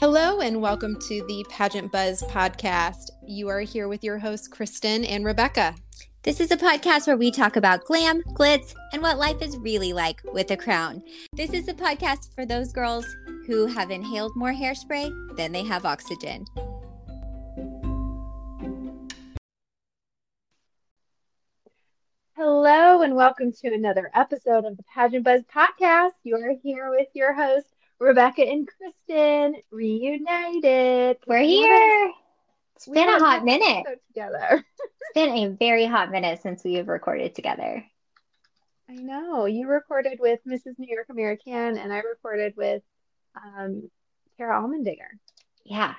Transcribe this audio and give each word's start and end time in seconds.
Hello, 0.00 0.38
and 0.38 0.62
welcome 0.62 0.96
to 1.08 1.26
the 1.26 1.44
Pageant 1.50 1.90
Buzz 1.90 2.22
podcast. 2.28 3.10
You 3.26 3.48
are 3.48 3.62
here 3.62 3.88
with 3.88 4.04
your 4.04 4.16
hosts, 4.16 4.46
Kristen 4.46 5.04
and 5.04 5.24
Rebecca. 5.24 5.74
This 6.22 6.38
is 6.38 6.52
a 6.52 6.56
podcast 6.56 7.08
where 7.08 7.16
we 7.16 7.32
talk 7.32 7.56
about 7.56 7.84
glam, 7.84 8.22
glitz, 8.34 8.76
and 8.92 9.02
what 9.02 9.18
life 9.18 9.42
is 9.42 9.56
really 9.56 9.92
like 9.92 10.20
with 10.32 10.52
a 10.52 10.56
crown. 10.56 11.02
This 11.32 11.52
is 11.52 11.66
a 11.66 11.74
podcast 11.74 12.32
for 12.32 12.46
those 12.46 12.72
girls 12.72 13.04
who 13.48 13.66
have 13.66 13.90
inhaled 13.90 14.36
more 14.36 14.52
hairspray 14.52 15.10
than 15.36 15.50
they 15.50 15.64
have 15.64 15.84
oxygen. 15.84 16.44
Hello, 22.36 23.02
and 23.02 23.16
welcome 23.16 23.50
to 23.50 23.74
another 23.74 24.12
episode 24.14 24.64
of 24.64 24.76
the 24.76 24.84
Pageant 24.84 25.24
Buzz 25.24 25.42
podcast. 25.52 26.12
You 26.22 26.36
are 26.36 26.54
here 26.62 26.88
with 26.88 27.08
your 27.14 27.32
host, 27.34 27.74
Rebecca 28.00 28.42
and 28.42 28.68
Kristen, 28.68 29.56
reunited. 29.70 31.18
We're 31.26 31.40
here. 31.40 32.12
It's 32.76 32.86
We 32.86 32.94
been 32.94 33.08
a 33.08 33.18
hot 33.18 33.44
minute. 33.44 33.86
Together. 34.08 34.64
It's 35.10 35.14
been 35.14 35.38
a 35.38 35.48
very 35.56 35.86
hot 35.86 36.10
minute 36.10 36.42
since 36.42 36.62
we 36.62 36.74
have 36.74 36.86
recorded 36.86 37.34
together. 37.34 37.82
I 38.90 38.94
know. 38.94 39.46
You 39.46 39.66
recorded 39.66 40.18
with 40.20 40.40
Mrs. 40.46 40.78
New 40.78 40.86
York 40.94 41.06
American, 41.08 41.78
and 41.78 41.90
I 41.90 42.00
recorded 42.00 42.54
with 42.58 42.82
um, 43.34 43.90
Tara 44.36 44.60
Almendinger. 44.62 45.08
Yeah, 45.64 45.94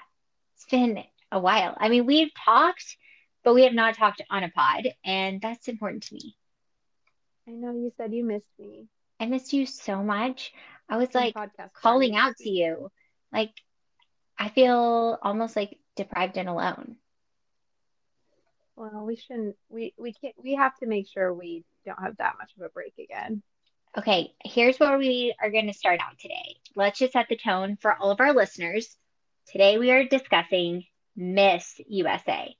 it's 0.56 0.66
been 0.66 1.04
a 1.32 1.40
while. 1.40 1.76
I 1.80 1.90
mean, 1.90 2.06
we've 2.06 2.30
talked, 2.46 2.98
but 3.44 3.56
we 3.56 3.64
have 3.64 3.74
not 3.74 3.96
talked 3.96 4.22
on 4.30 4.44
a 4.44 4.50
pod, 4.50 4.90
and 5.04 5.42
that's 5.42 5.68
important 5.68 6.04
to 6.04 6.14
me. 6.14 6.36
I 7.48 7.52
know 7.52 7.72
you 7.72 7.92
said 7.98 8.14
you 8.14 8.24
missed 8.24 8.54
me. 8.60 8.90
I 9.20 9.26
missed 9.26 9.54
you 9.54 9.66
so 9.66 10.04
much. 10.04 10.54
I 10.90 10.98
was 10.98 11.14
like 11.14 11.36
calling 11.74 12.16
out 12.16 12.36
to 12.38 12.50
you. 12.50 12.92
Like, 13.32 13.52
I 14.38 14.50
feel 14.50 15.18
almost 15.22 15.56
like 15.56 15.78
deprived 15.96 16.38
and 16.38 16.50
alone. 16.50 16.96
Well, 18.76 19.06
we 19.06 19.18
shouldn't. 19.18 19.56
We 19.70 19.94
we 19.98 20.14
can't. 20.14 20.36
We 20.42 20.56
have 20.56 20.76
to 20.78 20.88
make 20.88 21.08
sure 21.08 21.34
we 21.34 21.64
don't 21.86 22.02
have 22.02 22.18
that 22.18 22.36
much 22.40 22.52
of 22.58 22.66
a 22.66 22.70
break 22.70 22.94
again. 22.98 23.44
Okay, 23.98 24.34
here's 24.44 24.80
where 24.80 24.98
we 24.98 25.34
are 25.42 25.50
going 25.50 25.68
to 25.68 25.74
start 25.74 26.00
out 26.00 26.18
today. 26.20 26.56
Let's 26.76 27.00
just 27.00 27.14
set 27.14 27.28
the 27.28 27.36
tone 27.36 27.78
for 27.82 27.94
all 27.94 28.12
of 28.12 28.20
our 28.20 28.34
listeners. 28.34 28.96
Today 29.52 29.78
we 29.78 29.92
are 29.92 30.06
discussing 30.06 30.86
Miss 31.16 31.82
USA. 31.88 32.56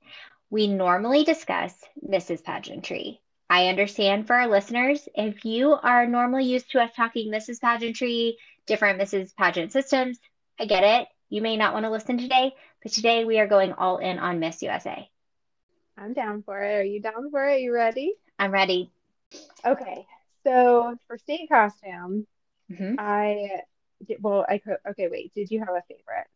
We 0.50 0.66
normally 0.66 1.24
discuss 1.24 1.72
Mrs. 2.06 2.42
Pageantry. 2.42 3.20
I 3.50 3.66
understand 3.66 4.28
for 4.28 4.36
our 4.36 4.46
listeners, 4.46 5.08
if 5.16 5.44
you 5.44 5.72
are 5.72 6.06
normally 6.06 6.44
used 6.44 6.70
to 6.70 6.80
us 6.80 6.92
talking 6.94 7.32
Mrs. 7.32 7.58
Pageantry, 7.60 8.38
different 8.66 9.00
Mrs. 9.00 9.34
Pageant 9.34 9.72
systems, 9.72 10.20
I 10.60 10.66
get 10.66 10.84
it. 10.84 11.08
You 11.30 11.42
may 11.42 11.56
not 11.56 11.74
want 11.74 11.84
to 11.84 11.90
listen 11.90 12.16
today, 12.16 12.54
but 12.80 12.92
today 12.92 13.24
we 13.24 13.40
are 13.40 13.48
going 13.48 13.72
all 13.72 13.98
in 13.98 14.20
on 14.20 14.38
Miss 14.38 14.62
USA. 14.62 15.10
I'm 15.98 16.12
down 16.12 16.44
for 16.44 16.62
it. 16.62 16.74
Are 16.76 16.84
you 16.84 17.00
down 17.02 17.32
for 17.32 17.44
it? 17.48 17.60
You 17.60 17.74
ready? 17.74 18.14
I'm 18.38 18.52
ready. 18.52 18.92
Okay. 19.66 20.06
So 20.44 20.96
for 21.08 21.18
state 21.18 21.48
costume, 21.48 22.28
Mhm. 22.70 22.94
I 23.00 23.62
did, 24.06 24.22
well, 24.22 24.46
I 24.48 24.58
could, 24.58 24.76
okay, 24.90 25.08
wait. 25.08 25.34
Did 25.34 25.50
you 25.50 25.58
have 25.58 25.74
a 25.74 25.82
favorite? 25.88 26.28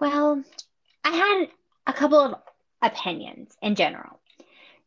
Well, 0.00 0.42
I 1.04 1.10
had 1.10 1.48
a 1.86 1.92
couple 1.92 2.18
of 2.18 2.34
opinions 2.82 3.56
in 3.62 3.76
general. 3.76 4.20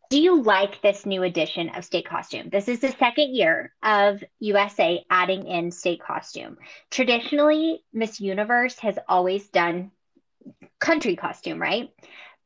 Do 0.09 0.19
you 0.19 0.41
like 0.41 0.81
this 0.81 1.05
new 1.05 1.21
edition 1.21 1.69
of 1.69 1.85
state 1.85 2.07
costume? 2.07 2.49
This 2.49 2.67
is 2.67 2.79
the 2.79 2.91
second 2.93 3.35
year 3.35 3.75
of 3.83 4.23
USA 4.39 5.05
adding 5.07 5.45
in 5.45 5.69
state 5.69 6.02
costume. 6.02 6.57
Traditionally, 6.89 7.83
Miss 7.93 8.19
Universe 8.19 8.80
has 8.80 8.97
always 9.07 9.47
done 9.49 9.91
country 10.80 11.15
costume, 11.15 11.61
right? 11.61 11.91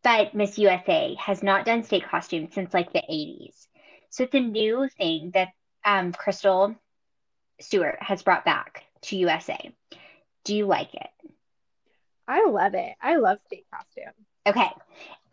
But 0.03 0.35
Miss 0.35 0.57
USA 0.57 1.15
has 1.15 1.41
not 1.41 1.63
done 1.65 1.83
state 1.83 2.05
costume 2.05 2.49
since 2.51 2.73
like 2.73 2.91
the 2.91 3.03
80s. 3.09 3.67
So 4.09 4.25
it's 4.25 4.35
a 4.35 4.41
new 4.41 4.89
thing 4.97 5.31
that 5.33 5.49
um, 5.85 6.11
Crystle 6.11 6.75
Stewart 7.61 7.97
has 8.01 8.23
brought 8.23 8.43
back 8.43 8.83
to 9.03 9.15
USA. 9.15 9.73
Do 10.43 10.53
you 10.53 10.65
like 10.65 10.93
it? 10.93 11.09
I 12.27 12.45
love 12.45 12.73
it. 12.73 12.93
I 13.01 13.15
love 13.15 13.39
state 13.45 13.67
costume. 13.73 14.13
Okay. 14.45 14.69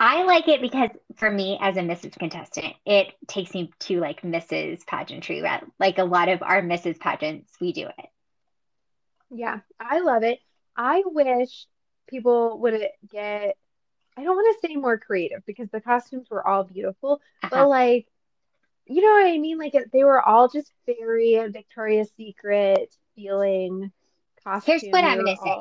I 0.00 0.24
like 0.24 0.48
it 0.48 0.60
because 0.62 0.90
for 1.16 1.30
me 1.30 1.58
as 1.60 1.76
a 1.76 1.82
Mrs. 1.82 2.16
contestant, 2.18 2.74
it 2.86 3.08
takes 3.28 3.52
me 3.54 3.70
to 3.80 4.00
like 4.00 4.22
Mrs. 4.22 4.84
pageantry. 4.86 5.42
right? 5.42 5.64
Like 5.78 5.98
a 5.98 6.04
lot 6.04 6.28
of 6.28 6.42
our 6.42 6.62
Mrs. 6.62 6.98
pageants, 6.98 7.52
we 7.60 7.72
do 7.72 7.86
it. 7.86 8.06
Yeah, 9.30 9.60
I 9.78 10.00
love 10.00 10.22
it. 10.22 10.40
I 10.76 11.02
wish 11.06 11.66
people 12.08 12.58
would 12.60 12.82
get, 13.08 13.56
I 14.16 14.24
don't 14.24 14.36
want 14.36 14.60
to 14.60 14.68
say 14.68 14.76
more 14.76 14.98
creative 14.98 15.44
because 15.46 15.70
the 15.70 15.80
costumes 15.80 16.28
were 16.30 16.46
all 16.46 16.64
beautiful, 16.64 17.20
but 17.50 17.56
Uh-huh. 17.56 17.68
like, 17.68 18.08
you 18.86 19.02
know 19.02 19.10
what 19.10 19.26
I 19.34 19.38
mean? 19.38 19.58
Like 19.58 19.74
they 19.92 20.04
were 20.04 20.20
all 20.22 20.48
just 20.48 20.72
very 20.86 21.38
Victoria's 21.50 22.10
Secret 22.16 22.94
feeling 23.16 23.92
costumes. 24.44 24.82
Here's 24.82 24.92
what 24.92 25.04
I'm 25.04 25.18
gonna 25.24 25.36
say. 25.36 25.56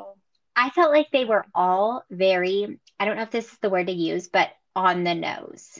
I 0.56 0.70
felt 0.70 0.92
like 0.92 1.08
they 1.10 1.24
were 1.24 1.44
all 1.54 2.04
very, 2.10 2.78
I 2.98 3.04
don't 3.04 3.16
know 3.16 3.22
if 3.22 3.30
this 3.30 3.50
is 3.50 3.58
the 3.58 3.70
word 3.70 3.86
to 3.86 3.92
use, 3.92 4.28
but 4.28 4.50
on 4.74 5.04
the 5.04 5.14
nose. 5.14 5.78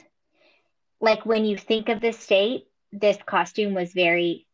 Like 0.99 1.25
when 1.25 1.45
you 1.45 1.57
think 1.57 1.89
of 1.89 2.01
the 2.01 2.11
state, 2.11 2.65
this 2.91 3.17
costume 3.25 3.73
was 3.73 3.93
very 3.93 4.47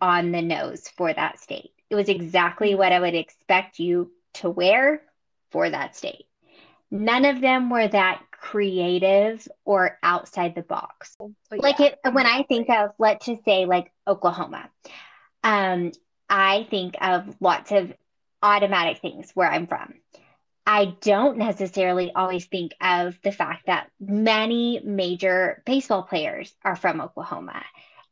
on 0.00 0.32
the 0.32 0.42
nose 0.42 0.88
for 0.96 1.12
that 1.12 1.40
state. 1.40 1.70
It 1.90 1.94
was 1.94 2.08
exactly 2.08 2.74
what 2.74 2.92
I 2.92 3.00
would 3.00 3.14
expect 3.14 3.78
you 3.78 4.12
to 4.34 4.50
wear 4.50 5.02
for 5.50 5.68
that 5.68 5.96
state. 5.96 6.26
None 6.90 7.24
of 7.24 7.40
them 7.40 7.70
were 7.70 7.88
that 7.88 8.22
creative 8.30 9.46
or 9.64 9.98
outside 10.02 10.54
the 10.54 10.62
box 10.62 11.16
But 11.50 11.60
like 11.60 11.80
it 11.80 11.98
when 12.12 12.26
I 12.26 12.44
think 12.44 12.70
of 12.70 12.90
let's 12.98 13.26
just 13.26 13.44
say 13.44 13.66
like 13.66 13.92
Oklahoma, 14.06 14.70
um, 15.42 15.92
I 16.28 16.66
think 16.70 16.96
of 17.00 17.36
lots 17.40 17.72
of 17.72 17.92
automatic 18.42 19.00
things 19.00 19.30
where 19.34 19.50
I'm 19.50 19.66
from. 19.66 19.94
I 20.66 20.96
don't 21.00 21.38
necessarily 21.38 22.12
always 22.14 22.44
think 22.44 22.74
of 22.80 23.18
the 23.22 23.32
fact 23.32 23.66
that 23.66 23.90
many 23.98 24.80
major 24.84 25.62
baseball 25.64 26.02
players 26.02 26.54
are 26.62 26.76
from 26.76 27.00
Oklahoma, 27.00 27.62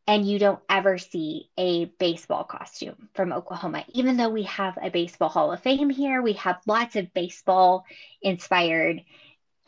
and 0.06 0.26
you 0.26 0.38
don't 0.38 0.60
ever 0.70 0.96
see 0.96 1.50
a 1.58 1.84
baseball 1.84 2.44
costume 2.44 3.10
from 3.14 3.32
Oklahoma. 3.32 3.84
Even 3.92 4.16
though 4.16 4.30
we 4.30 4.44
have 4.44 4.78
a 4.80 4.88
baseball 4.88 5.28
Hall 5.28 5.52
of 5.52 5.62
Fame 5.62 5.90
here, 5.90 6.22
we 6.22 6.32
have 6.34 6.56
lots 6.66 6.96
of 6.96 7.12
baseball 7.12 7.84
inspired, 8.22 9.02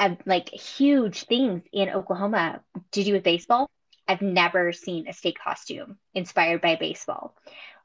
uh, 0.01 0.15
like 0.25 0.49
huge 0.49 1.25
things 1.25 1.63
in 1.73 1.91
Oklahoma 1.91 2.63
to 2.93 3.05
do 3.05 3.13
with 3.13 3.23
baseball. 3.23 3.69
I've 4.07 4.23
never 4.23 4.73
seen 4.73 5.09
a 5.09 5.13
state 5.13 5.39
costume 5.39 5.99
inspired 6.15 6.63
by 6.63 6.77
baseball. 6.77 7.35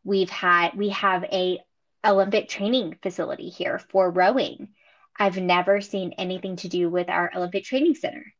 We've 0.06 0.29
had 0.29 0.75
we 0.75 0.89
have 0.89 1.25
a 1.25 1.59
Olympic 2.06 2.50
training 2.50 2.97
facility 3.02 3.50
here 3.50 3.80
for 3.80 4.09
rowing. 4.09 4.69
I've 5.18 5.38
never 5.38 5.81
seen 5.81 6.14
anything 6.18 6.56
to 6.58 6.68
do 6.68 6.90
with 6.90 7.09
our 7.09 7.31
Olympic 7.36 7.64
Training 7.64 7.96
Center. 7.96 8.34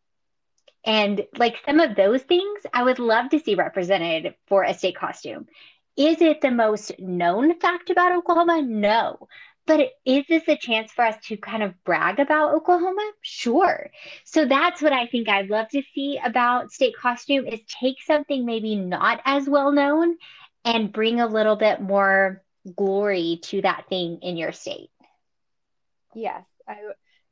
And 0.86 1.26
like 1.38 1.58
some 1.66 1.80
of 1.80 1.96
those 1.96 2.24
things, 2.24 2.62
I 2.74 2.84
would 2.84 3.00
love 3.00 3.30
to 3.30 3.40
see 3.40 3.56
represented 3.56 4.36
for 4.48 4.64
a 4.64 4.74
state 4.74 4.98
costume. 4.98 5.48
Is 5.96 6.22
it 6.22 6.42
the 6.42 6.52
most 6.52 7.00
known 7.00 7.58
fact 7.60 7.90
about 7.90 8.14
Oklahoma? 8.14 8.62
No. 8.62 9.28
But 9.66 9.92
is 10.06 10.26
this 10.28 10.44
a 10.50 10.58
chance 10.58 10.92
for 10.92 11.06
us 11.06 11.16
to 11.28 11.38
kind 11.38 11.64
of 11.64 11.82
brag 11.86 12.20
about 12.20 12.54
Oklahoma? 12.54 13.12
Sure. 13.22 13.90
So 14.26 14.46
that's 14.46 14.82
what 14.82 14.92
I 14.92 15.08
think 15.08 15.30
I'd 15.30 15.50
love 15.50 15.70
to 15.70 15.82
see 15.94 16.20
about 16.24 16.74
state 16.74 16.96
costume 16.98 17.48
is 17.48 17.62
take 17.68 18.02
something 18.06 18.46
maybe 18.46 18.76
not 18.76 19.22
as 19.24 19.48
well 19.48 19.72
known 19.72 20.18
and 20.66 20.92
bring 20.92 21.22
a 21.22 21.28
little 21.28 21.56
bit 21.56 21.80
more 21.80 22.44
glory 22.76 23.40
to 23.44 23.62
that 23.62 23.86
thing 23.90 24.20
in 24.22 24.38
your 24.38 24.52
state. 24.52 24.90
Yes, 26.14 26.46
I 26.68 26.78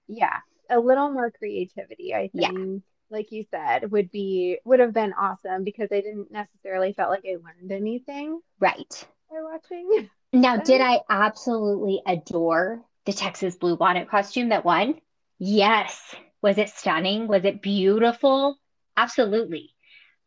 yeah, 0.08 0.40
a 0.70 0.80
little 0.80 1.12
more 1.12 1.32
creativity, 1.32 2.14
I 2.14 2.30
Yeah. 2.34 2.50
think, 2.52 2.84
like 3.10 3.32
you 3.32 3.46
said, 3.52 3.92
would 3.92 4.12
be 4.12 4.60
would 4.66 4.80
have 4.80 4.94
been 4.94 5.14
awesome 5.14 5.64
because 5.64 5.92
I 5.92 6.02
didn't 6.02 6.32
necessarily 6.32 6.94
felt 6.94 7.12
like 7.12 7.26
I 7.26 7.36
learned 7.36 7.72
anything 7.72 8.40
Right. 8.60 9.08
by 9.30 9.42
watching. 9.42 10.10
Now, 10.34 10.58
did 10.64 10.82
I 10.82 11.02
absolutely 11.10 12.02
adore 12.06 12.84
the 13.06 13.14
Texas 13.14 13.56
Blue 13.56 13.78
Bonnet 13.78 14.10
costume 14.10 14.50
that 14.50 14.66
won? 14.66 15.00
Yes. 15.40 16.16
Was 16.42 16.58
it 16.58 16.70
stunning? 16.70 17.28
Was 17.28 17.46
it 17.46 17.62
beautiful? 17.62 18.58
Absolutely. 18.98 19.74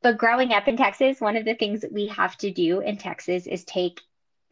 But 0.03 0.19
growing 0.19 0.53
up 0.53 0.69
in 0.69 0.77
Texas, 0.77 1.21
one 1.21 1.37
of 1.37 1.45
the 1.45 1.55
things 1.55 1.81
that 1.81 1.93
we 1.93 2.09
have 2.09 2.37
to 2.39 2.51
do 2.51 2.81
in 2.81 2.97
Texas 2.99 3.47
is 3.47 3.65
take, 3.65 4.01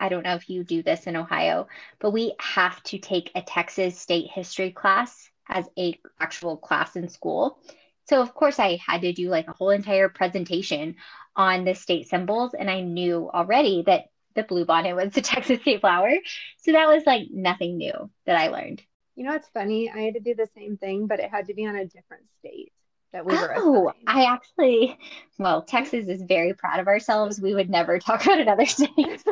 I 0.03 0.09
don't 0.09 0.25
know 0.25 0.35
if 0.35 0.51
you 0.51 0.65
do 0.65 0.83
this 0.83 1.07
in 1.07 1.15
Ohio, 1.15 1.69
but 2.01 2.11
we 2.11 2.35
have 2.41 2.83
to 2.85 2.99
take 2.99 3.31
a 3.37 3.41
Texas 3.41 3.97
state 3.97 4.29
history 4.29 4.73
class 4.73 5.31
as 5.49 5.69
a 5.79 5.97
actual 6.19 6.57
class 6.57 6.97
in 6.97 7.09
school. 7.09 7.61
So 8.09 8.21
of 8.21 8.35
course 8.35 8.59
I 8.59 8.81
had 8.85 9.03
to 9.03 9.13
do 9.13 9.29
like 9.29 9.47
a 9.47 9.53
whole 9.53 9.71
entire 9.71 10.09
presentation 10.09 10.97
on 11.37 11.65
the 11.65 11.75
state 11.75 12.09
symbols 12.09 12.53
and 12.53 12.69
I 12.69 12.81
knew 12.81 13.31
already 13.33 13.85
that 13.87 14.07
the 14.35 14.43
blue 14.43 14.65
bonnet 14.65 14.97
was 14.97 15.13
the 15.13 15.21
Texas 15.23 15.61
state 15.61 15.81
flower. 15.81 16.11
So 16.59 16.73
that 16.73 16.89
was 16.89 17.05
like 17.07 17.29
nothing 17.31 17.77
new 17.77 18.11
that 18.27 18.37
I 18.37 18.49
learned. 18.49 18.83
You 19.15 19.25
know, 19.25 19.35
it's 19.37 19.49
funny. 19.55 19.89
I 19.89 20.01
had 20.01 20.15
to 20.15 20.21
do 20.21 20.35
the 20.35 20.49
same 20.57 20.79
thing, 20.79 21.07
but 21.07 21.21
it 21.21 21.31
had 21.31 21.47
to 21.47 21.55
be 21.55 21.65
on 21.65 21.77
a 21.77 21.85
different 21.85 22.25
state 22.41 22.73
that 23.13 23.25
we 23.25 23.35
were. 23.35 23.55
Oh, 23.57 23.91
assigned. 23.91 24.05
I 24.09 24.25
actually, 24.25 24.99
well, 25.39 25.63
Texas 25.63 26.09
is 26.09 26.23
very 26.23 26.55
proud 26.55 26.81
of 26.81 26.89
ourselves. 26.89 27.41
We 27.41 27.55
would 27.55 27.71
never 27.71 28.01
talk 28.01 28.25
about 28.25 28.41
another 28.41 28.67
state. 28.67 28.91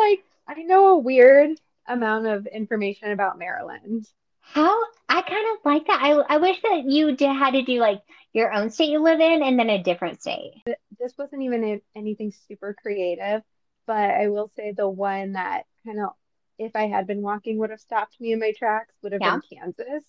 Like, 0.00 0.24
I 0.48 0.62
know 0.62 0.88
a 0.88 0.98
weird 0.98 1.50
amount 1.86 2.26
of 2.26 2.46
information 2.46 3.10
about 3.12 3.38
Maryland. 3.38 4.06
How 4.40 4.76
I 5.08 5.22
kind 5.22 5.46
of 5.56 5.64
like 5.64 5.86
that. 5.86 6.00
I 6.02 6.10
I 6.12 6.36
wish 6.38 6.60
that 6.62 6.84
you 6.84 7.16
did, 7.16 7.28
had 7.28 7.52
to 7.52 7.62
do 7.62 7.78
like 7.80 8.02
your 8.32 8.52
own 8.52 8.70
state 8.70 8.90
you 8.90 9.02
live 9.02 9.20
in 9.20 9.42
and 9.42 9.58
then 9.58 9.70
a 9.70 9.82
different 9.82 10.20
state. 10.20 10.62
This 10.98 11.14
wasn't 11.16 11.42
even 11.42 11.64
a- 11.64 11.82
anything 11.98 12.32
super 12.48 12.74
creative, 12.74 13.42
but 13.86 13.96
I 14.10 14.28
will 14.28 14.50
say 14.56 14.72
the 14.72 14.88
one 14.88 15.32
that 15.32 15.64
kind 15.86 16.00
of, 16.00 16.10
if 16.58 16.74
I 16.74 16.86
had 16.86 17.06
been 17.06 17.22
walking, 17.22 17.58
would 17.58 17.70
have 17.70 17.80
stopped 17.80 18.20
me 18.20 18.32
in 18.32 18.40
my 18.40 18.52
tracks 18.52 18.94
would 19.02 19.12
have 19.12 19.20
Yeah. 19.20 19.38
been 19.50 19.58
Kansas. 19.58 20.04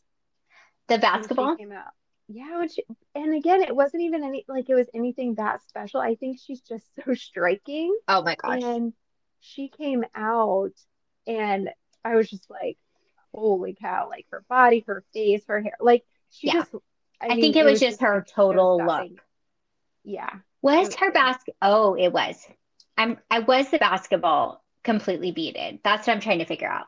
The 0.88 0.98
basketball. 0.98 1.56
came 1.56 1.72
out. 1.72 1.92
Yeah, 2.28 2.66
she, 2.68 2.84
and 3.16 3.36
again, 3.36 3.62
it 3.62 3.76
wasn't 3.76 4.04
even 4.04 4.24
any 4.24 4.46
like 4.48 4.70
it 4.70 4.76
was 4.76 4.90
anything 4.94 5.36
that 5.36 5.62
special. 5.68 6.00
I 6.00 6.16
think 6.16 6.40
she's 6.40 6.62
just 6.62 6.86
so 6.96 7.14
striking. 7.14 7.96
Oh 8.08 8.24
my 8.24 8.36
gosh. 8.36 8.64
And 8.64 8.94
she 9.44 9.68
came 9.70 10.04
out, 10.16 10.74
and 11.28 11.70
I 12.04 12.16
was 12.16 12.30
just 12.30 12.50
like, 12.50 12.78
holy 13.34 13.76
cow, 13.76 14.08
like 14.10 14.26
her 14.32 14.44
body, 14.50 14.84
her 14.88 15.04
face, 15.14 15.44
her 15.48 15.62
hair. 15.62 15.78
Like 15.80 16.06
she 16.32 16.48
Yeah. 16.48 16.54
just, 16.54 16.74
I, 17.22 17.30
mean, 17.30 17.42
think 17.42 17.56
it 17.56 17.66
was 17.66 17.80
just 17.80 18.02
her 18.02 18.26
total 18.28 18.78
look. 18.78 19.12
Yeah. 20.04 20.30
Was 20.62 20.90
It 20.90 20.96
her 21.00 21.12
basket? 21.12 21.56
Oh, 21.62 21.96
it 21.96 22.10
was. 22.10 22.48
I'm. 22.98 23.18
I 23.30 23.40
was 23.40 23.70
the 23.70 23.80
basketball 23.80 24.64
completely 24.84 25.32
beaded. 25.32 25.80
That's 25.84 26.08
what 26.08 26.14
I'm 26.14 26.22
trying 26.22 26.40
to 26.40 26.46
figure 26.46 26.70
out. 26.70 26.88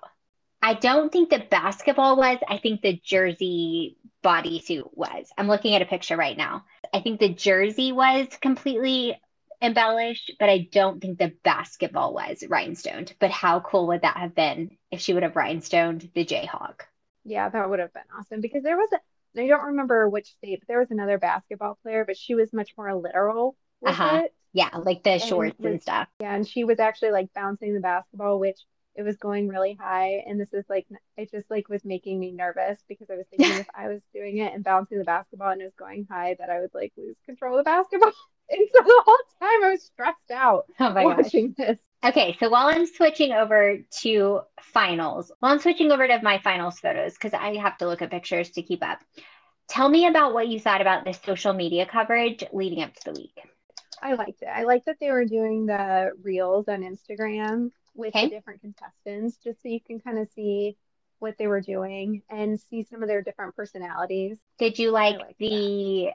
I 0.61 0.73
don't 0.73 1.11
think 1.11 1.29
the 1.29 1.39
basketball 1.39 2.17
was. 2.17 2.39
I 2.47 2.57
think 2.57 2.81
the 2.81 2.99
jersey 3.03 3.97
bodysuit 4.23 4.89
was. 4.93 5.31
I'm 5.37 5.47
looking 5.47 5.75
at 5.75 5.81
a 5.81 5.85
picture 5.85 6.17
right 6.17 6.37
now. 6.37 6.65
I 6.93 7.01
think 7.01 7.19
the 7.19 7.29
jersey 7.33 7.91
was 7.91 8.27
completely 8.41 9.19
embellished, 9.65 10.31
but 10.39 10.49
I 10.49 10.67
don't 10.71 11.01
think 11.01 11.17
the 11.19 11.33
basketball 11.43 12.13
was 12.13 12.43
rhinestoned. 12.47 13.13
But 13.19 13.31
how 13.31 13.59
cool 13.59 13.87
would 13.87 14.01
that 14.01 14.17
have 14.17 14.35
been 14.35 14.77
if 14.91 15.01
she 15.01 15.13
would 15.13 15.23
have 15.23 15.35
rhinestoned 15.35 16.09
the 16.13 16.25
Jayhawk? 16.25 16.81
Yeah, 17.23 17.49
that 17.49 17.69
would 17.69 17.79
have 17.79 17.93
been 17.93 18.03
awesome 18.17 18.41
because 18.41 18.63
there 18.63 18.77
was 18.77 18.89
a, 18.93 19.41
I 19.41 19.47
don't 19.47 19.65
remember 19.65 20.07
which 20.07 20.27
state, 20.33 20.59
but 20.61 20.67
there 20.67 20.79
was 20.79 20.91
another 20.91 21.17
basketball 21.17 21.77
player, 21.83 22.05
but 22.05 22.17
she 22.17 22.35
was 22.35 22.53
much 22.53 22.71
more 22.77 22.93
literal 22.95 23.57
with 23.81 23.91
Uh-huh. 23.91 24.21
it. 24.25 24.33
Yeah, 24.53 24.69
like 24.77 25.03
the 25.03 25.19
shorts 25.19 25.55
and 25.59 25.73
was- 25.73 25.81
stuff. 25.81 26.07
Yeah, 26.21 26.33
and 26.35 26.47
she 26.47 26.63
was 26.63 26.79
actually 26.79 27.11
like 27.11 27.33
bouncing 27.33 27.73
the 27.73 27.81
basketball, 27.81 28.39
which 28.39 28.59
it 28.95 29.03
was 29.03 29.17
going 29.17 29.49
really 29.49 29.73
high. 29.73 30.23
And 30.25 30.39
this 30.39 30.53
is 30.53 30.63
like, 30.69 30.87
it 31.17 31.29
just 31.31 31.51
like 31.51 31.67
was 31.67 31.83
making 31.83 32.17
me 32.17 32.31
nervous 32.31 32.81
because 32.87 33.09
I 33.09 33.15
was 33.17 33.25
thinking 33.31 33.57
if 33.57 33.67
I 33.75 33.89
was 33.89 34.01
doing 34.13 34.37
it 34.37 34.53
and 34.53 34.63
bouncing 34.63 34.97
the 34.99 35.03
basketball 35.03 35.49
and 35.51 35.61
it 35.61 35.65
was 35.65 35.75
going 35.75 36.07
high, 36.09 36.35
that 36.39 36.49
I 36.49 36.61
would 36.61 36.73
like 36.73 36.93
lose 36.95 37.17
control 37.25 37.57
of 37.57 37.65
the 37.65 37.69
basketball. 37.69 38.13
And 38.49 38.67
so 38.73 38.83
the 38.83 39.03
whole 39.05 39.17
time 39.41 39.63
I 39.63 39.69
was 39.71 39.83
stressed 39.83 40.31
out 40.31 40.65
Oh 40.79 40.91
my 40.91 41.05
gosh. 41.05 41.31
watching 41.33 41.55
this. 41.57 41.79
Okay, 42.05 42.37
so 42.39 42.49
while 42.49 42.67
I'm 42.67 42.85
switching 42.85 43.31
over 43.31 43.79
to 44.01 44.41
finals, 44.61 45.31
while 45.39 45.53
I'm 45.53 45.59
switching 45.59 45.91
over 45.91 46.07
to 46.07 46.21
my 46.21 46.37
finals 46.39 46.79
photos, 46.79 47.13
because 47.13 47.33
I 47.33 47.55
have 47.57 47.77
to 47.79 47.87
look 47.87 48.01
at 48.03 48.11
pictures 48.11 48.51
to 48.51 48.61
keep 48.61 48.83
up, 48.83 48.99
tell 49.67 49.89
me 49.89 50.07
about 50.07 50.33
what 50.33 50.47
you 50.47 50.59
thought 50.59 50.81
about 50.81 51.03
the 51.05 51.13
social 51.13 51.53
media 51.53 51.87
coverage 51.87 52.43
leading 52.53 52.83
up 52.83 52.93
to 52.93 53.01
the 53.05 53.13
week. 53.19 53.33
I 54.01 54.13
liked 54.13 54.41
it. 54.41 54.47
I 54.47 54.63
liked 54.63 54.85
that 54.85 54.97
they 54.99 55.11
were 55.11 55.25
doing 55.25 55.65
the 55.65 56.11
reels 56.21 56.67
on 56.67 56.81
Instagram 56.81 57.71
with 57.95 58.13
Okay. 58.15 58.25
the 58.25 58.35
different 58.35 58.61
contestants, 58.61 59.37
just 59.37 59.61
so 59.63 59.69
you 59.69 59.81
can 59.81 59.99
kind 59.99 60.19
of 60.19 60.29
see 60.35 60.77
what 61.19 61.35
they 61.39 61.47
were 61.47 61.61
doing 61.61 62.21
and 62.29 62.59
see 62.59 62.83
some 62.83 63.01
of 63.01 63.07
their 63.07 63.21
different 63.21 63.55
personalities. 63.55 64.37
Did 64.59 64.77
you 64.79 64.91
like, 64.91 65.17
like 65.17 65.37
the 65.39 66.09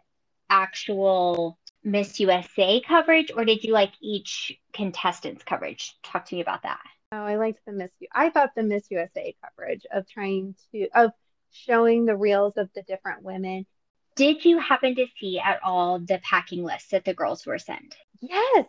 actual 0.49 1.59
Miss 1.82 2.21
USA 2.21 2.81
coverage, 2.81 3.31
or 3.35 3.44
did 3.44 3.65
you 3.65 3.73
like 3.73 3.93
each 4.00 4.59
contestant's 4.73 5.43
coverage? 5.44 5.97
Talk 6.03 6.27
to 6.27 6.35
me 6.35 6.41
about 6.41 6.62
that. 6.62 6.81
Oh, 7.12 7.25
I 7.25 7.37
liked 7.37 7.61
the 7.67 7.73
Miss. 7.73 7.91
U- 8.00 8.09
I 8.12 8.31
thought 8.31 8.50
the 8.55 8.62
Miss 8.62 8.85
USA 8.91 9.35
coverage 9.43 9.87
of 9.93 10.09
trying 10.09 10.55
to 10.73 10.88
of 10.94 11.11
showing 11.50 12.05
the 12.05 12.17
reels 12.17 12.56
of 12.56 12.69
the 12.75 12.82
different 12.82 13.23
women. 13.23 13.67
Did 14.17 14.44
you 14.44 14.59
happen 14.59 14.94
to 14.97 15.06
see 15.19 15.41
at 15.41 15.61
all 15.65 15.99
the 15.99 16.21
packing 16.23 16.62
list 16.65 16.91
that 16.91 17.05
the 17.05 17.15
girls 17.15 17.47
were 17.47 17.59
sent? 17.59 17.97
Yes, 18.21 18.67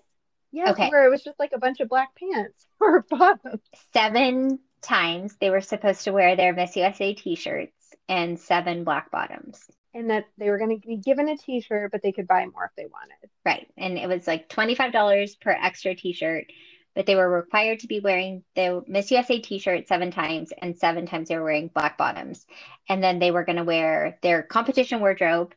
yes, 0.52 0.70
Okay. 0.72 0.90
where 0.90 1.06
it 1.06 1.10
was 1.10 1.24
just 1.24 1.38
like 1.40 1.52
a 1.54 1.60
bunch 1.60 1.80
of 1.82 1.90
black 1.90 2.16
pants 2.16 2.66
or 2.80 3.06
bottoms. 3.10 3.62
Seven 3.94 4.60
times 4.82 5.36
they 5.40 5.50
were 5.50 5.62
supposed 5.62 6.06
to 6.06 6.12
wear 6.12 6.36
their 6.36 6.54
Miss 6.54 6.76
USA 6.76 7.14
t 7.14 7.36
shirts 7.36 7.74
and 8.08 8.40
seven 8.40 8.84
black 8.84 9.12
bottoms. 9.12 9.64
And 9.94 10.10
that 10.10 10.26
they 10.38 10.50
were 10.50 10.58
going 10.58 10.80
to 10.80 10.88
be 10.88 10.98
given 10.98 11.28
a 11.28 11.38
T-shirt, 11.38 11.92
but 11.92 12.02
they 12.02 12.12
could 12.12 12.28
buy 12.28 12.46
more 12.46 12.66
if 12.66 12.72
they 12.76 12.86
wanted. 12.86 13.30
Right. 13.46 13.68
And 13.78 13.98
it 13.98 14.08
was 14.08 14.28
like 14.28 14.50
$25 14.50 15.40
per 15.40 15.52
extra 15.52 15.96
t 15.96 16.14
shirt, 16.14 16.46
but 16.96 17.06
they 17.06 17.16
were 17.16 17.30
required 17.30 17.80
to 17.80 17.88
be 17.88 18.00
wearing 18.00 18.44
the 18.56 18.84
Miss 18.88 19.12
USA 19.12 19.40
t 19.40 19.60
shirt 19.60 19.88
seven 19.88 20.12
times, 20.12 20.54
and 20.58 20.78
seven 20.78 21.06
times 21.06 21.30
they 21.30 21.38
were 21.38 21.44
wearing 21.44 21.68
black 21.68 21.98
bottoms. 21.98 22.46
And 22.88 23.04
then 23.04 23.20
they 23.20 23.32
were 23.32 23.44
going 23.44 23.58
to 23.58 23.64
wear 23.64 24.18
their 24.22 24.44
competition 24.44 25.00
wardrobe, 25.00 25.54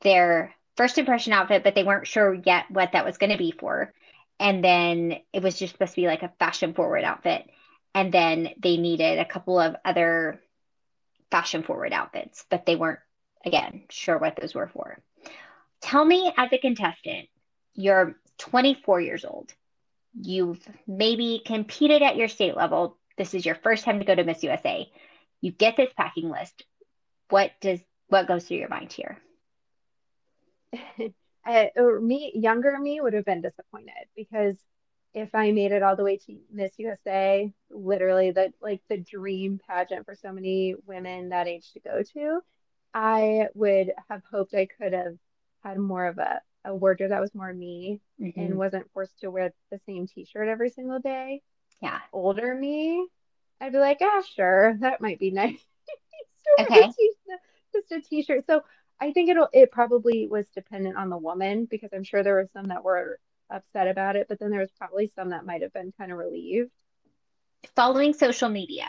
their 0.00 0.54
first 0.76 0.98
impression 0.98 1.32
outfit, 1.32 1.62
but 1.62 1.74
they 1.74 1.84
weren't 1.84 2.06
sure 2.06 2.34
yet 2.34 2.64
what 2.70 2.92
that 2.92 3.04
was 3.04 3.18
going 3.18 3.32
to 3.32 3.38
be 3.38 3.52
for. 3.52 3.92
And 4.38 4.64
then 4.64 5.18
it 5.34 5.42
was 5.42 5.58
just 5.58 5.74
supposed 5.74 5.94
to 5.94 6.00
be 6.00 6.06
like 6.06 6.22
a 6.22 6.32
fashion 6.38 6.72
forward 6.72 7.04
outfit. 7.04 7.46
And 7.94 8.10
then 8.10 8.50
they 8.58 8.78
needed 8.78 9.18
a 9.18 9.26
couple 9.26 9.58
of 9.58 9.76
other 9.84 10.40
fashion 11.30 11.62
forward 11.62 11.92
outfits, 11.92 12.46
but 12.48 12.64
they 12.64 12.76
weren't, 12.76 13.00
again, 13.44 13.84
sure 13.90 14.18
what 14.18 14.36
those 14.36 14.54
were 14.54 14.68
for. 14.68 14.98
Tell 15.80 16.04
me, 16.04 16.32
as 16.36 16.52
a 16.52 16.58
contestant, 16.58 17.28
you're 17.74 18.16
24 18.38 19.00
years 19.00 19.24
old. 19.24 19.52
You've 20.14 20.60
maybe 20.86 21.42
competed 21.44 22.02
at 22.02 22.16
your 22.16 22.28
state 22.28 22.56
level. 22.56 22.98
This 23.16 23.34
is 23.34 23.46
your 23.46 23.54
first 23.54 23.84
time 23.84 23.98
to 23.98 24.04
go 24.04 24.14
to 24.14 24.24
Miss 24.24 24.42
USA. 24.42 24.90
You 25.40 25.52
get 25.52 25.76
this 25.76 25.92
packing 25.96 26.30
list. 26.30 26.64
What 27.28 27.52
does 27.60 27.80
what 28.08 28.26
goes 28.26 28.44
through 28.44 28.58
your 28.58 28.68
mind 28.68 28.92
here? 28.92 29.18
uh, 31.46 31.66
me, 32.00 32.32
younger 32.34 32.76
me 32.78 33.00
would 33.00 33.14
have 33.14 33.24
been 33.24 33.40
disappointed 33.40 34.08
because 34.16 34.56
if 35.14 35.34
I 35.34 35.52
made 35.52 35.72
it 35.72 35.82
all 35.82 35.96
the 35.96 36.04
way 36.04 36.18
to 36.18 36.38
Miss 36.52 36.72
USA, 36.78 37.52
literally 37.70 38.32
the 38.32 38.52
like 38.60 38.82
the 38.88 38.98
dream 38.98 39.60
pageant 39.66 40.06
for 40.06 40.14
so 40.14 40.32
many 40.32 40.74
women 40.86 41.30
that 41.30 41.48
age 41.48 41.72
to 41.72 41.80
go 41.80 42.02
to, 42.14 42.40
I 42.94 43.48
would 43.54 43.92
have 44.08 44.22
hoped 44.30 44.54
I 44.54 44.66
could 44.66 44.92
have 44.92 45.16
had 45.62 45.78
more 45.78 46.06
of 46.06 46.18
a, 46.18 46.40
a 46.64 46.74
wardrobe 46.74 47.10
that 47.10 47.20
was 47.20 47.34
more 47.34 47.52
me 47.52 48.00
Mhm. 48.20 48.34
and 48.36 48.58
wasn't 48.58 48.90
forced 48.92 49.18
to 49.20 49.30
wear 49.30 49.52
the 49.70 49.78
same 49.86 50.06
t-shirt 50.06 50.48
every 50.48 50.70
single 50.70 50.98
day. 50.98 51.42
Yeah. 51.80 52.00
Older 52.12 52.54
me, 52.54 53.06
I'd 53.60 53.72
be 53.72 53.78
like, 53.78 53.98
ah, 54.02 54.22
sure, 54.34 54.76
that 54.80 55.00
might 55.00 55.18
be 55.18 55.30
nice. 55.32 55.64
Okay. 56.58 56.90
just 57.72 57.92
a 57.92 58.00
t-shirt. 58.00 58.44
So 58.46 58.62
I 59.00 59.12
think 59.12 59.30
it'll 59.30 59.48
it 59.52 59.70
probably 59.70 60.28
was 60.28 60.48
dependent 60.50 60.96
on 60.96 61.08
the 61.10 61.16
woman 61.16 61.66
because 61.66 61.90
I'm 61.92 62.04
sure 62.04 62.22
there 62.22 62.34
were 62.34 62.48
some 62.52 62.66
that 62.66 62.84
were 62.84 63.18
upset 63.48 63.88
about 63.88 64.16
it, 64.16 64.26
but 64.28 64.38
then 64.38 64.50
there 64.50 64.60
was 64.60 64.70
probably 64.72 65.10
some 65.14 65.30
that 65.30 65.46
might 65.46 65.62
have 65.62 65.72
been 65.72 65.92
kind 65.96 66.12
of 66.12 66.18
relieved. 66.18 66.70
Following 67.74 68.12
social 68.12 68.48
media, 68.48 68.86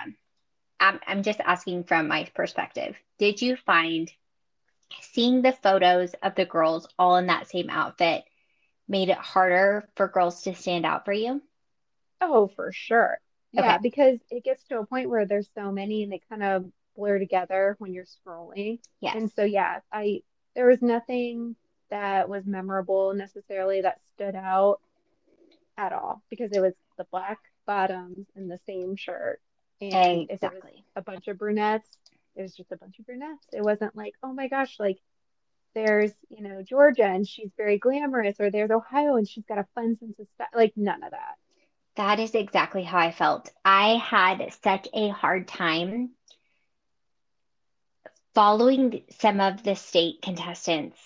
I'm, 0.82 1.00
I'm 1.08 1.24
just 1.24 1.40
asking 1.42 1.86
from 1.86 2.10
my 2.10 2.26
perspective. 2.36 2.98
Did 3.20 3.42
you 3.42 3.56
find 3.58 4.12
seeing 5.02 5.42
the 5.42 5.54
photos 5.54 6.14
of 6.24 6.36
the 6.36 6.46
girls 6.46 6.88
all 6.98 7.18
in 7.18 7.28
that 7.28 7.48
same 7.50 7.70
outfit 7.70 8.24
made 8.88 9.10
it 9.10 9.18
harder 9.18 9.90
for 9.96 10.08
girls 10.08 10.44
to 10.44 10.56
stand 10.56 10.86
out 10.86 11.06
for 11.06 11.14
you? 11.14 11.42
Oh, 12.22 12.48
for 12.56 12.72
sure. 12.72 13.20
Yeah, 13.52 13.74
Okay. 13.74 13.80
because 13.80 14.20
it 14.30 14.44
gets 14.44 14.64
to 14.66 14.80
a 14.80 14.86
point 14.86 15.10
where 15.10 15.26
there's 15.26 15.50
so 15.56 15.72
many 15.72 16.04
and 16.04 16.12
they 16.12 16.22
kind 16.30 16.44
of 16.44 16.72
blur 16.96 17.20
together 17.20 17.76
when 17.80 17.94
you're 17.94 18.06
scrolling. 18.06 18.80
Yes. 19.02 19.16
And 19.16 19.32
so 19.32 19.44
yeah, 19.44 19.82
I 19.92 20.24
there 20.56 20.68
was 20.68 20.82
nothing 20.82 21.56
that 21.90 22.30
was 22.30 22.46
memorable 22.46 23.14
necessarily 23.14 23.82
that 23.82 24.02
stood 24.14 24.36
out 24.36 24.80
at 25.78 25.94
all 25.94 26.24
because 26.30 26.52
it 26.54 26.62
was 26.62 26.74
the 26.98 27.06
black 27.12 27.40
bottoms 27.68 28.28
and 28.36 28.50
the 28.50 28.60
same 28.68 28.96
shirt. 28.96 29.42
And 29.82 30.30
if 30.30 30.44
it 30.44 30.54
was 30.54 30.54
exactly. 30.54 30.86
a 30.96 31.02
bunch 31.02 31.28
of 31.28 31.38
brunettes, 31.38 31.90
it 32.36 32.42
was 32.42 32.56
just 32.56 32.72
a 32.72 32.78
bunch 32.78 33.00
of 33.00 33.06
brunettes. 33.06 33.48
It 33.52 33.64
wasn't 33.64 33.96
like, 33.96 34.14
oh 34.24 34.34
my 34.34 34.48
gosh, 34.48 34.80
like 34.80 35.00
there's, 35.74 36.12
you 36.30 36.44
know, 36.44 36.62
Georgia 36.62 37.06
and 37.06 37.28
she's 37.28 37.52
very 37.58 37.78
glamorous, 37.78 38.40
or 38.40 38.52
there's 38.52 38.72
Ohio 38.72 39.16
and 39.16 39.28
she's 39.28 39.46
got 39.46 39.58
a 39.58 39.68
fun 39.76 39.98
sense 39.98 40.20
of 40.20 40.28
style. 40.36 40.48
Like 40.54 40.74
none 40.76 41.04
of 41.04 41.12
that. 41.12 41.36
That 41.96 42.20
is 42.20 42.36
exactly 42.36 42.84
how 42.84 43.00
I 43.00 43.12
felt. 43.12 43.52
I 43.66 43.96
had 43.96 44.54
such 44.64 44.88
a 44.94 45.10
hard 45.10 45.48
time 45.48 46.12
following 48.34 49.04
some 49.20 49.42
of 49.42 49.64
the 49.64 49.76
state 49.76 50.22
contestants 50.22 50.98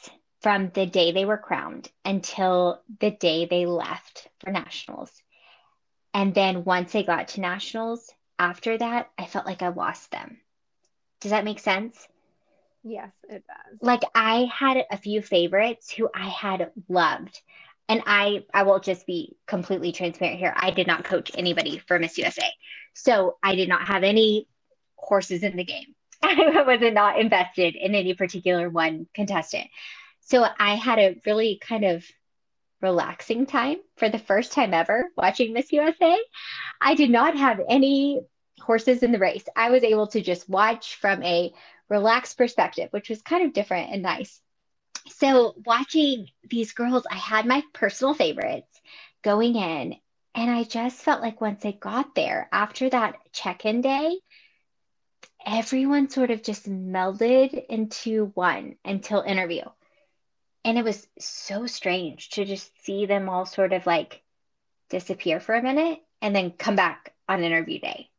from 0.42 0.70
the 0.70 0.86
day 0.86 1.12
they 1.12 1.26
were 1.26 1.38
crowned 1.38 1.90
until 2.04 2.82
the 3.00 3.10
day 3.10 3.48
they 3.48 3.66
left 3.66 4.28
for 4.40 4.52
nationals. 4.52 5.12
And 6.14 6.36
then 6.36 6.64
once 6.64 6.92
they 6.92 7.04
got 7.04 7.30
to 7.30 7.42
nationals, 7.42 8.14
after 8.40 8.78
that, 8.78 9.10
I 9.18 9.26
felt 9.26 9.46
like 9.46 9.62
I 9.62 9.70
lost 9.70 10.12
them. 10.12 10.38
Does 11.22 11.32
that 11.32 11.46
make 11.46 11.60
sense? 11.60 12.08
Yes, 12.84 13.12
it 13.28 13.44
does. 13.48 13.80
Like 13.82 14.02
I 14.14 14.50
had 14.54 14.86
a 14.92 14.98
few 14.98 15.22
favorites 15.22 15.90
who 15.92 16.10
I 16.14 16.28
had 16.28 16.72
loved. 16.88 17.42
And 17.88 18.02
I 18.06 18.44
I 18.54 18.64
will 18.64 18.80
just 18.80 19.06
be 19.06 19.38
completely 19.46 19.92
transparent 19.92 20.40
here. 20.40 20.54
I 20.56 20.72
did 20.72 20.88
not 20.88 21.04
coach 21.04 21.32
anybody 21.36 21.80
for 21.80 22.00
Miss 22.00 22.18
USA. 22.18 22.46
So 22.94 23.38
I 23.44 23.56
did 23.56 23.70
not 23.70 23.88
have 23.88 24.04
any 24.04 24.48
horses 24.96 25.44
in 25.44 25.56
the 25.56 25.64
game. 25.64 25.96
I 26.24 26.64
was 26.66 26.80
not 26.94 27.20
invested 27.20 27.76
in 27.76 27.94
any 27.94 28.14
particular 28.14 28.70
one 28.70 29.08
contestant. 29.14 29.68
So 30.22 30.46
I 30.60 30.76
had 30.76 31.00
a 31.00 31.22
really 31.26 31.60
kind 31.62 31.86
of 31.86 32.06
relaxing 32.86 33.48
time 33.48 33.78
for 33.98 34.10
the 34.10 34.20
first 34.20 34.52
time 34.52 34.72
ever 34.72 35.10
watching 35.18 35.54
Miss 35.54 35.72
USA. 35.72 36.20
I 36.80 36.94
did 36.94 37.10
not 37.10 37.36
have 37.36 37.60
any 37.68 38.22
horses 38.60 39.02
in 39.02 39.12
the 39.12 39.18
race. 39.18 39.44
I 39.56 39.72
was 39.72 39.84
able 39.84 40.06
to 40.08 40.22
just 40.22 40.48
watch 40.48 40.98
from 40.98 41.24
a 41.24 41.52
relaxed 41.90 42.38
perspective, 42.38 42.90
which 42.92 43.10
was 43.10 43.24
kind 43.24 43.44
of 43.44 43.54
different 43.54 43.92
and 43.92 44.04
nice. 44.04 44.40
So, 45.08 45.56
watching 45.66 46.30
these 46.48 46.74
girls, 46.74 47.08
I 47.10 47.16
had 47.18 47.48
my 47.48 47.64
personal 47.74 48.14
favorites 48.14 48.82
going 49.24 49.56
in, 49.56 49.96
and 50.36 50.52
I 50.52 50.64
just 50.64 51.02
felt 51.02 51.24
like 51.24 51.42
once 51.42 51.66
I 51.66 51.72
got 51.72 52.14
there 52.14 52.48
after 52.52 52.88
that 52.90 53.16
check 53.32 53.66
in 53.66 53.82
day, 53.82 54.20
everyone 55.44 56.10
sort 56.10 56.30
of 56.30 56.44
just 56.44 56.70
melded 56.70 57.66
into 57.68 58.32
one 58.36 58.76
until 58.86 59.22
interview. 59.22 59.64
And 60.66 60.80
it 60.80 60.84
was 60.84 61.08
so 61.20 61.68
strange 61.68 62.30
to 62.32 62.44
just 62.44 62.72
see 62.84 63.06
them 63.06 63.30
all 63.30 63.46
sort 63.46 63.72
of 63.72 63.86
like 63.86 64.24
disappear 64.90 65.40
for 65.40 65.54
a 65.54 65.62
minute 65.62 66.00
and 66.24 66.36
then 66.36 66.52
come 66.52 66.76
back 66.76 67.14
on 67.30 67.44
interview 67.44 67.80
day. 67.80 68.10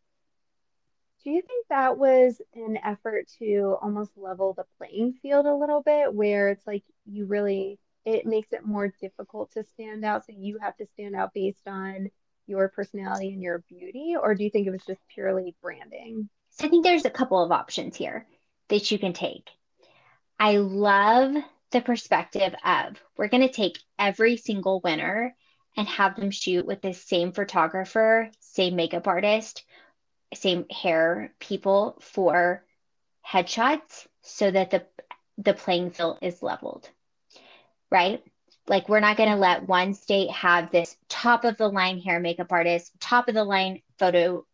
Do 1.24 1.30
you 1.30 1.42
think 1.42 1.66
that 1.70 1.98
was 1.98 2.40
an 2.54 2.78
effort 2.84 3.26
to 3.40 3.76
almost 3.82 4.12
level 4.16 4.54
the 4.54 4.64
playing 4.78 5.14
field 5.20 5.46
a 5.46 5.54
little 5.56 5.82
bit 5.82 6.14
where 6.14 6.50
it's 6.50 6.64
like 6.68 6.84
you 7.04 7.26
really 7.26 7.80
it 8.04 8.26
makes 8.26 8.52
it 8.52 8.64
more 8.64 8.94
difficult 9.00 9.50
to 9.54 9.64
stand 9.64 10.04
out 10.04 10.24
so 10.24 10.32
you 10.32 10.58
have 10.62 10.76
to 10.76 10.86
stand 10.94 11.16
out 11.16 11.34
based 11.34 11.66
on 11.66 12.08
your 12.46 12.68
personality 12.68 13.30
and 13.32 13.42
your 13.42 13.64
beauty 13.68 14.14
or 14.16 14.36
do 14.36 14.44
you 14.44 14.50
think 14.50 14.68
it 14.68 14.70
was 14.70 14.86
just 14.86 15.00
purely 15.12 15.56
branding? 15.60 16.28
So 16.50 16.64
I 16.64 16.70
think 16.70 16.84
there's 16.84 17.04
a 17.04 17.10
couple 17.10 17.42
of 17.42 17.50
options 17.50 17.96
here 17.96 18.24
that 18.68 18.88
you 18.92 19.00
can 19.00 19.14
take. 19.14 19.50
I 20.38 20.58
love 20.58 21.34
the 21.72 21.80
perspective 21.80 22.54
of 22.64 22.96
we're 23.16 23.28
going 23.28 23.46
to 23.46 23.52
take 23.52 23.78
every 23.98 24.36
single 24.36 24.80
winner 24.82 25.34
and 25.76 25.88
have 25.88 26.16
them 26.16 26.30
shoot 26.30 26.64
with 26.64 26.80
the 26.80 26.94
same 26.94 27.32
photographer, 27.32 28.30
same 28.40 28.76
makeup 28.76 29.06
artist, 29.06 29.64
same 30.34 30.66
hair 30.70 31.34
people 31.38 31.98
for 32.00 32.64
headshots 33.26 34.06
so 34.22 34.50
that 34.50 34.70
the 34.70 34.86
the 35.38 35.52
playing 35.52 35.90
field 35.90 36.18
is 36.22 36.42
leveled. 36.42 36.88
Right? 37.90 38.22
Like 38.68 38.88
we're 38.88 39.00
not 39.00 39.16
going 39.16 39.28
to 39.28 39.36
let 39.36 39.68
one 39.68 39.94
state 39.94 40.30
have 40.30 40.70
this 40.70 40.96
top 41.08 41.44
of 41.44 41.56
the 41.56 41.68
line 41.68 42.00
hair 42.00 42.20
makeup 42.20 42.50
artist, 42.50 42.92
top 43.00 43.28
of 43.28 43.34
the 43.34 43.44
line 43.44 43.82
photo 43.98 44.44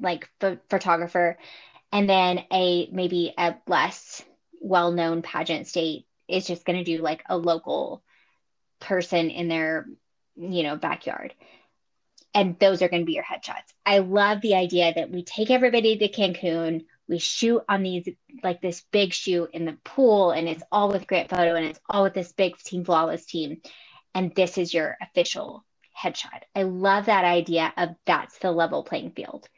like 0.00 0.30
photographer 0.68 1.36
and 1.92 2.08
then 2.08 2.44
a 2.52 2.88
maybe 2.92 3.34
a 3.36 3.56
less 3.66 4.22
well-known 4.60 5.22
pageant 5.22 5.66
state 5.66 6.06
is 6.30 6.46
just 6.46 6.64
going 6.64 6.78
to 6.78 6.84
do 6.84 7.02
like 7.02 7.22
a 7.28 7.36
local 7.36 8.02
person 8.80 9.30
in 9.30 9.48
their 9.48 9.86
you 10.36 10.62
know 10.62 10.76
backyard. 10.76 11.34
And 12.32 12.56
those 12.60 12.80
are 12.80 12.88
going 12.88 13.02
to 13.02 13.06
be 13.06 13.14
your 13.14 13.24
headshots. 13.24 13.72
I 13.84 13.98
love 13.98 14.40
the 14.40 14.54
idea 14.54 14.92
that 14.94 15.10
we 15.10 15.24
take 15.24 15.50
everybody 15.50 15.98
to 15.98 16.08
cancun 16.08 16.84
we 17.10 17.18
shoot 17.18 17.62
on 17.68 17.82
these 17.82 18.08
like 18.44 18.62
this 18.62 18.84
big 18.92 19.12
shoot 19.12 19.50
in 19.52 19.64
the 19.64 19.76
pool 19.84 20.30
and 20.30 20.48
it's 20.48 20.62
all 20.70 20.88
with 20.88 21.08
grant 21.08 21.28
photo 21.28 21.56
and 21.56 21.66
it's 21.66 21.80
all 21.90 22.04
with 22.04 22.14
this 22.14 22.32
big 22.32 22.56
team 22.56 22.84
flawless 22.84 23.26
team. 23.26 23.60
And 24.14 24.32
this 24.34 24.56
is 24.56 24.72
your 24.72 24.96
official 25.02 25.64
headshot. 26.00 26.42
I 26.54 26.62
love 26.62 27.06
that 27.06 27.24
idea 27.24 27.72
of 27.76 27.90
that's 28.06 28.38
the 28.38 28.52
level 28.52 28.84
playing 28.84 29.10
field. 29.10 29.48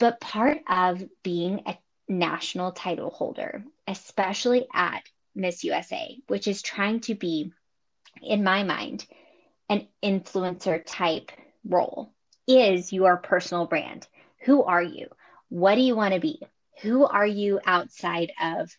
But 0.00 0.20
part 0.20 0.58
of 0.68 1.04
being 1.22 1.62
a 1.66 1.76
national 2.08 2.72
title 2.72 3.10
holder 3.10 3.62
especially 3.86 4.66
at 4.72 5.02
Miss 5.34 5.64
USA, 5.64 6.18
which 6.26 6.46
is 6.46 6.62
trying 6.62 7.00
to 7.00 7.14
be, 7.14 7.52
in 8.22 8.44
my 8.44 8.62
mind, 8.62 9.06
an 9.68 9.86
influencer 10.02 10.82
type 10.84 11.30
role, 11.64 12.12
is 12.46 12.92
your 12.92 13.16
personal 13.16 13.66
brand. 13.66 14.06
Who 14.44 14.62
are 14.64 14.82
you? 14.82 15.08
What 15.48 15.76
do 15.76 15.80
you 15.80 15.94
want 15.96 16.14
to 16.14 16.20
be? 16.20 16.40
Who 16.82 17.04
are 17.04 17.26
you 17.26 17.60
outside 17.64 18.32
of 18.42 18.74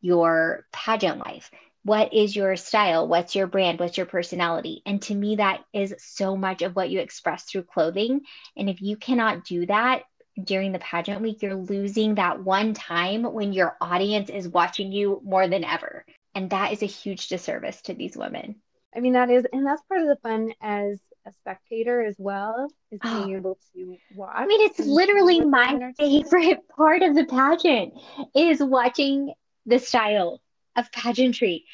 your 0.00 0.66
pageant 0.72 1.18
life? 1.18 1.50
What 1.84 2.14
is 2.14 2.34
your 2.34 2.56
style? 2.56 3.06
What's 3.06 3.34
your 3.34 3.46
brand? 3.46 3.78
What's 3.78 3.96
your 3.96 4.06
personality? 4.06 4.82
And 4.86 5.02
to 5.02 5.14
me, 5.14 5.36
that 5.36 5.62
is 5.72 5.94
so 5.98 6.36
much 6.36 6.62
of 6.62 6.74
what 6.74 6.90
you 6.90 7.00
express 7.00 7.44
through 7.44 7.64
clothing. 7.64 8.22
And 8.56 8.70
if 8.70 8.80
you 8.80 8.96
cannot 8.96 9.44
do 9.44 9.66
that, 9.66 10.02
during 10.42 10.72
the 10.72 10.78
pageant 10.78 11.20
week, 11.20 11.42
you're 11.42 11.54
losing 11.54 12.16
that 12.16 12.42
one 12.42 12.74
time 12.74 13.22
when 13.22 13.52
your 13.52 13.76
audience 13.80 14.30
is 14.30 14.48
watching 14.48 14.92
you 14.92 15.20
more 15.24 15.46
than 15.48 15.64
ever. 15.64 16.04
And 16.34 16.50
that 16.50 16.72
is 16.72 16.82
a 16.82 16.86
huge 16.86 17.28
disservice 17.28 17.80
to 17.82 17.94
these 17.94 18.16
women. 18.16 18.56
I 18.94 19.00
mean, 19.00 19.12
that 19.14 19.30
is, 19.30 19.46
and 19.52 19.66
that's 19.66 19.82
part 19.82 20.00
of 20.00 20.08
the 20.08 20.16
fun 20.16 20.52
as 20.60 21.00
a 21.26 21.32
spectator 21.32 22.02
as 22.04 22.16
well, 22.18 22.68
is 22.90 23.00
oh. 23.04 23.24
being 23.24 23.34
oh. 23.34 23.38
able 23.38 23.58
to 23.74 23.96
watch. 24.14 24.32
I 24.34 24.46
mean, 24.46 24.60
it's 24.68 24.80
literally 24.80 25.40
my 25.40 25.92
favorite 25.98 26.58
part 26.76 27.02
of 27.02 27.14
the 27.14 27.24
pageant 27.24 27.94
is 28.34 28.62
watching 28.62 29.32
the 29.66 29.78
style 29.78 30.40
of 30.76 30.90
pageantry. 30.92 31.64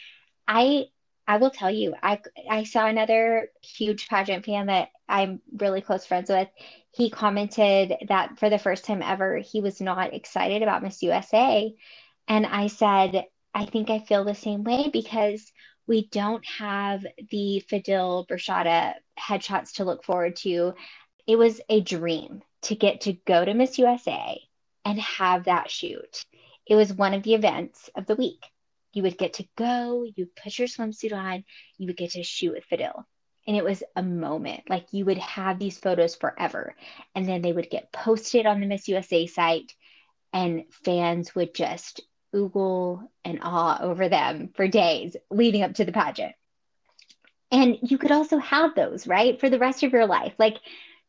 I 0.46 0.86
I 1.30 1.36
will 1.36 1.50
tell 1.50 1.70
you, 1.70 1.94
I 2.02 2.20
I 2.48 2.64
saw 2.64 2.86
another 2.86 3.50
huge 3.62 4.08
pageant 4.08 4.44
fan 4.44 4.66
that 4.66 4.88
I'm 5.08 5.40
really 5.56 5.80
close 5.80 6.04
friends 6.04 6.28
with 6.28 6.48
he 6.92 7.08
commented 7.08 7.94
that 8.08 8.38
for 8.38 8.50
the 8.50 8.58
first 8.58 8.84
time 8.84 9.00
ever, 9.00 9.38
he 9.38 9.60
was 9.60 9.80
not 9.80 10.12
excited 10.12 10.62
about 10.62 10.82
Miss 10.82 11.02
USA. 11.04 11.72
And 12.26 12.46
I 12.46 12.66
said, 12.66 13.26
I 13.54 13.64
think 13.66 13.90
I 13.90 14.00
feel 14.00 14.24
the 14.24 14.34
same 14.34 14.64
way 14.64 14.90
because 14.92 15.52
we 15.86 16.08
don't 16.08 16.44
have 16.46 17.06
the 17.30 17.62
Fadil 17.70 18.26
Berisha 18.26 18.94
headshots 19.18 19.74
to 19.74 19.84
look 19.84 20.02
forward 20.02 20.34
to. 20.36 20.74
It 21.28 21.36
was 21.36 21.60
a 21.68 21.80
dream 21.80 22.42
to 22.62 22.74
get 22.74 23.02
to 23.02 23.12
go 23.12 23.44
to 23.44 23.54
Miss 23.54 23.78
USA 23.78 24.40
and 24.84 24.98
have 24.98 25.44
that 25.44 25.70
shoot. 25.70 26.24
It 26.66 26.74
was 26.74 26.92
one 26.92 27.14
of 27.14 27.22
the 27.22 27.34
events 27.34 27.88
of 27.94 28.06
the 28.06 28.16
week. 28.16 28.44
You 28.92 29.02
would 29.04 29.18
get 29.18 29.34
to 29.34 29.48
go, 29.56 30.04
you 30.16 30.28
put 30.42 30.58
your 30.58 30.68
swimsuit 30.68 31.12
on, 31.12 31.44
you 31.78 31.86
would 31.86 31.96
get 31.96 32.12
to 32.12 32.22
shoot 32.22 32.52
with 32.52 32.64
Fadil 32.70 33.04
and 33.46 33.56
it 33.56 33.64
was 33.64 33.82
a 33.96 34.02
moment 34.02 34.62
like 34.68 34.92
you 34.92 35.04
would 35.04 35.18
have 35.18 35.58
these 35.58 35.78
photos 35.78 36.14
forever. 36.14 36.74
And 37.14 37.28
then 37.28 37.42
they 37.42 37.52
would 37.52 37.70
get 37.70 37.92
posted 37.92 38.46
on 38.46 38.60
the 38.60 38.66
miss 38.66 38.86
usa 38.86 39.26
site 39.26 39.74
and 40.32 40.64
fans 40.84 41.34
would 41.34 41.54
just 41.54 42.00
oogle 42.34 43.08
and 43.24 43.40
awe 43.42 43.80
over 43.82 44.08
them 44.08 44.50
for 44.54 44.68
days 44.68 45.16
leading 45.30 45.62
up 45.62 45.74
to 45.74 45.84
the 45.84 45.92
pageant. 45.92 46.34
And 47.50 47.78
you 47.82 47.98
could 47.98 48.12
also 48.12 48.38
have 48.38 48.76
those 48.76 49.08
right 49.08 49.40
for 49.40 49.50
the 49.50 49.58
rest 49.58 49.82
of 49.82 49.92
your 49.92 50.06
life. 50.06 50.34
Like 50.38 50.58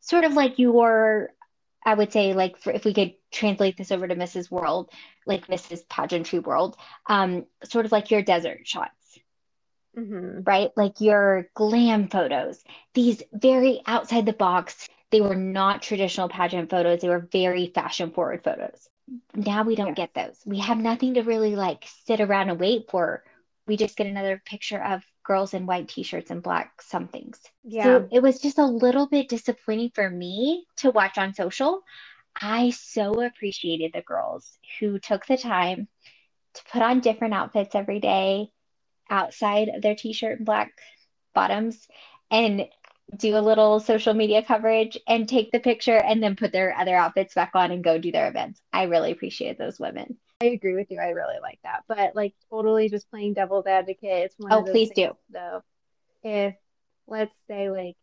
sort 0.00 0.24
of 0.24 0.32
like 0.32 0.58
your 0.58 1.30
i 1.84 1.94
would 1.94 2.12
say 2.12 2.32
like 2.32 2.56
for, 2.56 2.72
if 2.72 2.84
we 2.84 2.94
could 2.94 3.14
translate 3.30 3.76
this 3.76 3.92
over 3.92 4.06
to 4.06 4.16
mrs 4.16 4.50
world 4.50 4.90
like 5.26 5.46
mrs 5.46 5.88
pageantry 5.88 6.38
world 6.38 6.76
um, 7.06 7.44
sort 7.64 7.86
of 7.86 7.92
like 7.92 8.10
your 8.10 8.22
desert 8.22 8.66
shots 8.66 9.02
mm-hmm. 9.96 10.40
right? 10.44 10.70
Like 10.76 11.00
your 11.00 11.48
glam 11.54 12.08
photos, 12.08 12.62
these 12.94 13.22
very 13.32 13.80
outside 13.86 14.26
the 14.26 14.32
box. 14.32 14.88
They 15.10 15.20
were 15.20 15.36
not 15.36 15.82
traditional 15.82 16.28
pageant 16.28 16.70
photos. 16.70 17.00
They 17.00 17.08
were 17.08 17.28
very 17.30 17.66
fashion 17.74 18.12
forward 18.12 18.42
photos. 18.42 18.88
Now 19.34 19.62
we 19.62 19.76
don't 19.76 19.88
yeah. 19.88 20.06
get 20.06 20.14
those. 20.14 20.38
We 20.46 20.60
have 20.60 20.78
nothing 20.78 21.14
to 21.14 21.22
really 21.22 21.54
like 21.54 21.86
sit 22.06 22.20
around 22.20 22.48
and 22.48 22.58
wait 22.58 22.90
for. 22.90 23.22
We 23.66 23.76
just 23.76 23.96
get 23.96 24.06
another 24.06 24.42
picture 24.44 24.82
of 24.82 25.02
girls 25.24 25.54
in 25.54 25.66
white 25.66 25.88
t-shirts 25.88 26.30
and 26.30 26.42
black 26.42 26.82
somethings. 26.82 27.38
Yeah. 27.64 27.84
So 27.84 28.08
it 28.10 28.22
was 28.22 28.40
just 28.40 28.58
a 28.58 28.66
little 28.66 29.06
bit 29.06 29.28
disappointing 29.28 29.90
for 29.94 30.08
me 30.08 30.66
to 30.78 30.90
watch 30.90 31.18
on 31.18 31.34
social. 31.34 31.82
I 32.40 32.70
so 32.70 33.22
appreciated 33.22 33.92
the 33.92 34.02
girls 34.02 34.58
who 34.80 34.98
took 34.98 35.26
the 35.26 35.36
time 35.36 35.88
to 36.54 36.62
put 36.72 36.82
on 36.82 37.00
different 37.00 37.34
outfits 37.34 37.74
every 37.74 38.00
day, 38.00 38.48
outside 39.10 39.68
of 39.68 39.82
their 39.82 39.94
t-shirt 39.94 40.38
and 40.38 40.46
black 40.46 40.72
bottoms 41.34 41.86
and 42.30 42.66
do 43.16 43.36
a 43.36 43.40
little 43.40 43.80
social 43.80 44.14
media 44.14 44.42
coverage 44.42 44.96
and 45.06 45.28
take 45.28 45.52
the 45.52 45.60
picture 45.60 45.96
and 45.96 46.22
then 46.22 46.36
put 46.36 46.52
their 46.52 46.74
other 46.76 46.96
outfits 46.96 47.34
back 47.34 47.50
on 47.54 47.70
and 47.70 47.84
go 47.84 47.98
do 47.98 48.10
their 48.10 48.28
events. 48.28 48.60
I 48.72 48.84
really 48.84 49.12
appreciate 49.12 49.58
those 49.58 49.78
women. 49.78 50.16
I 50.42 50.46
agree 50.46 50.74
with 50.74 50.90
you. 50.90 50.98
I 50.98 51.10
really 51.10 51.40
like 51.40 51.58
that. 51.62 51.84
But 51.88 52.14
like 52.16 52.34
totally 52.50 52.88
just 52.88 53.08
playing 53.10 53.34
devil's 53.34 53.66
advocate. 53.66 54.24
It's 54.26 54.34
one 54.38 54.52
oh, 54.52 54.62
please 54.62 54.88
things, 54.88 54.96
do. 55.08 55.16
Though, 55.30 55.62
if 56.22 56.54
let's 57.06 57.34
say 57.48 57.70
like 57.70 57.96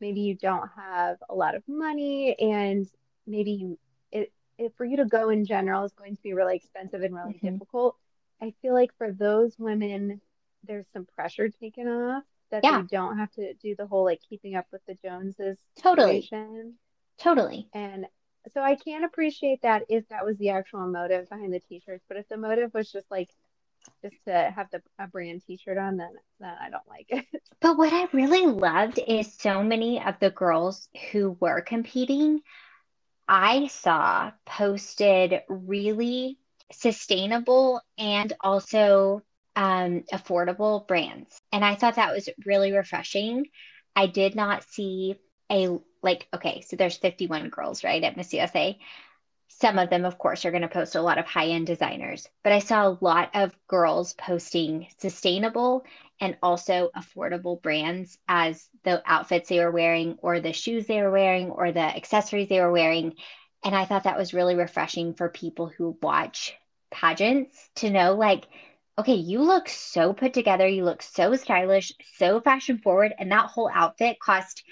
maybe 0.00 0.20
you 0.20 0.34
don't 0.34 0.68
have 0.76 1.18
a 1.28 1.34
lot 1.34 1.54
of 1.54 1.62
money 1.68 2.36
and 2.38 2.86
maybe 3.26 3.52
you 3.52 3.78
it, 4.12 4.32
it 4.58 4.74
for 4.76 4.84
you 4.84 4.98
to 4.98 5.04
go 5.04 5.30
in 5.30 5.44
general 5.44 5.84
is 5.84 5.92
going 5.92 6.16
to 6.16 6.22
be 6.22 6.32
really 6.34 6.56
expensive 6.56 7.02
and 7.02 7.14
really 7.14 7.34
Mhm. 7.34 7.52
difficult. 7.52 7.96
I 8.40 8.52
feel 8.62 8.74
like 8.74 8.90
for 8.98 9.12
those 9.12 9.58
women, 9.58 10.20
there's 10.64 10.86
some 10.92 11.06
pressure 11.14 11.48
taken 11.48 11.88
off 11.88 12.24
that 12.50 12.62
Yeah. 12.64 12.82
they 12.82 12.88
don't 12.88 13.18
have 13.18 13.30
to 13.32 13.54
do 13.54 13.74
the 13.76 13.86
whole 13.86 14.04
like 14.04 14.20
keeping 14.28 14.54
up 14.54 14.66
with 14.72 14.84
the 14.86 14.94
Joneses 14.94 15.58
Totally. 15.76 16.20
situation. 16.22 16.78
Totally. 17.18 17.68
And 17.72 18.06
so 18.52 18.60
I 18.60 18.76
can 18.76 19.04
appreciate 19.04 19.62
that 19.62 19.84
if 19.88 20.08
that 20.08 20.24
was 20.24 20.36
the 20.38 20.50
actual 20.50 20.86
motive 20.86 21.28
behind 21.28 21.52
the 21.52 21.60
t-shirts, 21.60 22.04
but 22.08 22.16
if 22.16 22.28
the 22.28 22.36
motive 22.36 22.72
was 22.74 22.90
just 22.90 23.10
like 23.10 23.30
just 24.02 24.16
to 24.26 24.52
have 24.54 24.68
the 24.70 24.82
a 24.98 25.06
brand 25.06 25.42
t-shirt 25.46 25.78
on, 25.78 25.96
then 25.96 26.10
then 26.40 26.54
I 26.60 26.70
don't 26.70 26.88
like 26.88 27.06
it. 27.08 27.26
But 27.60 27.78
what 27.78 27.92
I 27.94 28.08
really 28.12 28.46
loved 28.46 29.00
is 29.06 29.32
so 29.32 29.62
many 29.62 30.02
of 30.02 30.16
the 30.20 30.30
girls 30.30 30.86
who 31.10 31.36
were 31.40 31.62
competing, 31.62 32.40
I 33.26 33.68
saw 33.68 34.32
posted 34.44 35.40
really 35.48 36.38
sustainable 36.72 37.80
and 37.96 38.32
also 38.40 39.22
um, 39.56 40.04
affordable 40.12 40.86
brands. 40.86 41.40
And 41.52 41.64
I 41.64 41.74
thought 41.74 41.96
that 41.96 42.12
was 42.12 42.28
really 42.44 42.72
refreshing. 42.72 43.46
I 43.96 44.08
did 44.08 44.34
not 44.34 44.64
see 44.64 45.16
a, 45.50 45.78
like, 46.04 46.28
okay, 46.32 46.60
so 46.60 46.76
there's 46.76 46.96
51 46.96 47.48
girls, 47.48 47.82
right, 47.82 48.04
at 48.04 48.16
Miss 48.16 48.32
USA. 48.32 48.78
Some 49.48 49.78
of 49.78 49.90
them, 49.90 50.04
of 50.04 50.18
course, 50.18 50.44
are 50.44 50.50
going 50.50 50.62
to 50.62 50.68
post 50.68 50.94
a 50.94 51.02
lot 51.02 51.18
of 51.18 51.26
high 51.26 51.48
end 51.48 51.66
designers, 51.66 52.28
but 52.42 52.52
I 52.52 52.58
saw 52.58 52.86
a 52.86 52.98
lot 53.00 53.30
of 53.34 53.56
girls 53.68 54.12
posting 54.14 54.88
sustainable 54.98 55.84
and 56.20 56.36
also 56.42 56.90
affordable 56.96 57.60
brands 57.60 58.18
as 58.28 58.68
the 58.84 59.02
outfits 59.06 59.48
they 59.48 59.58
were 59.58 59.70
wearing, 59.70 60.18
or 60.22 60.40
the 60.40 60.52
shoes 60.52 60.86
they 60.86 61.02
were 61.02 61.10
wearing, 61.10 61.50
or 61.50 61.72
the 61.72 61.80
accessories 61.80 62.48
they 62.48 62.60
were 62.60 62.72
wearing. 62.72 63.14
And 63.64 63.74
I 63.74 63.84
thought 63.84 64.04
that 64.04 64.18
was 64.18 64.34
really 64.34 64.54
refreshing 64.54 65.14
for 65.14 65.28
people 65.28 65.66
who 65.66 65.96
watch 66.02 66.54
pageants 66.90 67.70
to 67.76 67.90
know, 67.90 68.14
like, 68.14 68.46
okay, 68.98 69.14
you 69.14 69.42
look 69.42 69.68
so 69.68 70.12
put 70.12 70.34
together, 70.34 70.66
you 70.66 70.84
look 70.84 71.02
so 71.02 71.34
stylish, 71.34 71.92
so 72.16 72.40
fashion 72.40 72.78
forward, 72.78 73.12
and 73.18 73.32
that 73.32 73.46
whole 73.46 73.70
outfit 73.72 74.18
cost, 74.20 74.62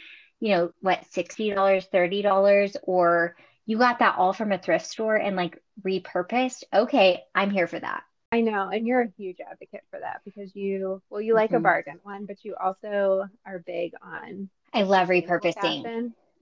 you 0.42 0.50
know, 0.50 0.72
what, 0.82 1.06
$60, 1.12 1.86
$30, 1.86 2.76
or 2.82 3.36
you 3.66 3.78
got 3.78 4.00
that 4.00 4.18
all 4.18 4.34
from 4.34 4.52
a 4.52 4.58
thrift 4.58 4.86
store 4.86 5.16
and 5.16 5.36
like 5.36 5.62
repurposed. 5.82 6.64
Okay, 6.74 7.22
I'm 7.34 7.50
here 7.50 7.68
for 7.68 7.80
that. 7.80 8.04
I 8.32 8.40
know, 8.40 8.68
and 8.68 8.86
you're 8.86 9.02
a 9.02 9.12
huge 9.18 9.38
advocate 9.40 9.84
for 9.90 10.00
that 10.00 10.22
because 10.24 10.54
you, 10.56 11.02
well, 11.10 11.20
you 11.20 11.34
like 11.34 11.52
a 11.52 11.60
Mhm. 11.60 11.62
bargain 11.62 12.00
one, 12.02 12.24
but 12.26 12.44
you 12.44 12.56
also 12.56 13.28
are 13.46 13.58
big 13.60 13.92
on 14.02 14.48
I 14.74 14.82
love 14.82 15.08
repurposing. 15.08 15.92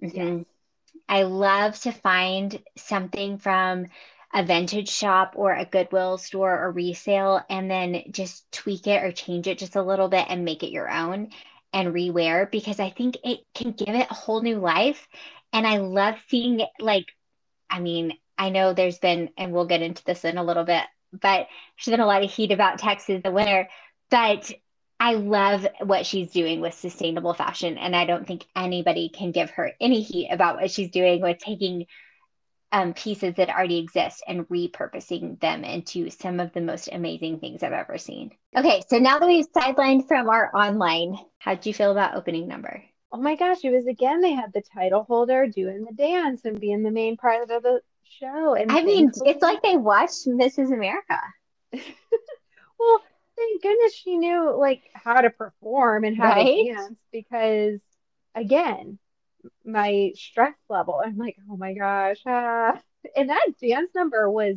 Mhm. 0.02 0.46
I 1.08 1.22
love 1.24 1.78
to 1.80 1.92
find 1.92 2.62
something 2.76 3.38
from 3.38 3.86
a 4.32 4.44
vintage 4.44 4.88
shop 4.88 5.34
or 5.36 5.52
a 5.52 5.64
Goodwill 5.66 6.18
store 6.18 6.64
or 6.64 6.70
resale 6.72 7.42
and 7.50 7.70
then 7.70 8.04
just 8.12 8.50
tweak 8.52 8.86
it 8.86 9.02
or 9.04 9.12
change 9.12 9.48
it 9.48 9.58
just 9.58 9.76
a 9.76 9.82
little 9.82 10.08
bit 10.08 10.26
and 10.28 10.44
make 10.44 10.62
it 10.62 10.72
your 10.72 10.90
own 10.90 11.30
and 11.72 11.94
rewear 11.94 12.50
because 12.50 12.80
I 12.80 12.90
think 12.90 13.18
it 13.24 13.40
can 13.54 13.72
give 13.72 13.88
it 13.94 14.10
a 14.10 14.14
whole 14.14 14.42
new 14.42 14.58
life. 14.58 15.06
And 15.52 15.66
I 15.66 15.78
love 15.78 16.16
seeing 16.28 16.60
it 16.60 16.68
like, 16.78 17.06
I 17.68 17.80
mean, 17.80 18.14
I 18.38 18.50
know 18.50 18.72
there's 18.72 18.98
been, 18.98 19.30
and 19.36 19.52
we'll 19.52 19.66
get 19.66 19.82
into 19.82 20.04
this 20.04 20.24
in 20.24 20.38
a 20.38 20.44
little 20.44 20.64
bit, 20.64 20.84
but 21.12 21.46
there's 21.76 21.92
been 21.92 22.00
a 22.00 22.06
lot 22.06 22.24
of 22.24 22.30
heat 22.30 22.52
about 22.52 22.78
Texas 22.78 23.20
the 23.22 23.30
winter, 23.30 23.68
but 24.10 24.50
I 24.98 25.14
love 25.14 25.66
what 25.82 26.06
she's 26.06 26.30
doing 26.30 26.60
with 26.60 26.74
sustainable 26.74 27.34
fashion. 27.34 27.78
And 27.78 27.96
I 27.96 28.04
don't 28.04 28.26
think 28.26 28.46
anybody 28.54 29.08
can 29.08 29.32
give 29.32 29.50
her 29.50 29.72
any 29.80 30.02
heat 30.02 30.28
about 30.30 30.56
what 30.60 30.70
she's 30.70 30.90
doing 30.90 31.22
with 31.22 31.38
taking 31.38 31.86
um, 32.72 32.94
pieces 32.94 33.34
that 33.36 33.48
already 33.50 33.78
exist 33.78 34.22
and 34.26 34.48
repurposing 34.48 35.40
them 35.40 35.64
into 35.64 36.10
some 36.10 36.40
of 36.40 36.52
the 36.52 36.60
most 36.60 36.88
amazing 36.92 37.40
things 37.40 37.62
I've 37.62 37.72
ever 37.72 37.98
seen. 37.98 38.32
Okay, 38.56 38.82
so 38.88 38.98
now 38.98 39.18
that 39.18 39.26
we've 39.26 39.50
sidelined 39.52 40.06
from 40.06 40.28
our 40.28 40.54
online, 40.54 41.18
how'd 41.38 41.66
you 41.66 41.74
feel 41.74 41.90
about 41.92 42.14
opening 42.14 42.46
number? 42.48 42.84
Oh 43.12 43.18
my 43.18 43.36
gosh, 43.36 43.64
it 43.64 43.70
was 43.70 43.86
again, 43.86 44.20
they 44.20 44.32
had 44.32 44.52
the 44.52 44.62
title 44.62 45.04
holder 45.04 45.46
doing 45.46 45.84
the 45.84 45.92
dance 45.92 46.44
and 46.44 46.60
being 46.60 46.82
the 46.82 46.90
main 46.90 47.16
part 47.16 47.42
of 47.50 47.62
the 47.62 47.82
show. 48.04 48.54
And 48.54 48.70
I 48.70 48.82
mean, 48.82 49.10
it's 49.24 49.42
like 49.42 49.62
they 49.62 49.76
watched 49.76 50.26
Mrs. 50.26 50.72
America. 50.72 51.20
well, 52.78 53.00
thank 53.36 53.62
goodness 53.62 53.94
she 53.94 54.16
knew 54.16 54.56
like 54.56 54.82
how 54.94 55.20
to 55.20 55.30
perform 55.30 56.04
and 56.04 56.16
how 56.16 56.34
Right? 56.34 56.44
to 56.56 56.64
dance 56.64 56.98
because 57.12 57.80
again, 58.34 58.98
my 59.64 60.12
stress 60.14 60.54
level, 60.68 61.00
I'm 61.04 61.16
like, 61.16 61.36
oh 61.50 61.56
my 61.56 61.74
gosh. 61.74 62.18
ah. 62.26 62.80
And 63.16 63.30
that 63.30 63.46
dance 63.60 63.90
number 63.94 64.30
was 64.30 64.56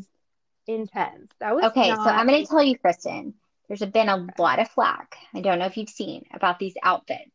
intense. 0.68 1.32
That 1.40 1.56
was 1.56 1.66
Okay, 1.66 1.90
so 1.90 2.02
I'm 2.02 2.28
going 2.28 2.44
to 2.44 2.50
tell 2.50 2.64
you, 2.64 2.78
Kristen, 2.78 3.34
there's 3.68 3.80
been 3.86 4.10
a 4.10 4.28
lot 4.38 4.60
of 4.60 4.70
flack. 4.70 5.18
I 5.34 5.42
don't 5.42 5.60
know 5.60 5.66
if 5.66 5.78
you've 5.78 5.90
seen 5.90 6.26
about 6.34 6.60
these 6.60 6.76
outfits. 6.84 7.30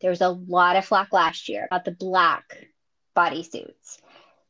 There 0.00 0.10
was 0.10 0.20
a 0.20 0.28
lot 0.28 0.76
of 0.76 0.84
flack 0.84 1.12
last 1.12 1.48
year 1.48 1.66
about 1.66 1.84
the 1.84 1.92
black 1.92 2.68
bodysuits. 3.16 3.98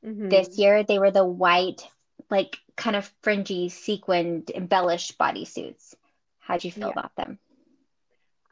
Mhm. 0.04 0.30
This 0.30 0.58
year, 0.58 0.82
they 0.82 0.98
were 0.98 1.10
the 1.10 1.24
white, 1.24 1.86
like 2.30 2.58
kind 2.76 2.96
of 2.96 3.10
fringy, 3.22 3.68
sequined, 3.68 4.50
embellished 4.54 5.18
bodysuits. 5.18 5.94
How'd 6.40 6.64
you 6.64 6.72
feel 6.72 6.88
Yeah. 6.88 6.92
about 6.92 7.14
them? 7.16 7.38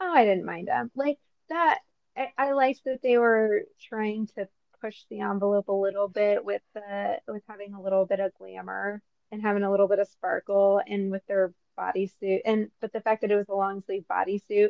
Oh, 0.01 0.13
I 0.13 0.25
didn't 0.25 0.45
mind 0.47 0.69
them. 0.69 0.91
Like 0.95 1.19
that, 1.49 1.81
I, 2.21 2.33
I 2.37 2.53
liked 2.53 2.85
that 2.85 3.03
they 3.03 3.17
were 3.19 3.63
trying 3.81 4.27
to 4.37 4.49
push 4.81 5.05
the 5.11 5.21
envelope 5.21 5.69
a 5.69 5.73
little 5.73 6.09
bit 6.09 6.45
with 6.45 6.63
the 6.75 7.19
with 7.29 7.43
having 7.49 7.75
a 7.75 7.81
little 7.81 8.07
bit 8.07 8.21
of 8.21 8.35
glamour 8.35 9.03
and 9.33 9.43
having 9.43 9.63
a 9.63 9.71
little 9.71 9.89
bit 9.89 9.99
of 9.99 10.09
sparkle 10.09 10.81
and 10.87 11.11
with 11.11 11.25
their 11.27 11.53
bodysuit. 11.79 12.41
And 12.45 12.71
but 12.81 12.93
the 12.93 13.01
fact 13.01 13.23
that 13.23 13.31
it 13.31 13.37
was 13.37 13.49
a 13.49 13.55
long 13.55 13.83
sleeve 13.83 14.05
bodysuit, 14.11 14.69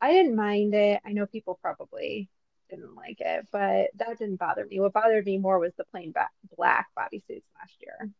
I 0.00 0.12
didn't 0.12 0.36
mind 0.36 0.74
it. 0.74 1.00
I 1.04 1.12
know 1.12 1.26
people 1.26 1.58
probably 1.60 2.28
didn't 2.70 2.94
like 2.94 3.20
it, 3.20 3.46
but 3.52 3.90
that 3.96 4.18
didn't 4.18 4.36
bother 4.36 4.64
me. 4.64 4.80
What 4.80 4.92
bothered 4.92 5.26
me 5.26 5.38
more 5.38 5.58
was 5.58 5.72
the 5.76 5.84
plain 5.84 6.12
ba 6.12 6.28
black 6.56 6.88
bodysuits 6.98 7.44
last 7.58 7.76
year. 7.80 8.10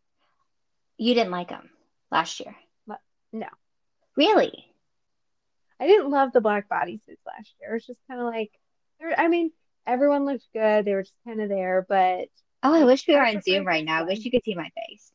You 0.99 1.15
didn't 1.15 1.33
like 1.33 1.49
them 1.49 1.71
last 2.11 2.41
year. 2.41 2.55
No. 3.33 3.49
Really? 4.17 4.65
I 5.79 5.87
didn't 5.87 6.11
love 6.11 6.33
the 6.33 6.41
black 6.41 6.69
bodysuits 6.69 7.27
last 7.27 7.55
year. 7.61 7.71
It 7.71 7.75
was 7.75 7.87
just 7.87 8.01
kind 8.09 8.21
of 8.21 8.27
like, 8.27 8.53
I 9.17 9.29
mean, 9.29 9.53
everyone 9.87 10.25
looked 10.27 10.47
good. 10.53 10.85
They 10.85 10.95
were 10.95 11.03
just 11.03 11.15
kind 11.27 11.41
of 11.41 11.49
there, 11.49 11.85
but 11.89 12.29
Oh, 12.63 12.75
I 12.75 12.85
wish 12.85 13.07
we 13.07 13.15
were 13.15 13.25
on 13.25 13.43
Zoom 13.43 13.67
right 13.67 13.85
now. 13.85 14.01
I 14.01 14.03
wish 14.05 14.25
you 14.25 14.31
could 14.31 14.43
see 14.45 14.55
my 14.55 14.71
face. 14.89 15.13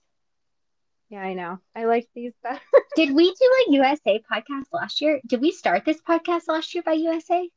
yeah, 1.10 1.20
I 1.22 1.34
know. 1.34 1.60
I 1.76 1.86
liked 1.86 2.08
these 2.16 2.34
better. 2.44 2.60
Did 2.96 3.14
we 3.14 3.26
do 3.34 3.56
a 3.68 3.72
USA 3.74 4.22
podcast 4.32 4.66
last 4.72 5.02
year? 5.02 5.20
Did 5.28 5.42
we 5.42 5.52
start 5.52 5.84
this 5.86 6.00
podcast 6.02 6.48
last 6.48 6.74
year 6.74 6.84
by 6.84 6.94
USA? 6.94 7.50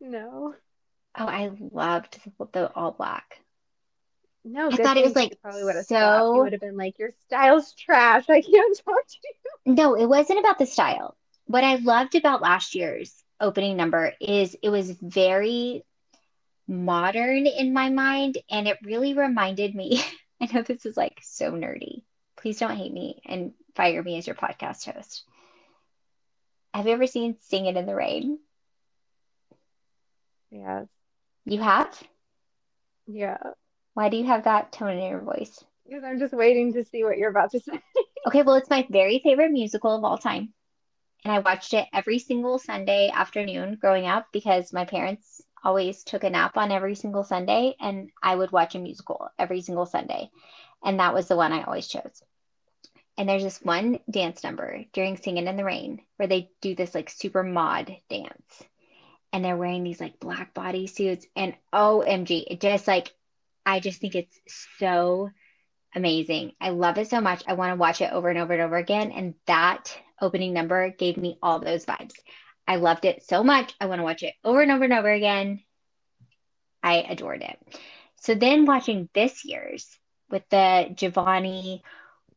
No, 0.00 0.54
Oh, 1.16 1.26
I 1.26 1.50
loved 1.70 2.18
the, 2.38 2.46
the 2.52 2.72
all 2.74 2.90
black. 2.92 3.38
no. 4.44 4.68
I 4.70 4.76
thought 4.76 4.96
it 4.96 5.04
was, 5.04 5.14
like, 5.14 5.38
probably 5.42 5.62
would 5.64 5.76
have 5.76 5.84
so- 5.86 5.94
stopped. 5.94 6.36
You 6.36 6.42
would 6.42 6.52
have 6.52 6.60
been 6.60 6.76
like, 6.76 6.98
your 6.98 7.10
style's 7.26 7.72
trash. 7.74 8.24
I 8.28 8.40
can't 8.42 8.76
talk 8.84 9.06
to 9.06 9.16
you. 9.66 9.74
No, 9.74 9.94
it 9.94 10.06
wasn't 10.06 10.40
about 10.40 10.58
the 10.58 10.66
style. 10.66 11.16
What 11.46 11.64
I 11.64 11.76
loved 11.76 12.14
about 12.14 12.40
last 12.42 12.74
year's 12.74 13.21
opening 13.42 13.76
number 13.76 14.12
is 14.20 14.56
it 14.62 14.70
was 14.70 14.90
very 14.92 15.84
modern 16.68 17.46
in 17.46 17.74
my 17.74 17.90
mind, 17.90 18.38
and 18.50 18.68
it 18.68 18.78
really 18.84 19.14
reminded 19.14 19.74
me. 19.74 20.02
I 20.40 20.48
know 20.52 20.62
this 20.62 20.86
is 20.86 20.96
like 20.96 21.18
so 21.22 21.52
nerdy. 21.52 22.04
Please 22.38 22.58
don't 22.58 22.76
hate 22.76 22.92
me 22.92 23.20
and 23.26 23.52
fire 23.74 24.02
me 24.02 24.16
as 24.18 24.26
your 24.26 24.36
podcast 24.36 24.90
host. 24.90 25.24
Have 26.74 26.86
you 26.86 26.92
ever 26.92 27.06
seen 27.06 27.36
Singin' 27.40 27.76
in 27.76 27.86
the 27.86 27.94
Rain? 27.94 28.38
Yes. 30.50 30.86
You 31.44 31.60
have? 31.60 32.02
Yeah. 33.06 33.38
Why 33.94 34.08
do 34.08 34.16
you 34.16 34.24
have 34.26 34.44
that 34.44 34.72
tone 34.72 34.96
in 34.96 35.10
your 35.10 35.20
voice? 35.20 35.62
Because 35.86 36.04
I'm 36.04 36.18
just 36.18 36.32
waiting 36.32 36.72
to 36.74 36.84
see 36.84 37.04
what 37.04 37.18
you're 37.18 37.30
about 37.30 37.50
to 37.52 37.60
say. 37.60 37.80
Okay, 38.26 38.42
well, 38.42 38.54
it's 38.56 38.70
my 38.70 38.86
very 38.88 39.20
favorite 39.22 39.50
musical 39.50 39.94
of 39.96 40.04
all 40.04 40.16
time. 40.16 40.54
And 41.24 41.32
I 41.32 41.38
watched 41.38 41.72
it 41.74 41.86
every 41.92 42.18
single 42.18 42.58
Sunday 42.58 43.10
afternoon 43.12 43.78
growing 43.80 44.06
up 44.06 44.26
because 44.32 44.72
my 44.72 44.84
parents 44.84 45.40
always 45.62 46.02
took 46.02 46.24
a 46.24 46.30
nap 46.30 46.56
on 46.56 46.72
every 46.72 46.94
single 46.96 47.22
Sunday, 47.22 47.76
and 47.80 48.10
I 48.22 48.34
would 48.34 48.50
watch 48.50 48.74
a 48.74 48.80
musical 48.80 49.28
every 49.38 49.60
single 49.60 49.86
Sunday. 49.86 50.30
And 50.84 50.98
that 50.98 51.14
was 51.14 51.28
the 51.28 51.36
one 51.36 51.52
I 51.52 51.62
always 51.62 51.86
chose. 51.86 52.22
And 53.16 53.28
there's 53.28 53.44
this 53.44 53.62
one 53.62 54.00
dance 54.10 54.42
number 54.42 54.84
during 54.92 55.16
Singing 55.16 55.46
in 55.46 55.56
the 55.56 55.64
Rain 55.64 56.00
where 56.16 56.26
they 56.26 56.50
do 56.60 56.74
this 56.74 56.94
like 56.94 57.10
super 57.10 57.42
mod 57.42 57.94
dance. 58.08 58.62
And 59.32 59.44
they're 59.44 59.56
wearing 59.56 59.84
these 59.84 60.00
like 60.00 60.18
black 60.18 60.54
bodysuits. 60.54 61.24
And 61.36 61.54
OMG, 61.72 62.44
it 62.50 62.60
just 62.60 62.88
like, 62.88 63.12
I 63.64 63.80
just 63.80 64.00
think 64.00 64.14
it's 64.14 64.40
so 64.78 65.30
amazing. 65.94 66.52
I 66.60 66.70
love 66.70 66.98
it 66.98 67.08
so 67.08 67.20
much. 67.20 67.44
I 67.46 67.52
want 67.52 67.72
to 67.72 67.76
watch 67.76 68.00
it 68.00 68.12
over 68.12 68.28
and 68.28 68.38
over 68.38 68.54
and 68.54 68.62
over 68.62 68.76
again. 68.76 69.12
And 69.12 69.34
that 69.46 69.96
opening 70.22 70.54
number 70.54 70.90
gave 70.90 71.18
me 71.18 71.38
all 71.42 71.58
those 71.58 71.84
vibes. 71.84 72.14
I 72.66 72.76
loved 72.76 73.04
it 73.04 73.24
so 73.24 73.42
much. 73.44 73.74
I 73.80 73.86
want 73.86 73.98
to 73.98 74.04
watch 74.04 74.22
it 74.22 74.34
over 74.44 74.62
and 74.62 74.72
over 74.72 74.84
and 74.84 74.92
over 74.92 75.10
again. 75.12 75.62
I 76.82 76.96
adored 77.08 77.42
it. 77.42 77.58
So 78.16 78.34
then 78.34 78.64
watching 78.66 79.08
this 79.14 79.44
year's 79.44 79.98
with 80.30 80.48
the 80.48 80.90
Giovanni 80.94 81.82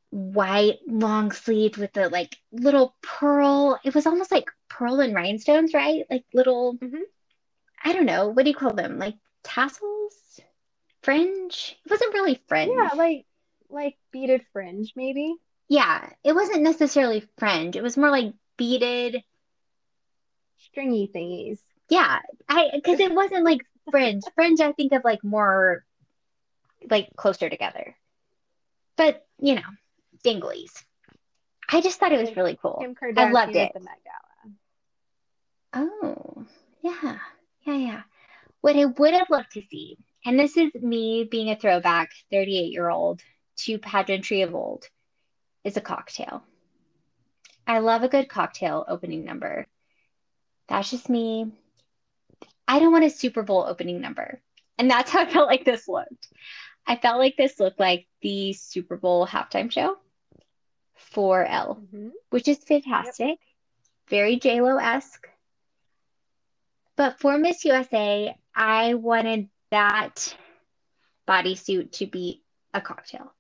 white 0.10 0.80
long 0.88 1.32
sleeved 1.32 1.78
with 1.78 1.94
the 1.94 2.10
like 2.10 2.36
little 2.52 2.96
pearl, 3.02 3.80
it 3.84 3.94
was 3.94 4.06
almost 4.08 4.32
like 4.32 4.50
pearl 4.70 5.00
and 5.00 5.14
rhinestones, 5.16 5.74
right? 5.74 6.06
Like 6.10 6.26
little, 6.34 6.78
Mhm. 6.78 7.02
I 7.84 7.94
don't 7.94 8.06
know, 8.06 8.30
what 8.30 8.44
do 8.44 8.50
you 8.50 8.56
call 8.56 8.74
them? 8.74 8.98
Like 8.98 9.16
tassels? 9.44 10.40
Fringe? 11.02 11.78
It 11.86 11.92
wasn't 11.92 12.14
really 12.14 12.42
fringe. 12.48 12.72
Yeah, 12.76 12.92
like 12.96 13.26
like 13.70 13.98
beaded 14.12 14.46
fringe, 14.54 14.94
maybe. 14.96 15.36
Yeah, 15.68 16.10
it 16.24 16.34
wasn't 16.34 16.62
necessarily 16.62 17.28
fringe. 17.38 17.76
It 17.76 17.84
was 17.84 17.98
more 17.98 18.12
like 18.12 18.34
beaded. 18.58 19.24
Stringy 20.58 21.10
thingies. 21.14 21.60
Yeah, 21.90 22.20
I 22.48 22.70
because 22.74 23.00
it 23.00 23.14
wasn't 23.14 23.46
like 23.46 23.62
fringe. 23.90 24.24
Fringe, 24.36 24.62
I 24.62 24.72
think 24.72 24.92
of 24.92 25.04
like 25.04 25.24
more 25.24 25.84
like 26.90 27.16
closer 27.16 27.50
together. 27.50 27.96
But 28.98 29.26
you 29.40 29.56
know, 29.56 29.62
dinglies. 30.24 30.84
I 31.70 31.82
just 31.82 32.00
thought 32.00 32.12
it 32.12 32.22
was 32.22 32.36
really 32.36 32.58
cool. 32.62 32.84
I 33.18 33.32
loved 33.32 33.56
it. 33.56 33.72
the 33.74 33.80
Met 33.80 34.00
Gala. 35.74 35.88
Oh, 36.04 36.46
yeah, 36.82 37.18
yeah, 37.66 37.76
yeah. 37.76 38.02
What 38.62 38.76
I 38.76 38.86
would 38.86 39.14
have 39.14 39.30
loved 39.30 39.52
to 39.54 39.62
see, 39.70 39.98
and 40.26 40.40
this 40.40 40.58
is 40.58 40.74
me 40.76 41.28
being 41.30 41.50
a 41.50 41.56
throwback 41.56 42.12
38 42.32 42.72
year 42.72 42.90
old 42.90 43.22
to 43.58 43.78
pageantry 43.80 44.42
of 44.42 44.54
old, 44.54 44.88
is 45.66 45.76
a 45.76 45.82
cocktail. 45.82 46.44
I 47.68 47.80
love 47.80 48.04
a 48.04 48.08
good 48.08 48.30
cocktail 48.30 48.86
opening 48.88 49.26
number. 49.26 49.66
That's 50.70 50.90
just 50.90 51.10
me. 51.10 51.52
I 52.68 52.80
don't 52.80 52.92
want 52.92 53.04
a 53.04 53.10
Super 53.10 53.44
Bowl 53.44 53.66
opening 53.68 54.00
number. 54.00 54.42
And 54.78 54.90
that's 54.90 55.12
how 55.12 55.22
I 55.22 55.30
felt 55.30 55.48
like 55.48 55.66
this 55.66 55.88
looked. 55.88 56.30
I 56.88 56.96
felt 56.96 57.18
like 57.18 57.36
this 57.36 57.60
looked 57.60 57.80
like 57.80 58.08
the 58.22 58.54
Super 58.54 58.96
Bowl 58.96 59.26
halftime 59.28 59.72
show 59.72 59.98
for 60.96 61.44
Elle 61.44 61.76
Mhm. 61.76 62.12
which 62.30 62.48
is 62.48 62.64
fantastic. 62.64 63.40
Very 64.08 64.38
J-Lo 64.38 64.78
esque. 64.78 65.28
But 66.96 67.20
for 67.20 67.38
Miss 67.38 67.66
USA, 67.66 68.36
I 68.54 68.94
wanted 68.94 69.50
that 69.72 70.36
bodysuit 71.28 71.92
to 71.94 72.06
be 72.06 72.44
a 72.74 72.82
cocktail. 72.82 73.34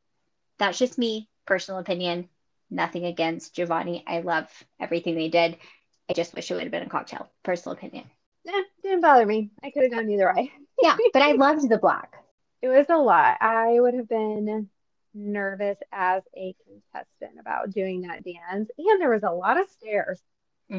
That's 0.57 0.77
just 0.77 0.97
me, 0.97 1.29
personal 1.45 1.79
opinion. 1.79 2.29
Nothing 2.69 3.05
against 3.05 3.55
Giovanni. 3.55 4.03
I 4.07 4.19
love 4.21 4.47
everything 4.79 5.15
they 5.15 5.29
did. 5.29 5.57
I 6.09 6.13
just 6.13 6.33
wish 6.35 6.49
it 6.49 6.55
would 6.55 6.63
have 6.63 6.71
been 6.71 6.83
a 6.83 6.89
cocktail. 6.89 7.29
Personal 7.43 7.77
opinion. 7.77 8.05
Yeah, 8.43 8.61
didn't 8.83 9.01
bother 9.01 9.25
me. 9.25 9.51
I 9.63 9.71
could 9.71 9.83
have 9.83 9.91
gone 9.91 10.09
either 10.09 10.31
way. 10.35 10.51
Yeah, 10.81 10.97
but 11.13 11.21
I 11.21 11.33
loved 11.33 11.67
the 11.69 11.77
black. 11.77 12.13
It 12.61 12.69
was 12.69 12.87
a 12.89 12.97
lot. 12.97 13.37
I 13.41 13.79
would 13.79 13.93
have 13.95 14.07
been 14.09 14.69
nervous 15.13 15.77
as 15.91 16.23
a 16.35 16.55
contestant 16.65 17.39
about 17.39 17.71
doing 17.71 18.01
that 18.01 18.23
dance. 18.23 18.69
And 18.77 19.01
there 19.01 19.11
was 19.11 19.23
a 19.23 19.31
lot 19.31 19.59
of 19.59 19.69
stairs 19.69 20.21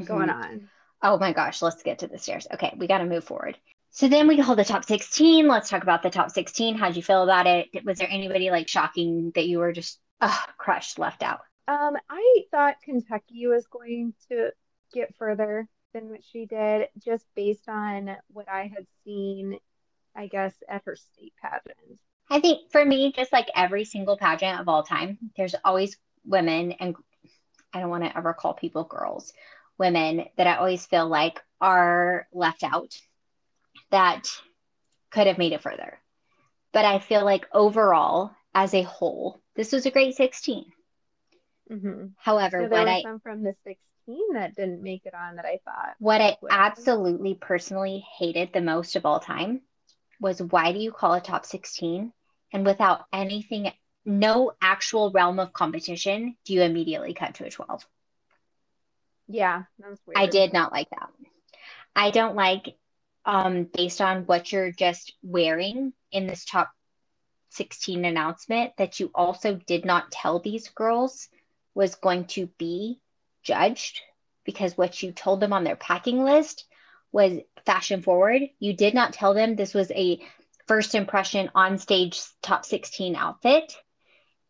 going 0.05 0.29
Mhm. 0.29 0.35
on. 0.35 0.68
Oh 1.02 1.18
my 1.18 1.33
gosh, 1.33 1.62
let's 1.62 1.83
get 1.83 2.00
to 2.00 2.09
the 2.09 2.18
stairs. 2.18 2.46
Okay, 2.52 2.74
we 2.76 2.87
got 2.87 2.98
to 2.98 3.05
move 3.07 3.24
forward. 3.24 3.57
So 3.90 4.09
then 4.09 4.26
we 4.29 4.38
hold 4.38 4.59
the 4.59 4.64
top 4.64 4.85
16. 4.85 5.46
Let's 5.48 5.70
talk 5.70 5.83
about 5.83 6.02
the 6.02 6.11
top 6.11 6.31
16. 6.31 6.76
How'd 6.76 6.96
you 6.96 7.02
feel 7.02 7.22
about 7.22 7.46
it? 7.46 7.68
Was 7.85 7.98
there 7.98 8.09
anybody 8.11 8.50
like 8.50 8.68
shocking 8.68 9.33
that 9.35 9.46
you 9.46 9.59
were 9.59 9.72
just 9.72 9.98
ugh, 10.20 10.48
crushed, 10.59 10.98
left 10.98 11.22
out? 11.22 11.40
Um, 11.68 11.96
I 12.09 12.44
thought 12.50 12.83
Kentucky 12.83 13.46
was 13.46 13.66
going 13.66 14.14
to 14.29 14.50
get 14.92 15.14
further 15.16 15.68
than 15.92 16.11
what 16.11 16.24
she 16.24 16.46
did, 16.46 16.88
just 16.98 17.26
based 17.35 17.68
on 17.68 18.16
what 18.29 18.48
I 18.48 18.70
had 18.74 18.87
seen, 19.05 19.59
I 20.14 20.29
guess, 20.29 20.55
at 20.68 20.83
her 20.85 20.96
state 20.96 21.33
pageant. 21.42 22.00
I 22.31 22.40
think 22.40 22.70
for 22.70 22.85
me, 22.85 23.12
just 23.12 23.33
like 23.33 23.48
every 23.55 23.85
single 23.85 24.16
pageant 24.16 24.61
of 24.61 24.68
all 24.68 24.83
time, 24.83 25.18
there's 25.37 25.55
always 25.64 25.96
women, 26.24 26.72
and 26.72 26.96
I 27.72 27.81
don't 27.81 27.90
want 27.90 28.05
to 28.05 28.16
ever 28.16 28.33
call 28.35 28.55
people 28.55 28.85
girls, 28.85 29.33
women 29.79 30.24
that 30.37 30.46
I 30.46 30.57
always 30.57 30.87
feel 30.87 31.09
like 31.09 31.40
are 31.61 32.26
left 32.33 32.62
out 32.62 32.94
that 33.90 34.29
could 35.11 35.26
have 35.26 35.38
made 35.38 35.52
it 35.52 35.62
further. 35.62 35.98
But 36.72 36.85
I 36.85 36.98
feel 36.98 37.24
like 37.24 37.46
overall, 37.52 38.33
as 38.55 38.74
a 38.74 38.83
whole, 38.83 39.40
this 39.57 39.73
was 39.73 39.87
a 39.87 39.90
great 39.90 40.14
16. 40.14 40.73
hmm 41.69 42.07
However, 42.16 42.64
So 42.64 42.69
what 42.69 42.88
I 42.88 43.03
some 43.03 43.21
from 43.21 43.42
the 43.42 43.55
16 43.64 44.33
that 44.35 44.55
didn't 44.57 44.83
make 44.83 45.07
it 45.07 45.14
on 45.14 45.37
that 45.37 45.45
I 45.45 45.59
thought. 45.64 45.97
what 45.99 46.21
I 46.23 46.37
absolutely 46.49 47.35
personally 47.35 48.05
hated 48.19 48.53
the 48.53 48.61
most 48.62 48.97
of 48.97 49.05
all 49.05 49.21
time 49.21 49.61
was 50.21 50.42
why 50.42 50.73
do 50.73 50.79
you 50.79 50.92
call 50.92 51.14
a 51.14 51.21
top 51.21 51.45
16 51.47 52.12
and 52.53 52.66
without 52.66 53.05
anything 53.12 53.73
no 54.05 54.53
actual 54.62 55.11
realm 55.12 55.38
of 55.40 55.53
competition 55.53 56.37
do 56.45 56.55
you 56.55 56.62
immediately 56.62 57.14
cut 57.14 57.35
to 57.37 57.47
a 57.47 57.51
12 57.51 57.87
Yeah, 59.29 59.64
that 59.79 59.90
was 59.90 60.01
weird. 60.07 60.21
I 60.21 60.27
did 60.27 60.53
not 60.53 60.73
like 60.73 60.90
that. 60.90 61.11
I 61.97 62.11
don't 62.11 62.37
like 62.37 62.77
um 63.25 63.64
based 63.64 64.01
on 64.01 64.27
what 64.27 64.53
you're 64.53 64.73
just 64.73 65.14
wearing 65.23 65.92
in 66.12 66.27
this 66.27 66.45
top 66.45 66.71
16 67.57 68.05
announcement 68.05 68.73
that 68.79 69.01
you 69.01 69.11
also 69.14 69.55
did 69.66 69.85
not 69.85 70.11
tell 70.11 70.38
these 70.38 70.69
girls 70.69 71.29
was 71.75 71.95
going 71.95 72.27
to 72.27 72.47
be 72.59 73.01
judged 73.42 74.01
because 74.45 74.77
what 74.77 75.03
you 75.03 75.12
told 75.12 75.40
them 75.40 75.53
on 75.53 75.64
their 75.64 75.77
packing 75.77 76.23
list 76.25 76.64
was 77.12 77.38
fashion 77.64 78.03
forward. 78.03 78.42
You 78.59 78.75
did 78.75 78.95
not 78.95 79.12
tell 79.12 79.35
them 79.35 79.57
this 79.57 79.75
was 79.75 79.90
a 79.90 80.21
first 80.66 80.95
impression 80.95 81.51
on 81.55 81.79
stage 81.79 82.21
top 82.42 82.64
16 82.64 83.16
outfit. 83.16 83.77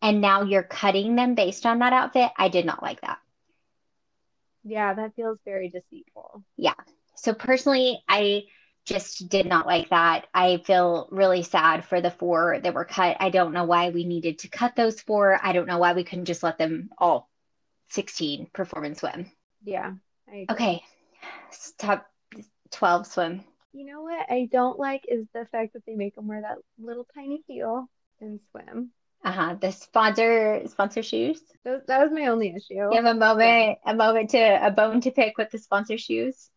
And 0.02 0.20
now 0.20 0.42
you're 0.42 0.62
cutting 0.62 1.16
them 1.16 1.34
based 1.34 1.64
on 1.64 1.78
that 1.78 1.92
outfit. 1.92 2.30
I 2.36 2.48
did 2.48 2.66
not 2.66 2.82
like 2.82 3.00
that. 3.00 3.18
Yeah, 4.62 4.94
that 4.94 5.14
feels 5.14 5.38
very 5.44 5.70
deceitful. 5.70 6.44
Yeah. 6.56 6.74
So 7.14 7.32
personally, 7.32 8.02
I 8.08 8.44
just 8.86 9.28
did 9.28 9.46
not 9.46 9.66
like 9.66 9.90
that. 9.90 10.26
I 10.32 10.58
feel 10.58 11.08
really 11.10 11.42
sad 11.42 11.84
for 11.84 12.00
the 12.00 12.10
four 12.10 12.60
that 12.62 12.72
were 12.72 12.84
cut. 12.84 13.16
I 13.20 13.30
don't 13.30 13.52
know 13.52 13.64
why 13.64 13.90
we 13.90 14.04
needed 14.04 14.38
to 14.40 14.48
cut 14.48 14.76
those 14.76 15.00
four. 15.00 15.38
I 15.42 15.52
don't 15.52 15.66
know 15.66 15.78
why 15.78 15.92
we 15.92 16.04
couldn't 16.04 16.26
just 16.26 16.42
let 16.42 16.56
them 16.56 16.90
all 16.96 17.28
16 17.90 18.48
perform 18.52 18.84
and 18.84 18.96
swim. 18.96 19.30
Yeah, 19.64 19.94
I. 20.28 20.46
Okay, 20.50 20.82
top 21.78 22.06
12 22.70 23.06
swim. 23.06 23.44
You 23.72 23.84
know 23.84 24.02
what 24.02 24.30
I 24.30 24.48
don't 24.50 24.78
like 24.78 25.04
is 25.08 25.26
the 25.34 25.46
fact 25.46 25.74
that 25.74 25.84
they 25.84 25.94
make 25.94 26.14
them 26.14 26.28
wear 26.28 26.40
that 26.42 26.58
little 26.78 27.06
tiny 27.14 27.42
heel 27.46 27.90
and 28.20 28.40
swim. 28.50 28.90
Uh-huh. 29.24 29.56
The 29.60 29.72
sponsor 29.72 30.62
sponsor 30.68 31.02
shoes. 31.02 31.42
That, 31.64 31.86
that 31.88 32.02
was 32.02 32.12
my 32.12 32.28
only 32.28 32.54
issue. 32.54 32.74
You 32.74 32.92
have 32.92 33.04
a 33.04 33.14
moment, 33.14 33.78
a 33.84 33.94
moment 33.94 34.30
to 34.30 34.66
a 34.66 34.70
bone 34.70 35.00
to 35.00 35.10
pick 35.10 35.36
with 35.36 35.50
the 35.50 35.58
sponsor 35.58 35.98
shoes. 35.98 36.48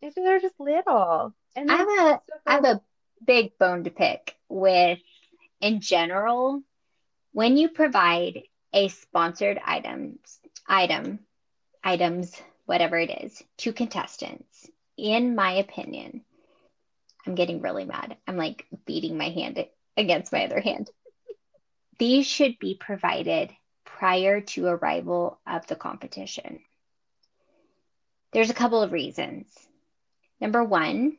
They're 0.00 0.40
just 0.40 0.58
little. 0.58 1.34
And 1.56 1.70
I 1.70 1.76
have 1.76 1.88
a 1.88 2.20
so 2.26 2.34
I 2.46 2.52
have 2.54 2.64
a 2.64 2.80
big 3.24 3.58
bone 3.58 3.84
to 3.84 3.90
pick 3.90 4.36
with, 4.48 4.98
in 5.60 5.80
general, 5.80 6.62
when 7.32 7.56
you 7.56 7.68
provide 7.68 8.42
a 8.72 8.88
sponsored 8.88 9.60
items, 9.64 10.38
item, 10.66 11.20
items, 11.82 12.40
whatever 12.66 12.98
it 12.98 13.24
is, 13.24 13.42
to 13.58 13.72
contestants, 13.72 14.68
in 14.96 15.34
my 15.34 15.52
opinion, 15.54 16.24
I'm 17.26 17.34
getting 17.34 17.60
really 17.60 17.84
mad. 17.84 18.16
I'm 18.26 18.36
like 18.36 18.66
beating 18.86 19.18
my 19.18 19.30
hand 19.30 19.64
against 19.96 20.32
my 20.32 20.44
other 20.44 20.60
hand. 20.60 20.90
These 21.98 22.26
should 22.26 22.58
be 22.58 22.74
provided 22.80 23.50
prior 23.84 24.40
to 24.40 24.66
arrival 24.66 25.38
of 25.46 25.66
the 25.66 25.76
competition. 25.76 26.60
There's 28.32 28.50
a 28.50 28.54
couple 28.54 28.82
of 28.82 28.92
reasons. 28.92 29.46
Number 30.40 30.64
one, 30.64 31.16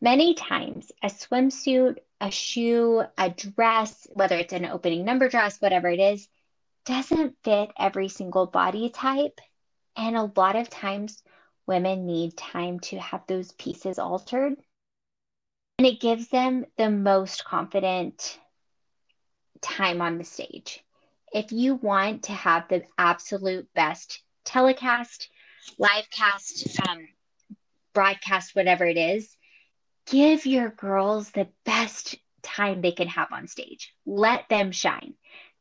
many 0.00 0.34
times 0.34 0.90
a 1.02 1.06
swimsuit, 1.06 1.98
a 2.20 2.30
shoe, 2.30 3.04
a 3.16 3.30
dress, 3.30 4.06
whether 4.12 4.36
it's 4.36 4.52
an 4.52 4.66
opening 4.66 5.04
number 5.04 5.28
dress, 5.28 5.60
whatever 5.60 5.88
it 5.88 6.00
is, 6.00 6.28
doesn't 6.84 7.36
fit 7.44 7.70
every 7.78 8.08
single 8.08 8.46
body 8.46 8.90
type. 8.90 9.40
And 9.96 10.16
a 10.16 10.32
lot 10.36 10.56
of 10.56 10.70
times 10.70 11.22
women 11.66 12.06
need 12.06 12.36
time 12.36 12.80
to 12.80 12.98
have 12.98 13.22
those 13.26 13.52
pieces 13.52 13.98
altered. 13.98 14.54
And 15.78 15.86
it 15.86 16.00
gives 16.00 16.28
them 16.28 16.66
the 16.76 16.90
most 16.90 17.44
confident 17.44 18.38
time 19.60 20.02
on 20.02 20.18
the 20.18 20.24
stage. 20.24 20.84
If 21.32 21.52
you 21.52 21.76
want 21.76 22.24
to 22.24 22.32
have 22.32 22.68
the 22.68 22.82
absolute 22.98 23.72
best 23.74 24.22
telecast, 24.44 25.28
live 25.78 26.10
cast, 26.10 26.80
um, 26.88 27.08
broadcast, 27.92 28.54
whatever 28.54 28.84
it 28.84 28.96
is, 28.96 29.36
give 30.06 30.46
your 30.46 30.70
girls 30.70 31.30
the 31.30 31.48
best 31.64 32.16
time 32.42 32.80
they 32.80 32.92
can 32.92 33.08
have 33.08 33.32
on 33.32 33.46
stage. 33.48 33.94
Let 34.06 34.48
them 34.48 34.72
shine. 34.72 35.14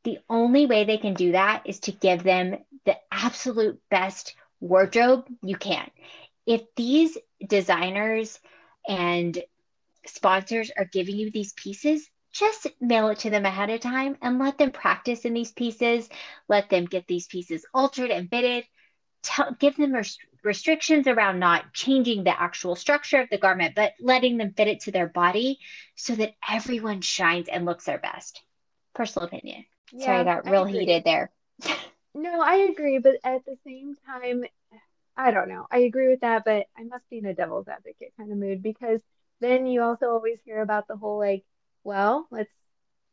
The 0.04 0.20
only 0.30 0.66
way 0.66 0.84
they 0.84 0.98
can 0.98 1.14
do 1.14 1.34
that 1.34 1.64
is 1.66 1.80
to 1.82 1.92
give 1.92 2.24
them 2.24 2.58
the 2.86 2.98
absolute 3.12 3.80
best 3.90 4.36
wardrobe 4.60 5.28
you 5.44 5.56
can. 5.56 5.90
If 6.48 6.64
these 6.76 7.18
designers 7.48 8.40
and 8.88 9.38
sponsors 10.08 10.72
are 10.76 10.86
giving 10.86 11.16
you 11.16 11.30
these 11.30 11.54
pieces, 11.54 12.10
just 12.34 12.68
mail 12.80 13.10
it 13.10 13.20
to 13.20 13.30
them 13.30 13.46
ahead 13.46 13.70
of 13.70 13.82
time 13.82 14.18
and 14.22 14.40
let 14.40 14.58
them 14.58 14.72
practice 14.72 15.26
in 15.26 15.34
these 15.34 15.52
pieces. 15.52 16.10
Let 16.48 16.70
them 16.70 16.86
get 16.86 17.06
these 17.08 17.28
pieces 17.28 17.66
altered 17.74 18.10
and 18.10 18.30
fitted. 18.30 18.64
Tell, 19.24 19.54
give 19.60 19.76
them 19.78 19.94
rest- 19.94 20.20
restrictions 20.44 21.08
around 21.08 21.40
not 21.40 21.74
changing 21.74 22.24
the 22.24 22.40
actual 22.40 22.76
structure 22.76 23.22
of 23.22 23.30
the 23.30 23.38
garment, 23.38 23.76
but 23.76 23.94
letting 24.00 24.38
them 24.38 24.54
fit 24.54 24.68
it 24.68 24.82
to 24.82 24.92
their 24.92 25.08
body 25.08 25.60
so 25.96 26.16
that 26.16 26.34
everyone 26.48 27.02
shines 27.02 27.48
and 27.48 27.66
looks 27.66 27.86
their 27.86 28.00
best. 28.00 28.42
Personal 28.94 29.28
opinion. 29.28 29.66
Yeah, 29.92 30.06
Sorry, 30.06 30.20
I 30.20 30.24
got 30.24 30.46
real 30.50 30.66
I 30.66 30.72
heated 30.72 31.04
there. 31.04 31.32
no, 32.16 32.42
I 32.42 32.56
agree, 32.72 33.00
but 33.00 33.16
at 33.24 33.46
the 33.46 33.58
same 33.66 33.96
time, 34.06 34.44
I 35.18 35.32
don't 35.32 35.50
know. 35.50 35.68
I 35.72 35.80
agree 35.80 36.08
with 36.10 36.22
that, 36.22 36.44
but 36.46 36.68
I 36.78 36.84
must 36.84 37.10
be 37.10 37.18
in 37.20 37.26
a 37.26 37.34
devil's 37.34 37.68
advocate 37.68 38.14
kind 38.18 38.32
of 38.32 38.38
mood 38.38 38.62
because 38.64 39.02
then 39.40 39.66
you 39.68 39.82
also 39.82 40.08
always 40.10 40.40
hear 40.46 40.62
about 40.62 40.88
the 40.88 40.98
whole 40.98 41.20
like, 41.20 41.44
well, 41.84 42.28
let's 42.32 42.52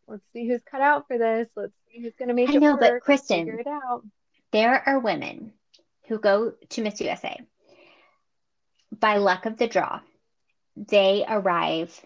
let's 0.07 0.25
see 0.33 0.49
who's 0.49 0.63
cut 0.71 0.81
out 0.81 1.07
for 1.07 1.19
this. 1.19 1.49
Let's 1.57 1.75
see 1.91 2.03
who's 2.03 2.15
going 2.17 2.29
to 2.29 2.35
make 2.35 2.51
I 2.51 2.55
it 2.55 2.61
know, 2.61 2.73
work. 2.73 2.81
but 2.81 3.01
Kristen, 3.01 3.45
figure 3.47 3.61
it 3.61 3.67
out. 3.67 4.05
There 4.53 4.83
are 4.89 4.99
women 4.99 5.53
who 6.09 6.19
go 6.19 6.53
to 6.71 6.83
Miss 6.83 7.01
USA 7.01 7.39
by 8.91 9.19
luck 9.19 9.47
of 9.47 9.57
the 9.59 9.69
draw. 9.69 10.01
They 10.77 11.25
arrive 11.29 11.99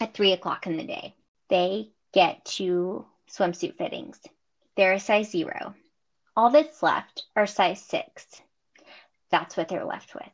at 0.00 0.14
three 0.14 0.32
o'clock 0.32 0.66
in 0.66 0.76
the 0.76 0.84
day. 0.84 1.14
They 1.48 1.90
get 2.12 2.44
to 2.44 3.04
swimsuit 3.30 3.76
fittings. 3.76 4.20
They're 4.76 4.92
a 4.92 5.00
size 5.00 5.30
zero. 5.30 5.74
All 6.36 6.50
that's 6.50 6.82
left 6.82 7.24
are 7.36 7.46
size 7.46 7.80
six. 7.82 8.26
That's 9.30 9.56
what 9.56 9.68
they're 9.68 9.84
left 9.84 10.14
with. 10.14 10.24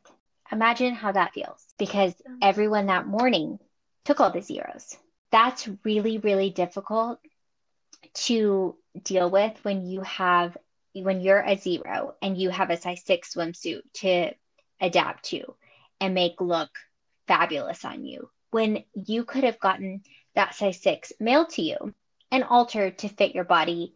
Imagine 0.51 0.93
how 0.93 1.11
that 1.11 1.33
feels 1.33 1.65
because 1.77 2.13
everyone 2.41 2.87
that 2.87 3.07
morning 3.07 3.59
took 4.03 4.19
all 4.19 4.31
the 4.31 4.41
zeros. 4.41 4.97
That's 5.31 5.69
really, 5.85 6.17
really 6.17 6.49
difficult 6.49 7.19
to 8.13 8.75
deal 9.03 9.29
with 9.29 9.57
when 9.63 9.85
you 9.85 10.01
have 10.01 10.57
when 10.93 11.21
you're 11.21 11.41
a 11.41 11.57
zero 11.57 12.15
and 12.21 12.37
you 12.37 12.49
have 12.49 12.69
a 12.69 12.77
size 12.77 13.03
six 13.05 13.33
swimsuit 13.33 13.81
to 13.93 14.31
adapt 14.79 15.25
to 15.25 15.55
and 15.99 16.13
make 16.13 16.41
look 16.41 16.69
fabulous 17.27 17.85
on 17.85 18.05
you 18.05 18.29
when 18.51 18.83
you 18.93 19.23
could 19.23 19.43
have 19.43 19.59
gotten 19.59 20.01
that 20.35 20.55
size 20.55 20.81
six 20.81 21.13
mailed 21.19 21.49
to 21.49 21.61
you 21.61 21.93
and 22.31 22.43
altered 22.43 22.97
to 22.97 23.07
fit 23.07 23.35
your 23.35 23.43
body 23.43 23.93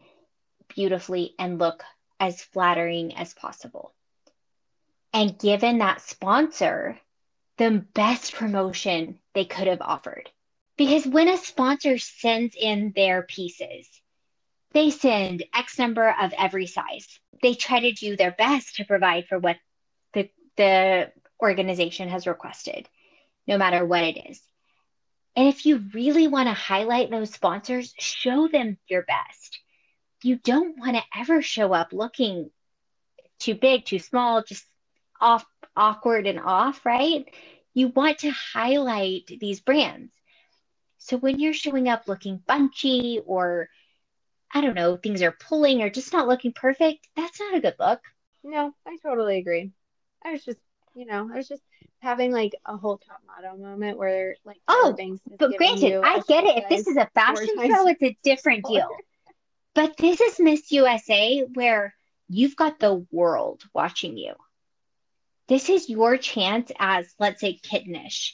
beautifully 0.74 1.34
and 1.38 1.60
look 1.60 1.84
as 2.20 2.42
flattering 2.42 3.16
as 3.16 3.34
possible 3.34 3.94
and 5.16 5.40
given 5.40 5.78
that 5.78 6.02
sponsor 6.02 7.00
the 7.58 7.86
best 7.94 8.34
promotion 8.34 9.18
they 9.34 9.46
could 9.46 9.68
have 9.68 9.82
offered. 9.82 10.30
Because 10.78 11.08
when 11.08 11.30
a 11.30 11.38
sponsor 11.38 11.98
sends 11.98 12.54
in 12.60 12.92
their 12.94 13.24
pieces, 13.24 13.90
they 14.76 14.90
send 14.90 15.46
X 15.56 15.80
number 15.80 16.14
of 16.22 16.34
every 16.38 16.68
size. 16.68 17.20
They 17.42 17.56
try 17.56 17.80
to 17.80 17.94
do 17.94 18.18
their 18.18 18.32
best 18.32 18.76
to 18.76 18.84
provide 18.84 19.26
for 19.28 19.40
what 19.40 19.56
the, 20.14 20.30
the 20.58 21.12
organization 21.42 22.10
has 22.10 22.28
requested, 22.28 22.88
no 23.48 23.58
matter 23.58 23.86
what 23.86 24.04
it 24.04 24.30
is. 24.30 24.42
And 25.38 25.48
if 25.48 25.66
you 25.66 25.82
really 25.94 26.28
want 26.28 26.50
to 26.50 26.54
highlight 26.54 27.10
those 27.10 27.32
sponsors, 27.32 27.94
show 27.98 28.50
them 28.50 28.78
your 28.88 29.04
best. 29.04 29.60
You 30.24 30.36
don't 30.36 30.78
want 30.78 30.98
to 30.98 31.04
ever 31.18 31.42
show 31.42 31.72
up 31.72 31.94
looking 31.94 32.50
too 33.40 33.56
big, 33.56 33.86
too 33.86 34.00
small, 34.00 34.44
just 34.44 34.66
off 35.22 35.46
awkward 35.78 36.28
and 36.28 36.40
off, 36.40 36.86
right? 36.86 37.26
You 37.74 37.90
want 37.90 38.20
to 38.20 38.32
highlight 38.32 39.32
these 39.40 39.62
brands. 39.62 40.12
So 40.98 41.16
when 41.16 41.40
you're 41.40 41.54
showing 41.54 41.88
up 41.88 42.08
looking 42.08 42.42
bunchy 42.46 43.22
or 43.26 43.70
I 44.56 44.62
don't 44.62 44.74
know, 44.74 44.98
things 44.98 45.22
are 45.22 45.38
pulling 45.48 45.84
or 45.84 45.90
just 45.90 46.14
not 46.14 46.28
looking 46.28 46.54
perfect, 46.54 47.08
that's 47.16 47.40
not 47.40 47.56
a 47.56 47.60
good 47.60 47.76
look. 47.80 48.00
No, 48.44 48.74
I 48.88 48.98
totally 49.04 49.38
agree. 49.38 49.72
I 50.24 50.32
was 50.32 50.44
just, 50.44 50.60
you 50.96 51.06
know, 51.06 51.30
I 51.32 51.38
was 51.38 51.48
just 51.48 51.62
having 52.00 52.32
like 52.32 52.56
a 52.66 52.78
whole 52.78 52.98
top 52.98 53.22
model 53.28 53.58
moment 53.58 53.98
where 53.98 54.36
like 54.46 54.58
oh, 54.68 54.96
but 55.38 55.58
granted, 55.58 56.02
I 56.04 56.22
get 56.28 56.46
it. 56.46 56.64
If 56.64 56.70
this 56.70 56.88
is 56.88 56.98
a 56.98 57.10
fashion 57.14 57.50
show, 57.58 57.88
it's 57.88 58.02
a 58.02 58.18
different 58.24 58.66
deal. 58.66 58.90
But 59.76 59.98
this 59.98 60.22
is 60.22 60.40
Miss 60.40 60.72
USA 60.72 61.46
where 61.54 61.94
you've 62.30 62.56
got 62.56 62.80
the 62.80 63.06
world 63.12 63.64
watching 63.74 64.18
you 64.18 64.36
this 65.48 65.70
is 65.70 65.90
your 65.90 66.18
chance 66.18 66.72
as, 66.80 67.14
let's 67.20 67.42
say, 67.42 67.60
Kittenish, 67.64 68.34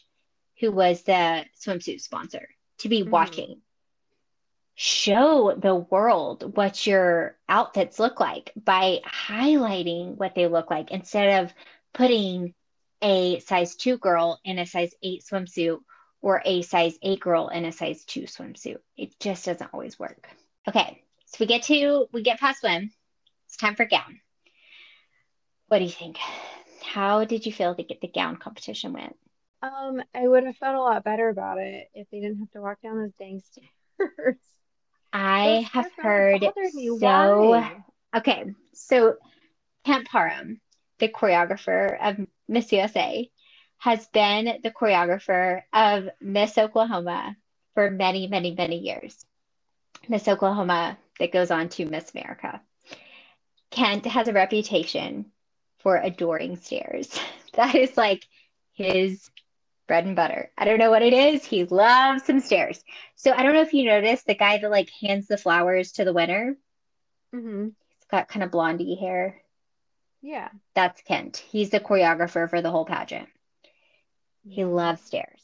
who 0.59 0.71
was 0.71 1.03
the 1.03 1.45
swimsuit 1.59 2.01
sponsor, 2.01 2.47
to 2.79 2.89
be 2.89 3.01
mm-hmm. 3.01 3.11
watching. 3.11 3.61
Show 4.83 5.53
the 5.55 5.75
world 5.75 6.57
what 6.57 6.87
your 6.87 7.37
outfits 7.47 7.99
look 7.99 8.19
like 8.19 8.51
by 8.55 9.01
highlighting 9.05 10.17
what 10.17 10.33
they 10.33 10.47
look 10.47 10.71
like 10.71 10.89
instead 10.89 11.43
of 11.43 11.53
putting 11.93 12.55
a 12.99 13.37
size 13.41 13.75
two 13.75 13.99
girl 13.99 14.39
in 14.43 14.57
a 14.57 14.65
size 14.65 14.95
eight 15.03 15.23
swimsuit 15.23 15.77
or 16.23 16.41
a 16.45 16.63
size 16.63 16.97
eight 17.03 17.19
girl 17.19 17.49
in 17.49 17.65
a 17.65 17.71
size 17.71 18.05
two 18.05 18.23
swimsuit. 18.23 18.79
It 18.97 19.13
just 19.19 19.45
doesn't 19.45 19.71
always 19.71 19.99
work. 19.99 20.27
Okay, 20.67 21.03
so 21.25 21.37
we 21.39 21.45
get 21.45 21.61
to 21.65 22.07
we 22.11 22.23
get 22.23 22.39
past 22.39 22.61
swim. 22.61 22.89
It's 23.45 23.57
time 23.57 23.75
for 23.75 23.85
gown. 23.85 24.19
What 25.67 25.77
do 25.77 25.83
you 25.83 25.91
think? 25.91 26.17
how 26.81 27.23
did 27.23 27.45
you 27.45 27.53
feel 27.53 27.75
to 27.75 27.83
get 27.83 28.01
the 28.01 28.07
gown 28.07 28.37
competition 28.37 28.93
went? 28.93 29.15
Um, 29.61 30.01
I 30.15 30.27
would 30.27 30.43
have 30.43 30.57
felt 30.57 30.75
a 30.75 30.81
lot 30.81 31.03
better 31.03 31.29
about 31.29 31.59
it 31.59 31.87
if 31.93 32.09
they 32.09 32.19
didn't 32.19 32.39
have 32.39 32.51
to 32.53 32.61
walk 32.61 32.81
down 32.81 32.97
those 32.97 33.13
dang 33.19 33.41
stairs. 33.41 34.39
I 35.13 35.67
have 35.73 35.91
heard 35.97 36.45
so. 36.99 37.49
Why? 37.49 37.83
Okay, 38.15 38.53
so 38.73 39.15
Kent 39.85 40.07
Parham, 40.07 40.61
the 40.99 41.07
choreographer 41.07 41.97
of 42.01 42.27
Miss 42.47 42.71
USA, 42.71 43.29
has 43.77 44.05
been 44.07 44.59
the 44.63 44.71
choreographer 44.71 45.63
of 45.73 46.09
Miss 46.19 46.57
Oklahoma 46.57 47.35
for 47.73 47.89
many, 47.89 48.27
many, 48.27 48.53
many 48.53 48.77
years. 48.77 49.25
Miss 50.07 50.27
Oklahoma 50.27 50.97
that 51.19 51.31
goes 51.31 51.51
on 51.51 51.69
to 51.69 51.85
Miss 51.85 52.11
America. 52.11 52.61
Kent 53.69 54.05
has 54.05 54.27
a 54.27 54.33
reputation 54.33 55.31
for 55.79 55.97
adoring 55.97 56.57
stairs. 56.57 57.17
That 57.53 57.75
is 57.75 57.97
like 57.97 58.25
his 58.71 59.29
bread 59.91 60.05
and 60.05 60.15
butter. 60.15 60.49
I 60.57 60.63
don't 60.63 60.79
know 60.79 60.89
what 60.89 61.01
it 61.01 61.11
is. 61.11 61.43
He 61.43 61.65
loves 61.65 62.23
some 62.23 62.39
stairs. 62.39 62.81
So 63.15 63.33
I 63.33 63.43
don't 63.43 63.53
know 63.53 63.61
if 63.61 63.73
you 63.73 63.83
noticed 63.83 64.25
the 64.25 64.35
guy 64.35 64.57
that 64.57 64.71
like 64.71 64.89
hands 65.01 65.27
the 65.27 65.37
flowers 65.37 65.91
to 65.93 66.05
the 66.05 66.13
winner. 66.13 66.55
Mm-hmm. 67.35 67.65
He's 67.65 68.07
got 68.09 68.29
kind 68.29 68.41
of 68.41 68.51
blondie 68.51 68.95
hair. 68.95 69.41
Yeah. 70.21 70.47
That's 70.75 71.01
Kent. 71.01 71.43
He's 71.51 71.71
the 71.71 71.81
choreographer 71.81 72.49
for 72.49 72.61
the 72.61 72.71
whole 72.71 72.85
pageant. 72.85 73.27
He 74.47 74.63
loves 74.63 75.01
stairs. 75.01 75.41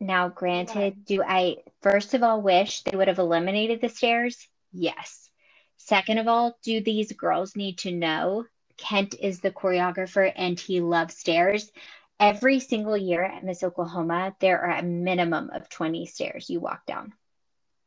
Now, 0.00 0.28
granted, 0.28 1.04
do 1.04 1.22
I 1.22 1.58
first 1.82 2.14
of 2.14 2.24
all 2.24 2.42
wish 2.42 2.82
they 2.82 2.96
would 2.96 3.06
have 3.06 3.20
eliminated 3.20 3.80
the 3.80 3.90
stairs? 3.90 4.48
Yes. 4.72 5.30
Second 5.76 6.18
of 6.18 6.26
all, 6.26 6.58
do 6.64 6.80
these 6.80 7.12
girls 7.12 7.54
need 7.54 7.78
to 7.78 7.92
know 7.92 8.46
Kent 8.76 9.14
is 9.20 9.38
the 9.38 9.52
choreographer 9.52 10.32
and 10.34 10.58
he 10.58 10.80
loves 10.80 11.16
stairs. 11.16 11.70
Every 12.20 12.60
single 12.60 12.96
year 12.96 13.22
at 13.22 13.44
Miss 13.44 13.62
Oklahoma, 13.62 14.34
there 14.40 14.60
are 14.60 14.78
a 14.78 14.82
minimum 14.82 15.50
of 15.50 15.68
20 15.68 16.06
stairs 16.06 16.48
you 16.48 16.60
walk 16.60 16.86
down. 16.86 17.12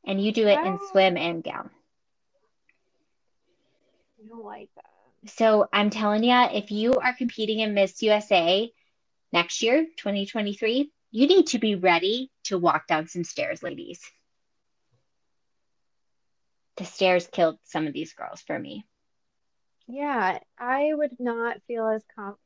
And 0.05 0.23
you 0.23 0.31
do 0.31 0.47
it 0.47 0.59
in 0.59 0.77
swim 0.91 1.17
and 1.17 1.43
gown. 1.43 1.69
I 4.23 4.27
don't 4.27 4.45
like 4.45 4.69
that. 4.75 5.31
So 5.31 5.67
I'm 5.73 5.89
telling 5.89 6.23
you, 6.23 6.33
if 6.53 6.71
you 6.71 6.93
are 6.95 7.15
competing 7.15 7.59
in 7.59 7.73
Miss 7.73 8.01
USA 8.03 8.71
next 9.31 9.63
year, 9.63 9.85
2023, 9.97 10.91
you 11.11 11.27
need 11.27 11.47
to 11.47 11.59
be 11.59 11.75
ready 11.75 12.31
to 12.43 12.57
walk 12.59 12.87
down 12.87 13.07
some 13.07 13.23
stairs, 13.23 13.63
ladies. 13.63 14.01
The 16.77 16.85
stairs 16.85 17.25
killed 17.27 17.57
some 17.63 17.87
of 17.87 17.93
these 17.93 18.13
girls 18.13 18.41
for 18.41 18.59
me. 18.59 18.85
Yeah, 19.87 20.39
I 20.59 20.93
would 20.93 21.19
not 21.19 21.61
feel 21.67 21.87
as 21.87 22.03
confident. 22.15 22.39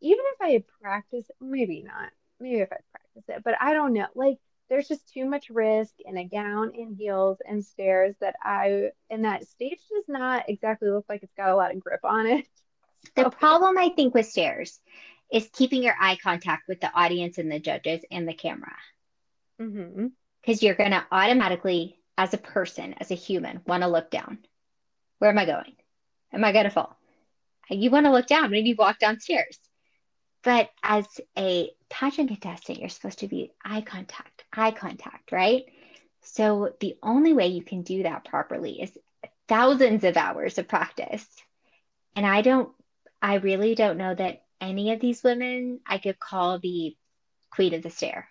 Even 0.00 0.24
if 0.34 0.40
I 0.40 0.48
had 0.50 0.64
practiced, 0.80 1.30
maybe 1.40 1.82
not. 1.82 2.10
Maybe 2.40 2.60
if 2.60 2.72
I 2.72 2.78
practiced 2.92 3.28
it, 3.28 3.44
but 3.44 3.54
I 3.60 3.72
don't 3.72 3.92
know. 3.92 4.06
Like, 4.14 4.38
there's 4.68 4.88
just 4.88 5.12
too 5.12 5.24
much 5.24 5.50
risk 5.50 5.94
in 6.04 6.16
a 6.16 6.24
gown 6.24 6.72
and 6.76 6.96
heels 6.96 7.38
and 7.46 7.64
stairs 7.64 8.14
that 8.20 8.34
I, 8.42 8.90
and 9.10 9.24
that 9.24 9.46
stage 9.46 9.80
does 9.90 10.04
not 10.08 10.48
exactly 10.48 10.88
look 10.88 11.04
like 11.08 11.22
it's 11.22 11.34
got 11.34 11.50
a 11.50 11.56
lot 11.56 11.74
of 11.74 11.80
grip 11.80 12.00
on 12.04 12.26
it. 12.26 12.46
The 13.16 13.28
problem 13.28 13.76
I 13.76 13.90
think 13.90 14.14
with 14.14 14.24
stairs 14.24 14.80
is 15.30 15.50
keeping 15.52 15.82
your 15.82 15.94
eye 16.00 16.16
contact 16.22 16.68
with 16.68 16.80
the 16.80 16.90
audience 16.90 17.36
and 17.36 17.52
the 17.52 17.60
judges 17.60 18.02
and 18.10 18.26
the 18.26 18.32
camera. 18.32 18.76
Because 19.58 19.74
mm-hmm. 19.76 20.64
you're 20.64 20.74
going 20.74 20.92
to 20.92 21.04
automatically, 21.12 21.98
as 22.16 22.32
a 22.32 22.38
person, 22.38 22.94
as 22.98 23.10
a 23.10 23.14
human, 23.14 23.60
want 23.66 23.82
to 23.82 23.88
look 23.88 24.10
down. 24.10 24.38
Where 25.18 25.30
am 25.30 25.38
I 25.38 25.44
going? 25.44 25.74
Am 26.32 26.44
I 26.44 26.52
going 26.52 26.64
to 26.64 26.70
fall? 26.70 26.98
You 27.68 27.90
want 27.90 28.06
to 28.06 28.12
look 28.12 28.26
down. 28.26 28.50
Maybe 28.50 28.74
walk 28.74 28.98
downstairs. 28.98 29.58
But 30.44 30.70
as 30.82 31.06
a 31.38 31.70
pageant 31.88 32.28
contestant, 32.28 32.78
you're 32.78 32.90
supposed 32.90 33.20
to 33.20 33.28
be 33.28 33.52
eye 33.64 33.80
contact, 33.80 34.44
eye 34.52 34.72
contact, 34.72 35.32
right? 35.32 35.64
So 36.20 36.74
the 36.80 36.96
only 37.02 37.32
way 37.32 37.48
you 37.48 37.62
can 37.62 37.82
do 37.82 38.02
that 38.02 38.24
properly 38.24 38.82
is 38.82 38.96
thousands 39.48 40.04
of 40.04 40.16
hours 40.16 40.58
of 40.58 40.68
practice. 40.68 41.26
And 42.14 42.26
I 42.26 42.42
don't, 42.42 42.70
I 43.20 43.36
really 43.36 43.74
don't 43.74 43.98
know 43.98 44.14
that 44.14 44.42
any 44.60 44.92
of 44.92 45.00
these 45.00 45.22
women 45.22 45.80
I 45.86 45.98
could 45.98 46.18
call 46.18 46.58
the 46.58 46.94
queen 47.50 47.74
of 47.74 47.82
the 47.82 47.90
stair. 47.90 48.28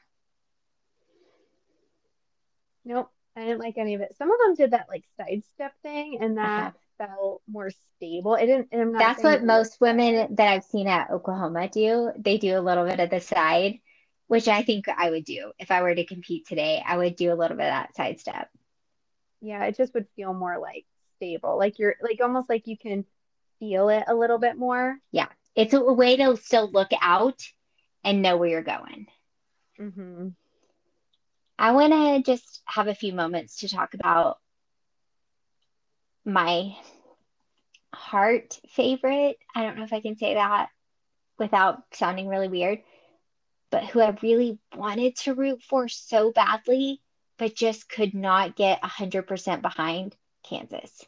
Nope, 2.85 3.09
I 3.35 3.41
didn't 3.41 3.59
like 3.59 3.77
any 3.77 3.95
of 3.95 4.01
it. 4.01 4.15
Some 4.17 4.31
of 4.31 4.39
them 4.39 4.55
did 4.55 4.71
that 4.71 4.87
like 4.89 5.05
sidestep 5.17 5.73
thing, 5.81 6.17
and 6.19 6.37
that 6.37 6.75
uh-huh. 6.99 7.07
felt 7.07 7.41
more 7.47 7.71
stable. 8.03 8.35
It 8.35 8.45
didn't. 8.47 8.67
I'm 8.73 8.93
That's 8.93 9.23
what 9.23 9.43
most 9.43 9.79
women 9.79 10.35
that 10.35 10.47
I've 10.47 10.63
seen 10.63 10.87
at 10.87 11.09
Oklahoma 11.09 11.69
do. 11.69 12.11
They 12.17 12.37
do 12.37 12.57
a 12.57 12.61
little 12.61 12.85
bit 12.85 12.99
of 12.99 13.09
the 13.09 13.21
side, 13.21 13.79
which 14.27 14.47
I 14.47 14.63
think 14.63 14.85
I 14.89 15.09
would 15.09 15.25
do 15.25 15.51
if 15.59 15.71
I 15.71 15.81
were 15.81 15.95
to 15.95 16.05
compete 16.05 16.47
today. 16.47 16.83
I 16.85 16.97
would 16.97 17.15
do 17.15 17.31
a 17.31 17.35
little 17.35 17.57
bit 17.57 17.67
of 17.67 17.73
that 17.73 17.95
sidestep. 17.95 18.49
Yeah, 19.41 19.63
it 19.65 19.77
just 19.77 19.93
would 19.93 20.07
feel 20.15 20.33
more 20.33 20.59
like 20.59 20.85
stable, 21.17 21.57
like 21.57 21.79
you're 21.79 21.95
like 22.01 22.19
almost 22.21 22.49
like 22.49 22.67
you 22.67 22.77
can 22.77 23.05
feel 23.59 23.89
it 23.89 24.03
a 24.07 24.15
little 24.15 24.37
bit 24.37 24.57
more. 24.57 24.97
Yeah, 25.11 25.27
it's 25.55 25.73
a 25.73 25.81
way 25.81 26.17
to 26.17 26.37
still 26.37 26.69
look 26.71 26.91
out 27.01 27.41
and 28.03 28.21
know 28.21 28.37
where 28.37 28.49
you're 28.49 28.63
going. 28.63 29.07
Mm-hmm. 29.79 30.29
I 31.57 31.71
want 31.71 31.93
to 31.93 32.31
just 32.31 32.61
have 32.65 32.87
a 32.87 32.95
few 32.95 33.13
moments 33.13 33.57
to 33.59 33.69
talk 33.69 33.93
about 33.93 34.37
my 36.25 36.75
heart 38.13 38.59
favorite. 38.69 39.39
I 39.55 39.63
don't 39.63 39.75
know 39.75 39.85
if 39.85 39.91
I 39.91 39.99
can 39.99 40.15
say 40.15 40.35
that 40.35 40.69
without 41.39 41.81
sounding 41.93 42.27
really 42.27 42.47
weird, 42.47 42.83
but 43.71 43.85
who 43.85 44.01
I 44.01 44.15
really 44.21 44.59
wanted 44.75 45.15
to 45.23 45.33
root 45.33 45.63
for 45.63 45.87
so 45.87 46.31
badly, 46.31 47.01
but 47.39 47.55
just 47.55 47.89
could 47.89 48.13
not 48.13 48.55
get 48.55 48.83
100% 48.83 49.63
behind 49.63 50.15
Kansas. 50.47 51.03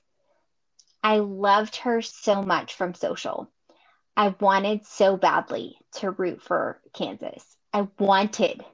I 1.03 1.17
loved 1.17 1.75
her 1.75 2.01
so 2.01 2.41
much 2.41 2.73
from 2.73 2.95
social. 2.95 3.51
I 4.17 4.29
wanted 4.39 4.87
so 4.87 5.15
badly 5.15 5.77
to 5.97 6.09
root 6.09 6.41
for 6.41 6.81
Kansas. 6.91 7.45
I 7.71 7.87
wanted 7.99 8.65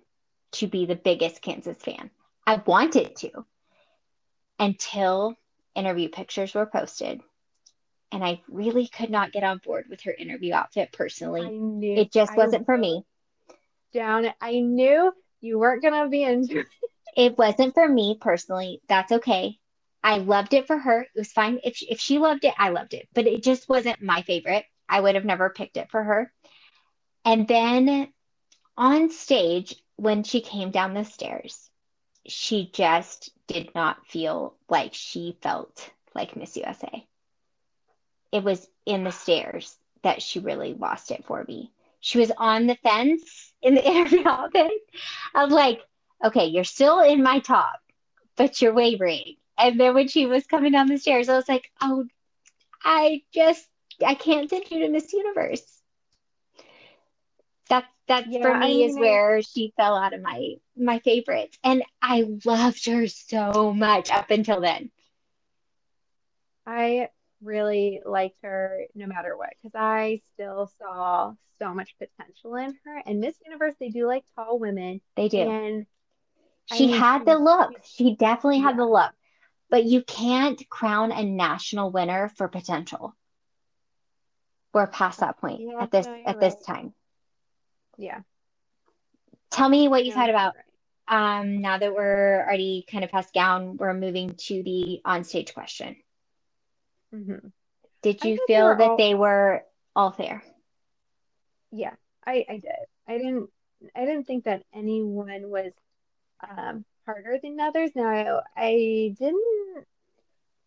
to 0.53 0.67
be 0.67 0.85
the 0.85 0.95
biggest 0.95 1.41
Kansas 1.41 1.75
fan. 1.83 2.11
I 2.47 2.61
wanted 2.65 3.17
to 3.17 3.45
until 4.57 5.35
interview 5.75 6.07
pictures 6.07 6.53
were 6.53 6.65
posted. 6.65 7.19
And 8.11 8.23
I 8.23 8.41
really 8.49 8.87
could 8.87 9.09
not 9.09 9.31
get 9.31 9.43
on 9.43 9.59
board 9.59 9.85
with 9.89 10.01
her 10.01 10.11
interview 10.11 10.53
outfit 10.53 10.91
personally. 10.91 11.49
Knew, 11.49 11.95
it 11.95 12.11
just 12.11 12.35
wasn't 12.35 12.63
I 12.63 12.65
for 12.65 12.77
me. 12.77 13.05
Down, 13.93 14.27
I 14.41 14.59
knew 14.59 15.13
you 15.39 15.59
weren't 15.59 15.81
going 15.81 16.03
to 16.03 16.09
be 16.09 16.23
into 16.23 16.63
it. 17.15 17.37
wasn't 17.37 17.73
for 17.73 17.87
me 17.87 18.17
personally. 18.19 18.81
That's 18.87 19.11
okay. 19.11 19.57
I 20.03 20.17
loved 20.17 20.53
it 20.53 20.67
for 20.67 20.77
her. 20.77 21.01
It 21.01 21.09
was 21.15 21.31
fine. 21.31 21.59
If 21.63 21.75
she, 21.77 21.89
if 21.89 21.99
she 21.99 22.17
loved 22.17 22.43
it, 22.43 22.53
I 22.57 22.69
loved 22.69 22.93
it. 22.93 23.07
But 23.13 23.27
it 23.27 23.43
just 23.43 23.69
wasn't 23.69 24.01
my 24.01 24.23
favorite. 24.23 24.65
I 24.89 24.99
would 24.99 25.15
have 25.15 25.25
never 25.25 25.49
picked 25.49 25.77
it 25.77 25.89
for 25.89 26.03
her. 26.03 26.33
And 27.23 27.47
then 27.47 28.11
on 28.77 29.09
stage, 29.11 29.75
when 29.95 30.23
she 30.23 30.41
came 30.41 30.71
down 30.71 30.93
the 30.93 31.05
stairs, 31.05 31.69
she 32.27 32.69
just 32.73 33.31
did 33.47 33.73
not 33.75 34.05
feel 34.07 34.55
like 34.69 34.93
she 34.93 35.37
felt 35.41 35.89
like 36.15 36.35
Miss 36.35 36.57
USA. 36.57 37.05
It 38.31 38.43
was 38.43 38.67
in 38.85 39.03
the 39.03 39.11
stairs 39.11 39.77
that 40.03 40.21
she 40.21 40.39
really 40.39 40.73
lost 40.73 41.11
it 41.11 41.25
for 41.25 41.43
me. 41.47 41.71
She 41.99 42.19
was 42.19 42.31
on 42.37 42.67
the 42.67 42.75
fence 42.75 43.53
in 43.61 43.75
the 43.75 43.87
interview 43.87 44.27
outfit. 44.27 44.71
I 45.35 45.43
was 45.43 45.53
like, 45.53 45.81
okay, 46.23 46.45
you're 46.45 46.63
still 46.63 46.99
in 46.99 47.23
my 47.23 47.39
top, 47.39 47.79
but 48.35 48.61
you're 48.61 48.73
wavering. 48.73 49.35
And 49.57 49.79
then 49.79 49.93
when 49.93 50.07
she 50.07 50.25
was 50.25 50.45
coming 50.47 50.71
down 50.71 50.87
the 50.87 50.97
stairs, 50.97 51.29
I 51.29 51.35
was 51.35 51.47
like, 51.49 51.69
oh, 51.81 52.05
I 52.83 53.23
just, 53.33 53.67
I 54.05 54.15
can't 54.15 54.49
send 54.49 54.69
you 54.71 54.79
to 54.79 54.89
Miss 54.89 55.13
Universe. 55.13 55.81
That's 57.69 57.87
that 58.07 58.27
yeah, 58.29 58.41
for 58.41 58.53
me 58.53 58.83
I 58.83 58.85
is 58.85 58.97
where 58.97 59.41
she 59.41 59.73
fell 59.77 59.95
out 59.95 60.13
of 60.13 60.21
my 60.21 60.55
my 60.75 60.99
favorites 60.99 61.57
and 61.63 61.83
i 62.01 62.25
loved 62.45 62.85
her 62.85 63.07
so 63.07 63.73
much 63.73 64.11
up 64.11 64.29
until 64.31 64.59
then 64.61 64.91
i 66.65 67.09
really 67.41 68.01
liked 68.05 68.37
her 68.43 68.81
no 68.95 69.07
matter 69.07 69.35
what 69.37 69.49
because 69.61 69.75
i 69.75 70.21
still 70.33 70.71
saw 70.79 71.33
so 71.59 71.73
much 71.73 71.95
potential 71.99 72.55
in 72.55 72.75
her 72.85 73.01
and 73.05 73.19
miss 73.19 73.35
universe 73.45 73.75
they 73.79 73.89
do 73.89 74.07
like 74.07 74.23
tall 74.35 74.59
women 74.59 75.01
they 75.15 75.27
do 75.27 75.39
and 75.39 75.85
she 76.73 76.85
I 76.85 76.87
mean, 76.87 76.99
had 76.99 77.25
the 77.25 77.37
look 77.37 77.71
she 77.83 78.15
definitely 78.15 78.57
yeah. 78.57 78.67
had 78.67 78.77
the 78.77 78.85
look 78.85 79.11
but 79.69 79.85
you 79.85 80.03
can't 80.03 80.61
crown 80.69 81.11
a 81.11 81.23
national 81.23 81.91
winner 81.91 82.29
for 82.35 82.47
potential 82.47 83.15
we're 84.73 84.87
past 84.87 85.19
that 85.19 85.37
point 85.39 85.61
yeah, 85.61 85.81
at 85.81 85.91
this 85.91 86.05
no, 86.05 86.13
at 86.13 86.25
right. 86.25 86.39
this 86.39 86.55
time 86.65 86.93
yeah. 87.97 88.21
Tell 89.51 89.69
me 89.69 89.87
what 89.87 90.05
you 90.05 90.13
thought 90.13 90.29
about 90.29 90.55
um, 91.07 91.61
now 91.61 91.77
that 91.77 91.93
we're 91.93 92.43
already 92.43 92.85
kind 92.89 93.03
of 93.03 93.11
past 93.11 93.33
gown, 93.33 93.77
we're 93.77 93.93
moving 93.93 94.35
to 94.47 94.63
the 94.63 95.01
onstage 95.05 95.53
question. 95.53 95.97
Mm-hmm. 97.13 97.47
Did 98.01 98.23
you 98.23 98.39
feel 98.47 98.69
they 98.69 98.83
that 98.83 98.89
all... 98.91 98.97
they 98.97 99.15
were 99.15 99.63
all 99.95 100.11
fair? 100.11 100.43
Yeah, 101.71 101.93
I, 102.25 102.45
I 102.49 102.53
did. 102.57 102.71
I 103.07 103.17
didn't 103.17 103.49
I 103.95 104.05
didn't 104.05 104.25
think 104.25 104.45
that 104.45 104.63
anyone 104.73 105.49
was 105.49 105.71
um, 106.47 106.85
harder 107.05 107.37
than 107.41 107.59
others. 107.59 107.91
Now 107.95 108.07
I, 108.07 108.41
I 108.55 109.15
didn't. 109.17 109.85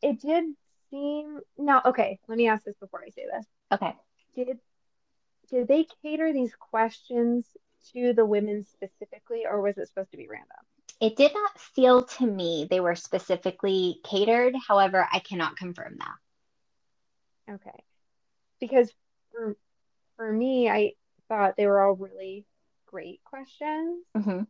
It 0.03 0.21
did 0.21 0.45
seem 0.91 1.41
now. 1.59 1.83
Okay, 1.85 2.19
let 2.29 2.39
me 2.39 2.49
ask 2.49 2.65
this 2.65 2.77
before 2.77 3.03
I 3.05 3.11
say 3.11 3.27
this. 3.33 3.47
Okay. 3.73 3.95
Did 4.35 4.59
did 5.51 5.69
they 5.69 5.87
cater 6.03 6.33
these 6.33 6.55
questions 6.55 7.47
to 7.93 8.13
the 8.15 8.25
women 8.25 8.65
specifically, 8.65 9.45
or 9.49 9.61
was 9.61 9.77
it 9.79 9.89
supposed 9.89 10.11
to 10.13 10.17
be 10.17 10.29
random? 10.29 10.57
It 11.01 11.17
did 11.17 11.33
not 11.35 11.59
feel 11.59 12.05
to 12.05 12.27
me 12.27 12.67
they 12.71 12.81
were 12.81 12.95
specifically 12.95 14.01
catered. 14.05 14.55
However, 14.67 15.07
I 15.13 15.19
cannot 15.19 15.57
confirm 15.57 15.97
that. 15.99 16.15
Okay. 17.51 17.83
Because 18.61 18.93
for, 19.33 19.57
for 20.17 20.33
me, 20.33 20.69
I 20.69 20.93
thought 21.29 21.57
they 21.57 21.67
were 21.67 21.81
all 21.81 21.95
really 21.95 22.47
great 22.87 23.23
questions. 23.25 24.05
Mm-hmm. 24.17 24.43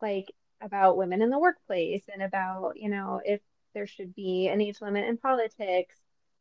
Like 0.00 0.32
about 0.60 0.96
women 0.96 1.22
in 1.22 1.30
the 1.30 1.38
workplace 1.38 2.04
and 2.12 2.22
about, 2.22 2.72
you 2.76 2.88
know, 2.88 3.20
if 3.24 3.40
there 3.74 3.86
should 3.86 4.14
be 4.14 4.48
an 4.48 4.60
age 4.60 4.80
limit 4.80 5.08
in 5.08 5.16
politics 5.16 5.96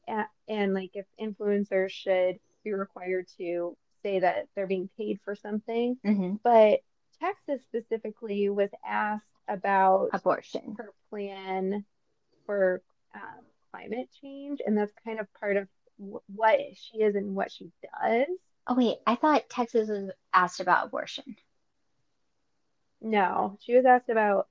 and, 0.07 0.25
and 0.47 0.73
like 0.73 0.91
if 0.93 1.05
influencers 1.21 1.91
should 1.91 2.39
be 2.63 2.73
required 2.73 3.27
to 3.37 3.77
say 4.03 4.19
that 4.19 4.47
they're 4.55 4.67
being 4.67 4.89
paid 4.97 5.19
for 5.23 5.35
something. 5.35 5.97
Mm-hmm. 6.05 6.35
But 6.43 6.79
Texas 7.19 7.61
specifically 7.67 8.49
was 8.49 8.69
asked 8.85 9.25
about 9.47 10.09
abortion, 10.13 10.75
her 10.77 10.93
plan 11.09 11.83
for 12.45 12.81
um, 13.13 13.43
climate 13.71 14.09
change, 14.21 14.59
and 14.65 14.77
that's 14.77 14.93
kind 15.05 15.19
of 15.19 15.27
part 15.39 15.57
of 15.57 15.67
w- 15.99 16.21
what 16.35 16.59
she 16.75 16.99
is 16.99 17.15
and 17.15 17.35
what 17.35 17.51
she 17.51 17.71
does. 17.81 18.27
Oh 18.67 18.75
wait, 18.75 18.99
I 19.05 19.15
thought 19.15 19.49
Texas 19.49 19.89
was 19.89 20.11
asked 20.33 20.59
about 20.61 20.87
abortion. 20.87 21.35
No, 23.01 23.57
she 23.61 23.75
was 23.75 23.85
asked 23.85 24.09
about 24.09 24.47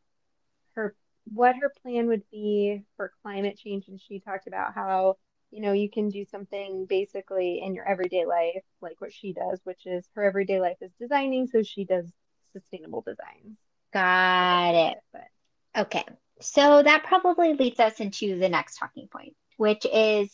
her 0.75 0.95
what 1.33 1.57
her 1.57 1.71
plan 1.83 2.09
would 2.09 2.29
be 2.31 2.85
for 2.97 3.13
climate 3.23 3.59
change, 3.59 3.89
and 3.89 4.01
she 4.01 4.21
talked 4.21 4.47
about 4.47 4.75
how 4.75 5.17
you 5.51 5.63
know, 5.63 5.73
you 5.73 5.89
can 5.91 6.11
do 6.11 6.25
something 6.27 6.85
basically 6.87 7.61
in 7.63 7.75
your 7.75 7.89
everyday 7.89 8.27
life, 8.27 8.63
like 8.83 9.01
what 9.01 9.13
she 9.13 9.33
does, 9.33 9.61
which 9.65 9.87
is 9.87 10.07
her 10.15 10.25
everyday 10.25 10.61
life 10.61 10.77
is 10.83 10.93
designing. 11.01 11.47
So 11.47 11.63
she 11.63 11.85
does 11.85 12.13
sustainable 12.53 13.01
designs. 13.03 13.57
Got 13.93 14.75
it. 14.75 14.99
But 15.13 15.29
okay. 15.77 16.05
So 16.41 16.83
that 16.83 17.05
probably 17.05 17.55
leads 17.55 17.81
us 17.81 18.01
into 18.01 18.39
the 18.39 18.49
next 18.49 18.77
talking 18.77 19.09
point, 19.09 19.35
which 19.57 19.85
is 19.85 20.31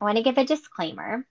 I 0.00 0.04
want 0.04 0.18
to 0.18 0.22
give 0.22 0.38
a 0.38 0.44
disclaimer. 0.44 1.26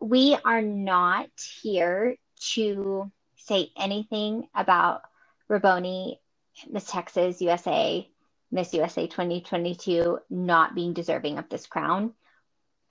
We 0.00 0.36
are 0.44 0.62
not 0.62 1.30
here 1.62 2.16
to 2.54 3.10
say 3.36 3.70
anything 3.76 4.48
about 4.54 5.02
R'Bonney, 5.50 6.18
Miss 6.70 6.84
Texas, 6.84 7.40
USA, 7.40 8.08
Miss 8.50 8.74
USA 8.74 9.06
2022 9.06 10.18
not 10.30 10.74
being 10.74 10.92
deserving 10.92 11.38
of 11.38 11.48
this 11.48 11.66
crown 11.66 12.12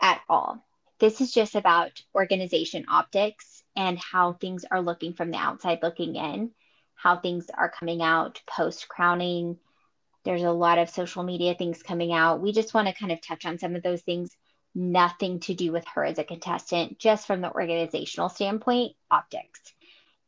at 0.02 0.22
all. 0.28 0.64
This 1.00 1.22
is 1.22 1.32
just 1.32 1.56
about 1.56 2.02
organization 2.16 2.86
optics 2.90 3.64
and 3.76 4.00
how 4.00 4.34
things 4.34 4.66
are 4.70 4.82
looking 4.82 5.14
from 5.14 5.32
the 5.32 5.38
outside 5.38 5.80
looking 5.84 6.16
in, 6.16 6.52
how 6.98 7.18
things 7.18 7.50
are 7.56 7.70
coming 7.70 8.02
out 8.02 8.42
post 8.48 8.90
crowning. 8.90 9.58
There's 10.26 10.44
a 10.44 10.52
lot 10.52 10.80
of 10.80 10.90
social 10.90 11.24
media 11.24 11.56
things 11.56 11.82
coming 11.82 12.12
out. 12.12 12.42
We 12.42 12.52
just 12.52 12.74
want 12.74 12.88
to 12.88 12.94
kind 12.94 13.12
of 13.12 13.22
touch 13.22 13.46
on 13.46 13.60
some 13.60 13.76
of 13.76 13.84
those 13.84 14.02
things, 14.02 14.36
nothing 14.76 15.40
to 15.42 15.54
do 15.54 15.72
with 15.72 15.86
her 15.94 16.04
as 16.04 16.18
a 16.18 16.24
contestant, 16.24 17.00
just 17.00 17.28
from 17.28 17.42
the 17.42 17.52
organizational 17.52 18.28
standpoint, 18.28 18.96
optics. 19.10 19.62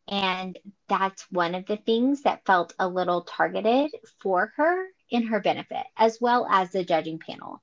And 0.08 0.58
that's 0.88 1.24
one 1.32 1.54
of 1.56 1.66
the 1.66 1.78
things 1.78 2.24
that 2.24 2.46
felt 2.46 2.74
a 2.80 2.88
little 2.88 3.22
targeted 3.22 3.92
for 4.22 4.54
her 4.56 4.86
in 5.10 5.28
her 5.28 5.40
benefit, 5.40 5.86
as 5.98 6.20
well 6.22 6.48
as 6.50 6.72
the 6.72 6.86
judging 6.86 7.20
panel. 7.20 7.62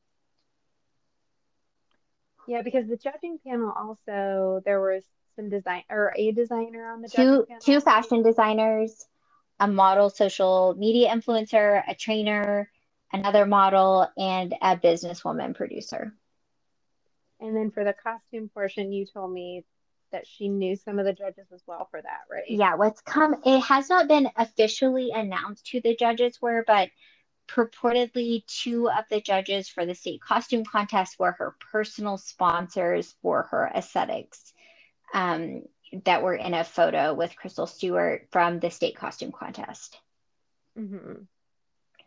Yeah, 2.46 2.62
because 2.62 2.86
the 2.86 2.96
judging 2.96 3.38
panel 3.44 3.72
also, 3.76 4.62
there 4.64 4.80
was 4.80 5.02
design 5.42 5.82
or 5.90 6.12
a 6.16 6.32
designer 6.32 6.90
on 6.90 7.02
the 7.02 7.08
two 7.08 7.46
two 7.60 7.80
fashion 7.80 8.22
designers, 8.22 9.06
a 9.60 9.68
model 9.68 10.10
social 10.10 10.74
media 10.76 11.10
influencer, 11.10 11.82
a 11.88 11.94
trainer, 11.94 12.70
another 13.12 13.46
model, 13.46 14.08
and 14.16 14.54
a 14.60 14.76
businesswoman 14.76 15.54
producer. 15.54 16.12
And 17.40 17.54
then 17.54 17.70
for 17.70 17.84
the 17.84 17.92
costume 17.94 18.48
portion, 18.48 18.92
you 18.92 19.06
told 19.06 19.32
me 19.32 19.64
that 20.12 20.26
she 20.26 20.48
knew 20.48 20.76
some 20.76 20.98
of 20.98 21.04
the 21.04 21.12
judges 21.12 21.46
as 21.52 21.62
well 21.66 21.88
for 21.90 22.00
that, 22.00 22.20
right? 22.30 22.44
Yeah, 22.48 22.76
what's 22.76 23.00
come, 23.00 23.36
it 23.44 23.60
has 23.60 23.88
not 23.88 24.08
been 24.08 24.28
officially 24.36 25.10
announced 25.14 25.68
who 25.70 25.80
the 25.80 25.96
judges 25.96 26.40
were, 26.40 26.64
but 26.66 26.90
purportedly 27.48 28.44
two 28.46 28.88
of 28.88 29.04
the 29.10 29.20
judges 29.20 29.68
for 29.68 29.86
the 29.86 29.94
state 29.94 30.20
costume 30.20 30.64
contest 30.64 31.18
were 31.18 31.32
her 31.32 31.54
personal 31.72 32.16
sponsors 32.16 33.14
for 33.22 33.44
her 33.44 33.70
aesthetics 33.74 34.52
um, 35.14 35.62
that 36.04 36.22
were 36.22 36.34
in 36.34 36.54
a 36.54 36.64
photo 36.64 37.14
with 37.14 37.34
Crystle 37.42 37.68
Stewart 37.68 38.28
from 38.30 38.60
the 38.60 38.70
state 38.70 38.96
costume 38.96 39.32
contest. 39.32 39.98
Mm-hmm. 40.78 41.22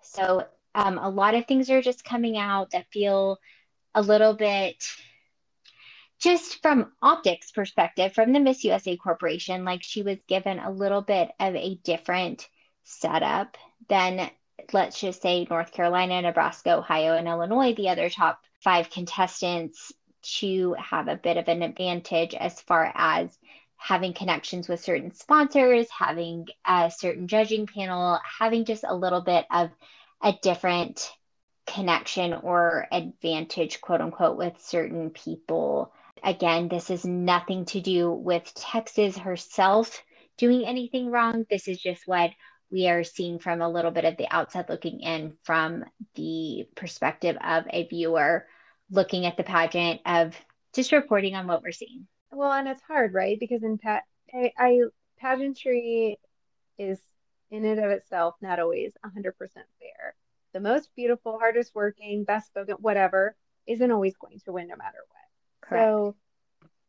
So 0.01 0.45
um, 0.75 0.97
a 0.97 1.09
lot 1.09 1.35
of 1.35 1.45
things 1.45 1.69
are 1.69 1.81
just 1.81 2.03
coming 2.03 2.37
out 2.37 2.71
that 2.71 2.91
feel 2.91 3.39
a 3.95 4.01
little 4.01 4.33
bit 4.33 4.83
just 6.19 6.61
from 6.61 6.91
optics 7.01 7.51
perspective 7.51 8.13
from 8.13 8.33
the 8.33 8.39
miss 8.39 8.63
usa 8.63 8.97
corporation 8.97 9.65
like 9.65 9.81
she 9.83 10.03
was 10.03 10.17
given 10.27 10.59
a 10.59 10.71
little 10.71 11.01
bit 11.01 11.31
of 11.39 11.55
a 11.55 11.75
different 11.83 12.47
setup 12.83 13.57
than 13.87 14.29
let's 14.73 14.99
just 14.99 15.21
say 15.21 15.47
north 15.49 15.71
carolina 15.71 16.21
nebraska 16.21 16.77
ohio 16.77 17.15
and 17.15 17.27
illinois 17.27 17.73
the 17.73 17.89
other 17.89 18.09
top 18.09 18.41
five 18.63 18.89
contestants 18.89 19.91
to 20.21 20.73
have 20.73 21.07
a 21.07 21.15
bit 21.15 21.37
of 21.37 21.47
an 21.47 21.61
advantage 21.61 22.33
as 22.33 22.61
far 22.61 22.91
as 22.95 23.37
having 23.77 24.13
connections 24.13 24.67
with 24.67 24.83
certain 24.83 25.13
sponsors 25.13 25.87
having 25.89 26.45
a 26.67 26.91
certain 26.93 27.27
judging 27.27 27.65
panel 27.65 28.19
having 28.39 28.65
just 28.65 28.83
a 28.85 28.95
little 28.95 29.21
bit 29.21 29.45
of 29.51 29.69
a 30.21 30.33
different 30.41 31.11
connection 31.69 32.33
or 32.33 32.87
advantage, 32.91 33.79
quote 33.79 34.01
unquote, 34.01 34.37
with 34.37 34.59
certain 34.59 35.11
people. 35.11 35.93
Again, 36.23 36.67
this 36.67 36.89
is 36.89 37.05
nothing 37.05 37.65
to 37.65 37.79
do 37.79 38.11
with 38.11 38.51
Texas 38.55 39.17
herself 39.17 40.03
doing 40.37 40.65
anything 40.65 41.11
wrong. 41.11 41.45
This 41.49 41.67
is 41.67 41.79
just 41.79 42.07
what 42.07 42.31
we 42.71 42.87
are 42.87 43.03
seeing 43.03 43.39
from 43.39 43.61
a 43.61 43.69
little 43.69 43.91
bit 43.91 44.05
of 44.05 44.17
the 44.17 44.27
outside 44.29 44.69
looking 44.69 44.99
in 45.01 45.37
from 45.43 45.85
the 46.15 46.67
perspective 46.75 47.37
of 47.43 47.65
a 47.69 47.87
viewer 47.87 48.45
looking 48.89 49.25
at 49.25 49.37
the 49.37 49.43
pageant 49.43 50.01
of 50.05 50.35
just 50.73 50.91
reporting 50.91 51.35
on 51.35 51.47
what 51.47 51.61
we're 51.61 51.71
seeing. 51.71 52.07
Well, 52.31 52.51
and 52.51 52.67
it's 52.67 52.81
hard, 52.81 53.13
right? 53.13 53.39
Because 53.39 53.63
in 53.63 53.77
pat, 53.77 54.03
I, 54.33 54.51
I 54.57 54.79
pageantry 55.19 56.19
is 56.77 56.99
in 57.51 57.65
and 57.65 57.79
of 57.79 57.91
itself 57.91 58.35
not 58.41 58.59
always 58.59 58.93
100% 59.05 59.33
fair. 59.35 60.15
The 60.53 60.59
most 60.59 60.89
beautiful, 60.95 61.37
hardest 61.39 61.73
working, 61.73 62.23
best 62.23 62.47
spoken, 62.47 62.75
whatever, 62.79 63.35
isn't 63.67 63.91
always 63.91 64.15
going 64.17 64.39
to 64.45 64.51
win 64.51 64.67
no 64.67 64.75
matter 64.75 64.99
what. 65.07 65.69
Correct. 65.69 65.83
So 65.83 66.15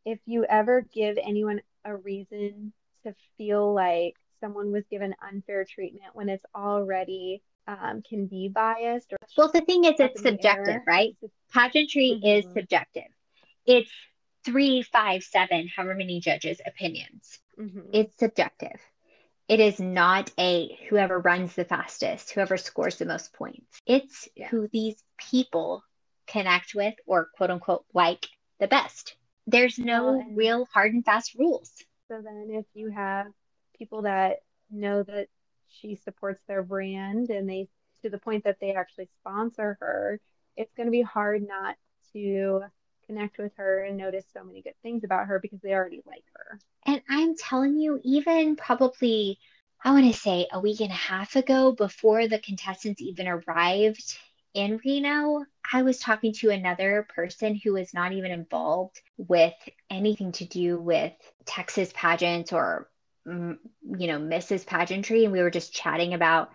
if 0.04 0.18
you 0.26 0.44
ever 0.44 0.82
give 0.92 1.18
anyone 1.22 1.60
a 1.84 1.96
reason 1.96 2.72
to 3.04 3.14
feel 3.36 3.72
like 3.72 4.16
someone 4.40 4.72
was 4.72 4.84
given 4.90 5.14
unfair 5.26 5.64
treatment 5.64 6.14
when 6.14 6.28
it's 6.28 6.44
already 6.54 7.42
um, 7.66 8.02
can 8.08 8.26
be 8.26 8.48
biased 8.48 9.12
or 9.12 9.18
well 9.36 9.50
the 9.52 9.60
thing 9.60 9.84
is 9.84 9.94
it's 9.98 10.22
subjective 10.22 10.80
right 10.86 11.16
pageantry 11.52 12.20
mm-hmm. 12.22 12.26
is 12.26 12.52
subjective 12.52 13.10
it's 13.66 13.90
three 14.44 14.82
five 14.82 15.22
seven 15.22 15.68
however 15.68 15.94
many 15.94 16.20
judges 16.20 16.60
opinions 16.66 17.38
mm-hmm. 17.58 17.80
it's 17.92 18.16
subjective 18.18 18.80
it 19.50 19.58
is 19.58 19.80
not 19.80 20.30
a 20.38 20.78
whoever 20.88 21.18
runs 21.18 21.56
the 21.56 21.64
fastest, 21.64 22.30
whoever 22.30 22.56
scores 22.56 22.98
the 22.98 23.04
most 23.04 23.32
points. 23.32 23.82
It's 23.84 24.28
yeah. 24.36 24.46
who 24.46 24.68
these 24.68 25.02
people 25.18 25.82
connect 26.28 26.72
with 26.76 26.94
or 27.04 27.30
quote 27.36 27.50
unquote 27.50 27.84
like 27.92 28.28
the 28.60 28.68
best. 28.68 29.16
There's 29.48 29.76
no 29.76 30.12
well, 30.12 30.26
real 30.32 30.68
hard 30.72 30.94
and 30.94 31.04
fast 31.04 31.34
rules. 31.34 31.72
So 32.06 32.22
then 32.22 32.50
if 32.52 32.64
you 32.74 32.90
have 32.90 33.26
people 33.80 34.02
that 34.02 34.42
know 34.70 35.02
that 35.02 35.28
she 35.68 35.96
supports 35.96 36.42
their 36.46 36.62
brand 36.62 37.30
and 37.30 37.48
they 37.48 37.66
to 38.02 38.10
the 38.10 38.18
point 38.18 38.44
that 38.44 38.58
they 38.60 38.74
actually 38.74 39.08
sponsor 39.20 39.78
her, 39.80 40.20
it's 40.56 40.74
going 40.74 40.86
to 40.86 40.92
be 40.92 41.02
hard 41.02 41.46
not 41.46 41.76
to 42.12 42.62
connect 43.06 43.38
with 43.38 43.52
her 43.56 43.84
and 43.84 43.96
notice 43.96 44.24
so 44.32 44.44
many 44.44 44.62
good 44.62 44.74
things 44.82 45.04
about 45.04 45.26
her 45.26 45.38
because 45.38 45.60
they 45.60 45.72
already 45.72 46.02
like 46.06 46.24
her. 46.34 46.58
And 46.86 47.02
I'm 47.08 47.36
telling 47.36 47.78
you, 47.78 48.00
even 48.04 48.56
probably, 48.56 49.38
I 49.82 49.92
want 49.92 50.12
to 50.12 50.18
say 50.18 50.46
a 50.52 50.60
week 50.60 50.80
and 50.80 50.90
a 50.90 50.94
half 50.94 51.36
ago, 51.36 51.72
before 51.72 52.28
the 52.28 52.38
contestants 52.38 53.00
even 53.00 53.28
arrived 53.28 54.18
in 54.54 54.80
Reno, 54.84 55.44
I 55.72 55.82
was 55.82 55.98
talking 55.98 56.32
to 56.34 56.50
another 56.50 57.06
person 57.14 57.54
who 57.54 57.74
was 57.74 57.94
not 57.94 58.12
even 58.12 58.32
involved 58.32 59.00
with 59.16 59.54
anything 59.90 60.32
to 60.32 60.44
do 60.44 60.80
with 60.80 61.12
Texas 61.44 61.92
pageants 61.94 62.52
or, 62.52 62.89
you 63.30 64.06
know, 64.06 64.18
Mrs. 64.18 64.66
Pageantry. 64.66 65.24
And 65.24 65.32
we 65.32 65.42
were 65.42 65.50
just 65.50 65.72
chatting 65.72 66.14
about 66.14 66.50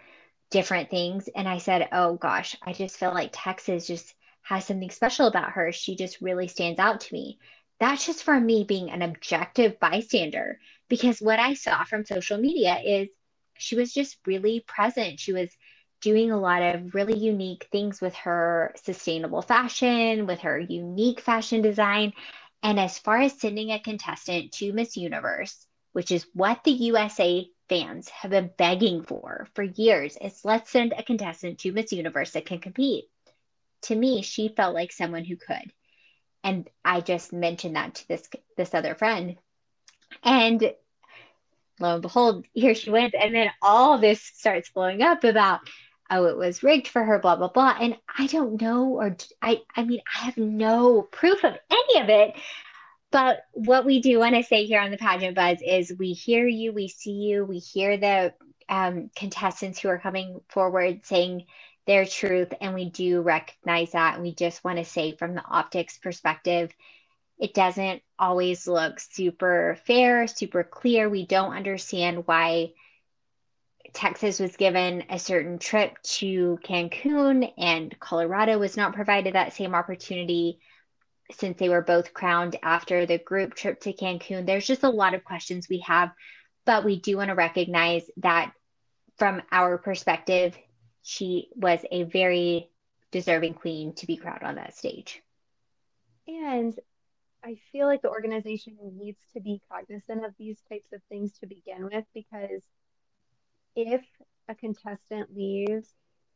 different 0.51 0.89
things. 0.89 1.27
And 1.35 1.47
I 1.47 1.57
said, 1.57 1.89
oh 1.91 2.15
gosh, 2.15 2.55
I 2.63 2.73
just 2.73 2.97
feel 2.97 3.13
like 3.13 3.31
Texas 3.33 3.87
just 3.87 4.13
has 4.43 4.65
something 4.65 4.91
special 4.91 5.27
about 5.27 5.51
her. 5.51 5.71
She 5.71 5.95
just 5.95 6.21
really 6.21 6.47
stands 6.47 6.79
out 6.79 7.01
to 7.01 7.13
me. 7.13 7.39
That's 7.79 8.05
just 8.05 8.23
from 8.23 8.45
me 8.45 8.63
being 8.63 8.89
an 8.89 9.01
objective 9.01 9.79
bystander 9.79 10.59
because 10.87 11.19
what 11.19 11.39
I 11.39 11.55
saw 11.55 11.83
from 11.83 12.05
social 12.05 12.37
media 12.37 12.79
is 12.83 13.09
she 13.57 13.75
was 13.75 13.93
just 13.93 14.17
really 14.25 14.63
present. 14.65 15.19
She 15.19 15.33
was 15.33 15.49
doing 16.01 16.31
a 16.31 16.39
lot 16.39 16.61
of 16.61 16.93
really 16.93 17.17
unique 17.17 17.67
things 17.71 17.99
with 17.99 18.13
her 18.15 18.73
sustainable 18.83 19.41
fashion, 19.41 20.27
with 20.27 20.41
her 20.41 20.59
unique 20.59 21.19
fashion 21.21 21.61
design. 21.61 22.13
And 22.61 22.79
as 22.79 22.99
far 22.99 23.17
as 23.21 23.39
sending 23.39 23.71
a 23.71 23.79
contestant 23.79 24.51
to 24.53 24.73
Miss 24.73 24.97
Universe, 24.97 25.64
which 25.95 26.11
is 26.11 26.27
what 26.33 26.63
the 26.63 26.71
USA 26.71 27.49
fans 27.69 28.09
have 28.09 28.31
been 28.31 28.51
begging 28.57 29.03
for 29.03 29.47
for 29.53 29.63
years, 29.63 30.17
is 30.21 30.43
let's 30.43 30.69
send 30.69 30.93
a 30.93 31.03
contestant 31.03 31.59
to 31.59 31.71
Miss 31.71 31.91
Universe 31.91 32.31
that 32.31 32.45
can 32.45 32.59
compete 32.59 33.05
to 33.85 33.95
me, 33.95 34.21
she 34.21 34.49
felt 34.49 34.73
like 34.73 34.91
someone 34.91 35.23
who 35.23 35.35
could. 35.35 35.71
And 36.43 36.69
I 36.83 37.01
just 37.01 37.33
mentioned 37.33 37.75
that 37.75 37.95
to 37.95 38.07
this 38.07 38.29
this 38.57 38.73
other 38.73 38.95
friend. 38.95 39.37
And 40.23 40.61
lo 41.79 41.93
and 41.93 42.01
behold, 42.01 42.45
here 42.53 42.75
she 42.75 42.89
went. 42.89 43.15
And 43.15 43.33
then 43.33 43.49
all 43.61 43.97
this 43.97 44.21
starts 44.21 44.69
blowing 44.69 45.01
up 45.01 45.23
about, 45.23 45.61
oh, 46.09 46.25
it 46.25 46.37
was 46.37 46.63
rigged 46.63 46.87
for 46.87 47.03
her, 47.03 47.19
blah, 47.19 47.35
blah, 47.35 47.49
blah. 47.49 47.75
And 47.79 47.97
I 48.17 48.27
don't 48.27 48.61
know, 48.61 48.89
or 48.89 49.17
I, 49.41 49.61
I 49.75 49.83
mean, 49.83 50.01
I 50.13 50.25
have 50.25 50.37
no 50.37 51.01
proof 51.01 51.43
of 51.43 51.55
any 51.71 52.01
of 52.01 52.09
it. 52.09 52.35
But 53.15 53.45
what 53.53 53.85
we 53.85 54.01
do 54.01 54.19
want 54.19 54.35
to 54.35 54.43
say 54.43 54.65
here 54.65 54.81
on 54.81 54.91
the 54.91 54.97
Pageant 54.97 55.35
Buzz 55.37 55.59
is 55.65 55.95
we 55.97 56.11
hear 56.11 56.45
you, 56.45 56.73
we 56.73 56.89
see 56.89 57.13
you, 57.13 57.45
we 57.45 57.59
hear 57.59 57.95
the 57.95 58.33
um, 58.67 59.09
contestants 59.15 59.79
who 59.79 59.87
are 59.87 59.99
coming 59.99 60.41
forward 60.49 61.05
saying 61.05 61.45
their 61.87 62.05
truth. 62.05 62.51
And 62.59 62.73
we 62.73 62.89
do 62.89 63.21
recognize 63.21 63.93
that. 63.93 64.15
And 64.15 64.23
we 64.23 64.35
just 64.35 64.65
want 64.65 64.79
to 64.79 64.83
say, 64.83 65.15
from 65.15 65.33
the 65.33 65.45
optics 65.45 65.97
perspective, 65.97 66.73
it 67.39 67.53
doesn't 67.53 68.01
always 68.19 68.67
look 68.67 68.99
super 68.99 69.77
fair, 69.85 70.27
super 70.27 70.65
clear. 70.65 71.07
We 71.07 71.25
don't 71.25 71.55
understand 71.55 72.27
why 72.27 72.73
Texas 73.93 74.41
was 74.41 74.57
given 74.57 75.05
a 75.09 75.19
certain 75.19 75.57
trip 75.57 76.01
to 76.01 76.59
Cancun 76.65 77.49
and 77.57 77.97
Colorado 77.97 78.59
was 78.59 78.75
not 78.75 78.93
provided 78.93 79.35
that 79.35 79.53
same 79.53 79.73
opportunity 79.73 80.59
since 81.31 81.57
they 81.57 81.69
were 81.69 81.81
both 81.81 82.13
crowned 82.13 82.57
after 82.61 83.05
the 83.05 83.17
group 83.17 83.55
trip 83.55 83.81
to 83.81 83.93
Cancun. 83.93 84.45
There's 84.45 84.67
just 84.67 84.83
a 84.83 84.89
lot 84.89 85.13
of 85.13 85.23
questions 85.23 85.67
we 85.69 85.79
have, 85.79 86.11
but 86.65 86.85
we 86.85 86.99
do 86.99 87.17
want 87.17 87.29
to 87.29 87.35
recognize 87.35 88.03
that 88.17 88.53
from 89.17 89.41
our 89.51 89.77
perspective, 89.77 90.55
she 91.01 91.49
was 91.55 91.79
a 91.91 92.03
very 92.03 92.69
deserving 93.11 93.53
queen 93.53 93.93
to 93.95 94.07
be 94.07 94.17
crowned 94.17 94.43
on 94.43 94.55
that 94.55 94.75
stage. 94.75 95.21
And 96.27 96.77
I 97.43 97.57
feel 97.71 97.85
like 97.85 98.01
the 98.01 98.09
organization 98.09 98.75
needs 98.97 99.19
to 99.33 99.39
be 99.39 99.61
cognizant 99.71 100.25
of 100.25 100.33
these 100.37 100.59
types 100.67 100.91
of 100.93 101.01
things 101.09 101.31
to 101.39 101.47
begin 101.47 101.85
with 101.85 102.05
because 102.13 102.63
if 103.75 104.01
a 104.47 104.55
contestant 104.55 105.35
leaves 105.35 105.87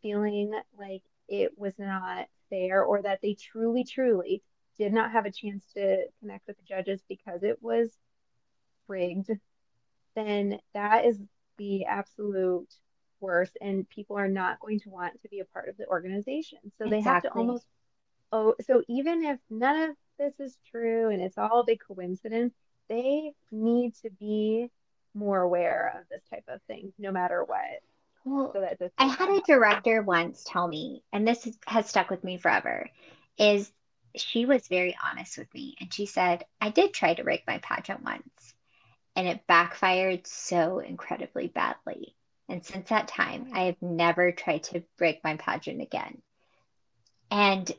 feeling 0.02 0.52
like 0.78 1.02
it 1.28 1.58
was 1.58 1.74
not 1.78 2.28
fair 2.50 2.84
or 2.84 3.02
that 3.02 3.20
they 3.22 3.34
truly, 3.34 3.84
truly 3.84 4.44
did 4.80 4.94
not 4.94 5.12
have 5.12 5.26
a 5.26 5.32
chance 5.32 5.64
to 5.76 6.06
connect 6.20 6.48
with 6.48 6.58
the 6.58 6.64
judges 6.64 7.04
because 7.08 7.44
it 7.44 7.62
was 7.62 7.96
rigged, 8.88 9.30
then 10.16 10.58
that 10.74 11.06
is 11.06 11.20
the 11.58 11.86
absolute 11.86 12.74
worst. 13.20 13.58
And 13.62 13.88
people 13.88 14.18
are 14.18 14.30
not 14.30 14.60
going 14.60 14.80
to 14.80 14.90
want 14.90 15.22
to 15.22 15.30
be 15.30 15.42
a 15.42 15.46
part 15.46 15.70
of 15.70 15.78
the 15.78 15.86
organization. 15.88 16.60
So 16.80 16.90
they 16.90 17.02
have 17.02 17.24
to 17.24 17.30
almost, 17.34 17.66
oh, 18.32 18.56
so 18.66 18.82
even 18.88 19.24
if 19.24 19.38
none 19.50 19.90
of 19.90 19.96
this 20.18 20.34
is 20.40 20.58
true 20.72 21.10
and 21.10 21.22
it's 21.22 21.38
all 21.38 21.60
a 21.60 21.66
big 21.66 21.82
coincidence, 21.86 22.54
they 22.88 23.34
need 23.52 23.94
to 24.02 24.10
be 24.10 24.72
more 25.14 25.42
aware 25.42 25.94
of 26.00 26.08
this 26.10 26.24
type 26.30 26.46
of 26.48 26.62
thing, 26.64 26.94
no 26.98 27.12
matter 27.12 27.44
what. 27.44 27.82
Well, 28.26 28.52
so 28.54 28.62
that 28.62 28.92
I 28.98 29.08
had 29.08 29.30
a 29.30 29.42
director 29.42 30.02
once 30.02 30.44
tell 30.46 30.68
me, 30.68 31.04
and 31.12 31.28
this 31.28 31.48
has 31.68 31.88
stuck 31.90 32.10
with 32.10 32.24
me 32.24 32.38
forever, 32.38 32.90
is 33.38 33.72
she 34.16 34.46
was 34.46 34.68
very 34.68 34.98
honest 35.04 35.38
with 35.38 35.54
me. 35.54 35.76
And 35.80 35.94
she 35.94 36.06
said, 36.06 36.46
I 36.60 36.70
did 36.70 36.94
try 36.94 37.14
to 37.14 37.24
rig 37.24 37.42
my 37.48 37.60
pageant 37.60 38.04
once, 38.04 38.54
and 39.16 39.28
it 39.28 39.48
backfired 39.48 40.28
so 40.28 40.80
incredibly 40.80 41.48
badly. 41.48 42.16
And 42.48 42.66
since 42.66 42.90
that 42.90 43.08
time, 43.08 43.52
I 43.54 43.64
have 43.64 43.82
never 43.82 44.32
tried 44.32 44.64
to 44.64 44.84
rig 45.00 45.18
my 45.24 45.38
pageant 45.38 45.82
again. 45.82 46.22
And 47.30 47.72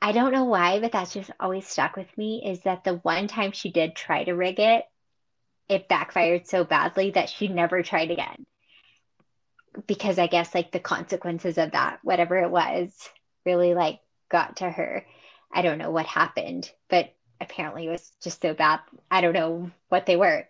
I 0.00 0.12
don't 0.12 0.32
know 0.32 0.44
why, 0.44 0.80
but 0.80 0.92
that's 0.92 1.12
just 1.12 1.30
always 1.38 1.66
stuck 1.66 1.96
with 1.96 2.16
me 2.18 2.42
is 2.44 2.60
that 2.62 2.84
the 2.84 2.94
one 2.94 3.28
time 3.28 3.52
she 3.52 3.70
did 3.70 3.94
try 3.94 4.24
to 4.24 4.32
rig 4.32 4.58
it, 4.58 4.84
it 5.68 5.88
backfired 5.88 6.48
so 6.48 6.64
badly 6.64 7.12
that 7.12 7.28
she 7.28 7.48
never 7.48 7.82
tried 7.82 8.10
again. 8.10 8.44
Because 9.86 10.18
I 10.18 10.26
guess 10.26 10.54
like 10.54 10.72
the 10.72 10.80
consequences 10.80 11.56
of 11.56 11.72
that, 11.72 12.00
whatever 12.02 12.36
it 12.38 12.50
was, 12.50 12.92
really 13.46 13.74
like 13.74 14.00
got 14.28 14.56
to 14.56 14.70
her. 14.70 15.06
I 15.52 15.62
don't 15.62 15.78
know 15.78 15.90
what 15.90 16.06
happened, 16.06 16.70
but 16.88 17.12
apparently 17.40 17.86
it 17.86 17.90
was 17.90 18.10
just 18.22 18.40
so 18.40 18.54
bad. 18.54 18.80
I 19.10 19.20
don't 19.20 19.34
know 19.34 19.70
what 19.88 20.06
they 20.06 20.16
were. 20.16 20.46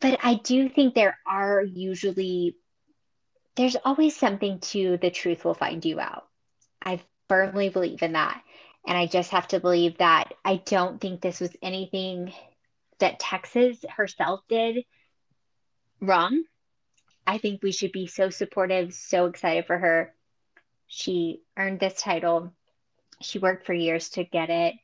But 0.00 0.18
I 0.22 0.34
do 0.34 0.68
think 0.68 0.94
there 0.94 1.18
are 1.26 1.62
usually, 1.62 2.56
there's 3.56 3.76
always 3.84 4.16
something 4.16 4.58
to 4.60 4.98
the 4.98 5.10
truth 5.10 5.44
will 5.44 5.54
find 5.54 5.84
you 5.84 6.00
out. 6.00 6.26
I 6.84 7.00
firmly 7.28 7.68
believe 7.68 8.02
in 8.02 8.12
that. 8.12 8.42
And 8.86 8.98
I 8.98 9.06
just 9.06 9.30
have 9.30 9.46
to 9.48 9.60
believe 9.60 9.98
that 9.98 10.34
I 10.44 10.56
don't 10.56 11.00
think 11.00 11.20
this 11.20 11.40
was 11.40 11.56
anything 11.62 12.32
that 12.98 13.20
Texas 13.20 13.84
herself 13.88 14.40
did 14.48 14.84
wrong. 16.00 16.42
I 17.24 17.38
think 17.38 17.62
we 17.62 17.70
should 17.70 17.92
be 17.92 18.08
so 18.08 18.30
supportive, 18.30 18.92
so 18.92 19.26
excited 19.26 19.66
for 19.66 19.78
her. 19.78 20.12
She 20.88 21.42
earned 21.56 21.78
this 21.78 22.02
title. 22.02 22.52
She 23.22 23.38
worked 23.38 23.66
for 23.66 23.74
years 23.74 24.10
to 24.10 24.24
get 24.24 24.50
it. 24.50 24.74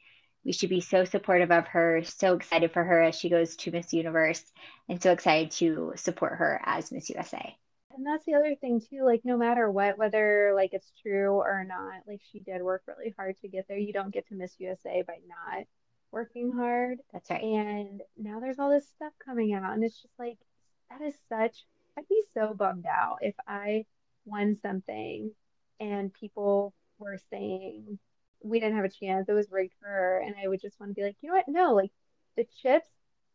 We 0.45 0.53
should 0.53 0.71
be 0.71 0.81
so 0.81 1.05
supportive 1.05 1.51
of 1.51 1.67
her, 1.69 2.03
so 2.05 2.35
excited 2.35 2.73
for 2.73 2.83
her 2.83 3.03
as 3.03 3.17
she 3.17 3.29
goes 3.29 3.57
to 3.57 3.71
Miss 3.71 3.93
Universe, 3.93 4.45
and 4.89 5.03
so 5.03 5.13
excited 5.13 5.51
to 5.53 5.93
support 5.97 6.39
her 6.39 6.61
as 6.65 6.91
Miss 6.91 7.11
USA. 7.11 7.57
And 7.95 8.07
that's 8.07 8.25
the 8.25 8.35
other 8.35 8.55
thing 8.55 8.81
too, 8.81 9.03
like 9.05 9.23
no 9.25 9.37
matter 9.37 9.71
what, 9.71 9.99
whether 9.99 10.53
like 10.55 10.71
it's 10.73 10.93
true 11.03 11.35
or 11.35 11.65
not, 11.69 12.03
like 12.07 12.21
she 12.31 12.39
did 12.39 12.63
work 12.63 12.83
really 12.87 13.13
hard 13.19 13.37
to 13.41 13.49
get 13.49 13.67
there. 13.69 13.77
You 13.77 13.93
don't 13.93 14.15
get 14.15 14.29
to 14.29 14.35
Miss 14.35 14.55
USA 14.59 15.03
by 15.03 15.19
not 15.27 15.67
working 16.13 16.53
hard. 16.53 16.99
That's 17.13 17.29
right. 17.29 17.43
And 17.43 18.01
now 18.17 18.39
there's 18.41 18.59
all 18.59 18.71
this 18.71 18.89
stuff 18.89 19.13
coming 19.25 19.53
out, 19.53 19.75
and 19.75 19.83
it's 19.83 20.01
just 20.01 20.15
like 20.19 20.39
that 20.91 21.03
is 21.03 21.15
such. 21.29 21.65
I'd 21.99 22.09
be 22.09 22.23
so 22.33 22.55
bummed 22.55 22.87
out 22.87 23.19
if 23.21 23.35
I 23.47 23.85
won 24.25 24.57
something 24.63 25.33
and 25.81 26.13
people 26.13 26.73
were 26.99 27.19
saying 27.31 27.99
we 28.43 28.61
didn't 28.61 28.77
have 28.77 28.85
a 28.85 28.89
chance. 28.89 29.29
It 29.29 29.33
was 29.33 29.51
rigged 29.51 29.75
for 29.81 29.89
her. 29.89 30.23
And 30.25 30.35
I 30.43 30.49
would 30.49 30.61
just 30.61 30.79
want 30.79 30.91
to 30.91 30.95
be 30.95 31.03
like, 31.03 31.17
you 31.21 31.29
know 31.29 31.37
what? 31.37 31.49
No, 31.49 31.75
like 31.75 31.91
the 32.37 32.47
chips 32.63 32.87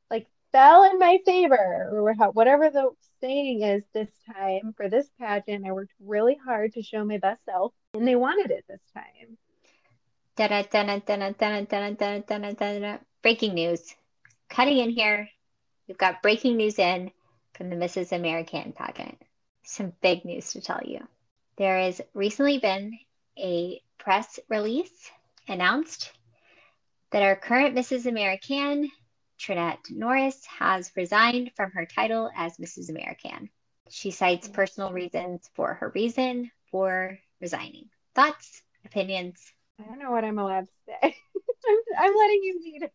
like 0.09 0.27
fell 0.51 0.83
in 0.83 0.99
my 0.99 1.19
favor 1.25 1.89
or 1.91 2.13
whatever 2.31 2.69
the 2.69 2.91
saying 3.21 3.61
is 3.61 3.83
this 3.93 4.09
time 4.33 4.73
for 4.75 4.89
this 4.89 5.07
pageant. 5.19 5.65
I 5.65 5.71
worked 5.71 5.93
really 5.99 6.37
hard 6.43 6.73
to 6.73 6.83
show 6.83 7.03
my 7.03 7.17
best 7.17 7.43
self 7.45 7.73
and 7.93 8.07
they 8.07 8.15
wanted 8.15 8.51
it 8.51 8.65
this 8.67 8.81
time. 8.93 9.37
Breaking 13.21 13.53
news. 13.53 13.95
Cutting 14.49 14.77
in 14.77 14.89
here. 14.89 15.29
We've 15.87 15.97
got 15.97 16.21
breaking 16.21 16.57
news 16.57 16.79
in 16.79 17.11
from 17.53 17.69
the 17.69 17.75
Mrs. 17.75 18.11
American 18.11 18.73
pageant. 18.73 19.21
Some 19.63 19.93
big 20.01 20.25
news 20.25 20.51
to 20.53 20.61
tell 20.61 20.81
you. 20.83 20.99
There 21.57 21.77
has 21.79 22.01
recently 22.13 22.57
been 22.57 22.97
a 23.37 23.81
press 23.97 24.39
release 24.49 25.11
announced 25.47 26.11
that 27.11 27.23
our 27.23 27.35
current 27.35 27.75
Mrs. 27.75 28.05
American, 28.05 28.89
Trinette 29.37 29.79
Norris, 29.89 30.43
has 30.45 30.91
resigned 30.95 31.51
from 31.55 31.71
her 31.71 31.85
title 31.85 32.29
as 32.35 32.57
Mrs. 32.57 32.89
American. 32.89 33.49
She 33.89 34.11
cites 34.11 34.47
personal 34.47 34.91
reasons 34.91 35.49
for 35.53 35.75
her 35.75 35.91
reason 35.93 36.49
for 36.71 37.19
resigning. 37.39 37.89
Thoughts, 38.15 38.61
opinions? 38.85 39.39
I 39.79 39.83
don't 39.83 39.99
know 39.99 40.11
what 40.11 40.23
I'm 40.23 40.39
allowed 40.39 40.67
to 40.67 40.73
say. 40.87 40.97
I'm, 41.67 41.77
I'm 41.99 42.15
letting 42.15 42.43
you 42.43 42.61
lead 42.63 42.83
it. 42.83 42.93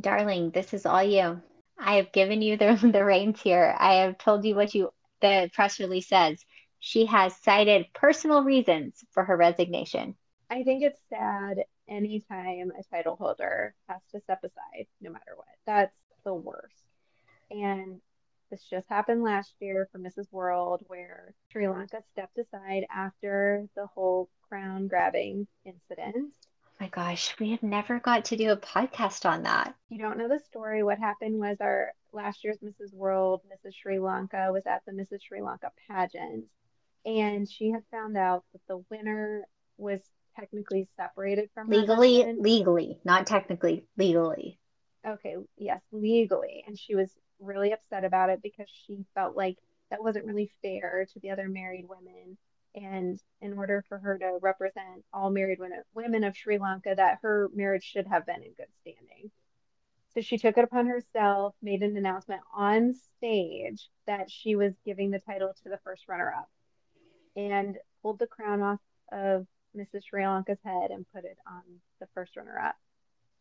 Darling, 0.00 0.50
this 0.50 0.74
is 0.74 0.86
all 0.86 1.02
you. 1.02 1.40
I 1.78 1.96
have 1.96 2.12
given 2.12 2.42
you 2.42 2.56
the, 2.56 2.78
the 2.92 3.04
reins 3.04 3.40
here. 3.40 3.74
I 3.78 3.94
have 3.94 4.18
told 4.18 4.44
you 4.44 4.54
what 4.54 4.74
you 4.74 4.92
the 5.20 5.50
press 5.54 5.80
release 5.80 6.08
says. 6.08 6.44
She 6.86 7.06
has 7.06 7.34
cited 7.36 7.86
personal 7.94 8.42
reasons 8.42 9.02
for 9.10 9.24
her 9.24 9.38
resignation. 9.38 10.16
I 10.50 10.64
think 10.64 10.82
it's 10.82 11.00
sad 11.08 11.64
anytime 11.88 12.72
a 12.78 12.82
title 12.94 13.16
holder 13.16 13.74
has 13.88 14.02
to 14.12 14.20
step 14.20 14.44
aside, 14.44 14.86
no 15.00 15.10
matter 15.10 15.32
what. 15.34 15.46
That's 15.64 15.96
the 16.24 16.34
worst. 16.34 16.84
And 17.50 18.02
this 18.50 18.62
just 18.64 18.86
happened 18.90 19.22
last 19.22 19.54
year 19.60 19.88
for 19.90 19.98
Mrs. 19.98 20.30
World, 20.30 20.84
where 20.86 21.32
Sri 21.50 21.66
Lanka 21.66 22.02
stepped 22.12 22.36
aside 22.36 22.84
after 22.94 23.66
the 23.74 23.86
whole 23.86 24.28
crown 24.46 24.86
grabbing 24.86 25.46
incident. 25.64 26.34
Oh 26.66 26.70
my 26.80 26.88
gosh, 26.88 27.34
we 27.40 27.52
have 27.52 27.62
never 27.62 27.98
got 27.98 28.26
to 28.26 28.36
do 28.36 28.50
a 28.50 28.58
podcast 28.58 29.24
on 29.24 29.44
that. 29.44 29.74
You 29.88 30.00
don't 30.00 30.18
know 30.18 30.28
the 30.28 30.38
story. 30.38 30.82
What 30.82 30.98
happened 30.98 31.40
was 31.40 31.62
our 31.62 31.94
last 32.12 32.44
year's 32.44 32.58
Mrs. 32.58 32.92
World, 32.92 33.40
Mrs. 33.50 33.72
Sri 33.72 33.98
Lanka, 33.98 34.50
was 34.52 34.66
at 34.66 34.82
the 34.84 34.92
Mrs. 34.92 35.22
Sri 35.22 35.40
Lanka 35.40 35.72
pageant 35.88 36.44
and 37.04 37.48
she 37.50 37.70
had 37.70 37.82
found 37.90 38.16
out 38.16 38.44
that 38.52 38.60
the 38.68 38.82
winner 38.90 39.46
was 39.76 40.00
technically 40.36 40.88
separated 40.96 41.48
from 41.54 41.68
legally 41.68 42.24
legally 42.38 42.98
not 43.04 43.26
technically 43.26 43.86
legally. 43.96 44.58
Okay 45.06 45.36
yes 45.56 45.80
legally. 45.92 46.64
And 46.66 46.78
she 46.78 46.94
was 46.94 47.10
really 47.40 47.72
upset 47.72 48.04
about 48.04 48.30
it 48.30 48.40
because 48.42 48.68
she 48.86 49.04
felt 49.14 49.36
like 49.36 49.58
that 49.90 50.02
wasn't 50.02 50.24
really 50.24 50.50
fair 50.62 51.06
to 51.12 51.20
the 51.20 51.30
other 51.30 51.48
married 51.48 51.86
women. 51.88 52.36
And 52.74 53.20
in 53.40 53.52
order 53.56 53.84
for 53.88 53.98
her 53.98 54.18
to 54.18 54.38
represent 54.42 55.04
all 55.12 55.30
married 55.30 55.60
women, 55.60 55.82
women 55.94 56.24
of 56.24 56.36
Sri 56.36 56.58
Lanka 56.58 56.94
that 56.96 57.18
her 57.22 57.48
marriage 57.54 57.84
should 57.84 58.08
have 58.08 58.26
been 58.26 58.42
in 58.42 58.52
good 58.56 58.66
standing. 58.80 59.30
So 60.14 60.20
she 60.20 60.38
took 60.38 60.58
it 60.58 60.64
upon 60.64 60.86
herself 60.86 61.54
made 61.62 61.82
an 61.82 61.96
announcement 61.96 62.40
on 62.56 62.94
stage 63.16 63.88
that 64.06 64.30
she 64.30 64.56
was 64.56 64.72
giving 64.84 65.10
the 65.10 65.20
title 65.20 65.52
to 65.62 65.68
the 65.68 65.78
first 65.84 66.08
runner 66.08 66.32
up 66.36 66.48
and 67.36 67.76
pulled 68.02 68.18
the 68.18 68.26
crown 68.26 68.62
off 68.62 68.80
of 69.12 69.46
Mrs. 69.76 70.04
Sri 70.04 70.26
Lanka's 70.26 70.58
head 70.64 70.90
and 70.90 71.06
put 71.12 71.24
it 71.24 71.38
on 71.46 71.62
the 72.00 72.06
first 72.14 72.36
runner 72.36 72.58
up, 72.58 72.76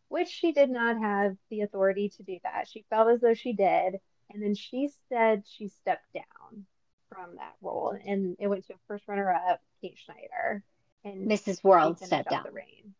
which 0.10 0.30
she 0.30 0.52
did 0.52 0.70
not 0.70 1.00
have 1.00 1.36
the 1.50 1.62
authority 1.62 2.10
to 2.10 2.24
do 2.24 2.38
that. 2.44 2.68
She 2.68 2.86
felt 2.90 3.10
as 3.10 3.22
though 3.22 3.34
she 3.34 3.54
did. 3.54 4.00
And 4.32 4.42
then 4.42 4.56
she 4.56 4.90
said 5.10 5.44
she 5.46 5.68
stepped 5.68 6.12
down 6.14 6.66
from 7.10 7.36
that 7.36 7.54
role 7.62 7.96
and 8.06 8.36
it 8.40 8.48
went 8.48 8.66
to 8.68 8.74
first 8.88 9.08
runner 9.08 9.32
up, 9.32 9.62
Kate 9.82 9.98
Schneider. 10.04 10.64
And 11.06 11.30
Mrs. 11.30 11.64
World 11.64 12.00
stepped 12.00 12.30
down. 12.30 12.44
The 12.44 12.52
reign. 12.52 12.96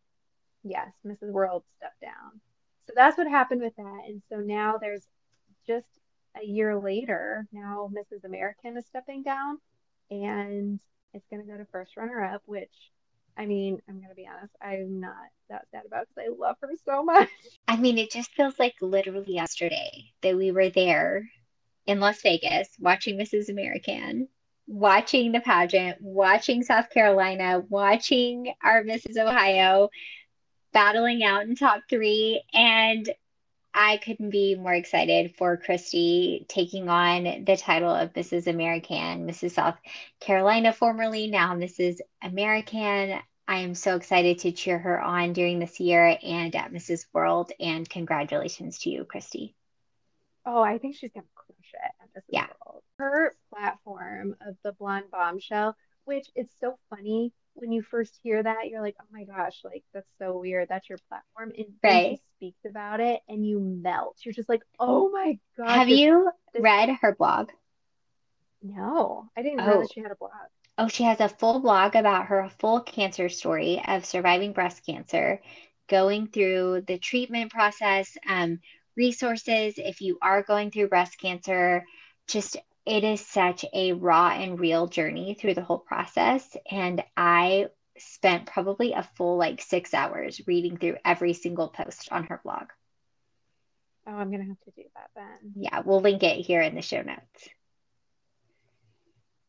Yes, 0.62 0.92
Mrs. 1.04 1.32
World 1.32 1.64
stepped 1.76 2.00
down. 2.00 2.40
So 2.86 2.92
that's 2.94 3.18
what 3.18 3.26
happened 3.26 3.62
with 3.62 3.74
that. 3.76 4.02
And 4.06 4.22
so 4.28 4.36
now 4.36 4.78
there's 4.78 5.06
just 5.66 5.88
a 6.40 6.44
year 6.44 6.78
later, 6.78 7.46
now 7.52 7.90
Mrs. 7.92 8.24
American 8.24 8.76
is 8.76 8.86
stepping 8.86 9.22
down 9.22 9.58
and 10.10 10.80
it's 11.12 11.26
going 11.30 11.42
to 11.44 11.50
go 11.50 11.56
to 11.56 11.66
first 11.66 11.96
runner 11.96 12.22
up, 12.24 12.42
which 12.46 12.72
I 13.36 13.46
mean, 13.46 13.80
I'm 13.88 13.96
going 13.96 14.08
to 14.08 14.14
be 14.14 14.28
honest, 14.28 14.54
I'm 14.62 15.00
not 15.00 15.14
that 15.50 15.66
sad 15.70 15.82
about 15.86 16.06
because 16.08 16.30
I 16.30 16.40
love 16.40 16.56
her 16.60 16.70
so 16.84 17.02
much. 17.04 17.28
I 17.66 17.76
mean, 17.76 17.98
it 17.98 18.10
just 18.10 18.32
feels 18.32 18.58
like 18.58 18.74
literally 18.80 19.34
yesterday 19.34 20.12
that 20.22 20.36
we 20.36 20.52
were 20.52 20.70
there 20.70 21.28
in 21.86 22.00
Las 22.00 22.22
Vegas 22.22 22.68
watching 22.78 23.18
Mrs. 23.18 23.48
American, 23.48 24.28
watching 24.66 25.32
the 25.32 25.40
pageant, 25.40 25.98
watching 26.00 26.62
South 26.62 26.90
Carolina, 26.90 27.62
watching 27.68 28.52
our 28.62 28.82
Mrs. 28.84 29.16
Ohio 29.16 29.90
battling 30.72 31.22
out 31.24 31.42
in 31.42 31.54
top 31.54 31.82
three. 31.90 32.42
And 32.52 33.08
I 33.74 33.96
couldn't 33.96 34.30
be 34.30 34.54
more 34.54 34.72
excited 34.72 35.34
for 35.36 35.56
Christy 35.56 36.46
taking 36.48 36.88
on 36.88 37.44
the 37.44 37.56
title 37.56 37.90
of 37.90 38.12
Mrs. 38.12 38.46
American, 38.46 39.26
Mrs. 39.26 39.52
South 39.52 39.76
Carolina, 40.20 40.72
formerly, 40.72 41.26
now 41.26 41.54
Mrs. 41.54 41.98
American. 42.22 43.18
I 43.48 43.58
am 43.58 43.74
so 43.74 43.96
excited 43.96 44.38
to 44.40 44.52
cheer 44.52 44.78
her 44.78 45.00
on 45.00 45.32
during 45.32 45.58
this 45.58 45.80
year 45.80 46.16
and 46.22 46.54
at 46.54 46.72
Mrs. 46.72 47.06
World. 47.12 47.50
And 47.58 47.88
congratulations 47.88 48.78
to 48.80 48.90
you, 48.90 49.04
Christy. 49.04 49.56
Oh, 50.46 50.62
I 50.62 50.78
think 50.78 50.94
she's 50.94 51.10
gonna 51.12 51.26
crush 51.34 51.72
it 51.74 51.80
at 52.00 52.22
Mrs. 52.22 52.26
Yeah. 52.28 52.46
World. 52.64 52.82
Her 52.98 53.36
platform 53.52 54.36
of 54.46 54.56
the 54.62 54.72
blonde 54.72 55.10
bombshell, 55.10 55.76
which 56.04 56.28
it's 56.36 56.54
so 56.60 56.78
funny 56.90 57.32
when 57.54 57.72
you 57.72 57.82
first 57.82 58.18
hear 58.22 58.42
that, 58.42 58.68
you're 58.68 58.82
like, 58.82 58.96
oh 59.00 59.06
my 59.12 59.24
gosh, 59.24 59.60
like 59.64 59.84
that's 59.92 60.08
so 60.18 60.38
weird. 60.38 60.68
That's 60.68 60.88
your 60.88 60.98
platform. 61.08 61.52
And 61.56 61.66
Right. 61.82 62.18
she 62.40 62.48
speaks 62.50 62.64
about 62.68 63.00
it 63.00 63.20
and 63.28 63.46
you 63.46 63.60
melt. 63.60 64.16
You're 64.24 64.34
just 64.34 64.48
like, 64.48 64.62
oh 64.78 65.08
my 65.10 65.38
gosh. 65.56 65.68
Have 65.76 65.88
this- 65.88 65.98
you 65.98 66.30
this- 66.52 66.62
read 66.62 66.90
her 67.00 67.14
blog? 67.14 67.50
No, 68.62 69.28
I 69.36 69.42
didn't 69.42 69.58
know 69.58 69.74
Oh. 69.74 69.80
that 69.82 69.92
she 69.92 70.00
had 70.00 70.10
a 70.10 70.16
blog. 70.16 70.32
Oh, 70.78 70.88
she 70.88 71.04
has 71.04 71.20
a 71.20 71.28
full 71.28 71.60
blog 71.60 71.94
about 71.94 72.26
her 72.26 72.48
full 72.58 72.80
cancer 72.80 73.28
story 73.28 73.80
of 73.86 74.04
surviving 74.04 74.52
breast 74.52 74.84
cancer, 74.84 75.40
going 75.86 76.26
through 76.26 76.80
the 76.86 76.98
treatment 76.98 77.52
process, 77.52 78.16
um, 78.26 78.60
resources 78.96 79.74
if 79.78 80.00
you 80.00 80.18
are 80.22 80.42
going 80.42 80.70
through 80.70 80.88
breast 80.88 81.18
cancer. 81.18 81.84
Just 82.26 82.56
it 82.86 83.04
is 83.04 83.24
such 83.24 83.64
a 83.72 83.92
raw 83.92 84.28
and 84.28 84.60
real 84.60 84.86
journey 84.86 85.34
through 85.34 85.54
the 85.54 85.62
whole 85.62 85.78
process. 85.78 86.56
And 86.70 87.02
I 87.16 87.68
spent 87.98 88.46
probably 88.46 88.92
a 88.92 89.08
full 89.16 89.36
like 89.36 89.62
six 89.62 89.94
hours 89.94 90.40
reading 90.46 90.76
through 90.76 90.96
every 91.04 91.32
single 91.32 91.68
post 91.68 92.08
on 92.10 92.24
her 92.24 92.40
blog. 92.44 92.66
Oh, 94.06 94.12
I'm 94.12 94.30
gonna 94.30 94.44
have 94.44 94.60
to 94.60 94.70
do 94.76 94.82
that 94.94 95.10
then. 95.16 95.52
Yeah, 95.56 95.80
we'll 95.84 96.00
link 96.00 96.22
it 96.22 96.44
here 96.44 96.60
in 96.60 96.74
the 96.74 96.82
show 96.82 97.00
notes. 97.00 97.48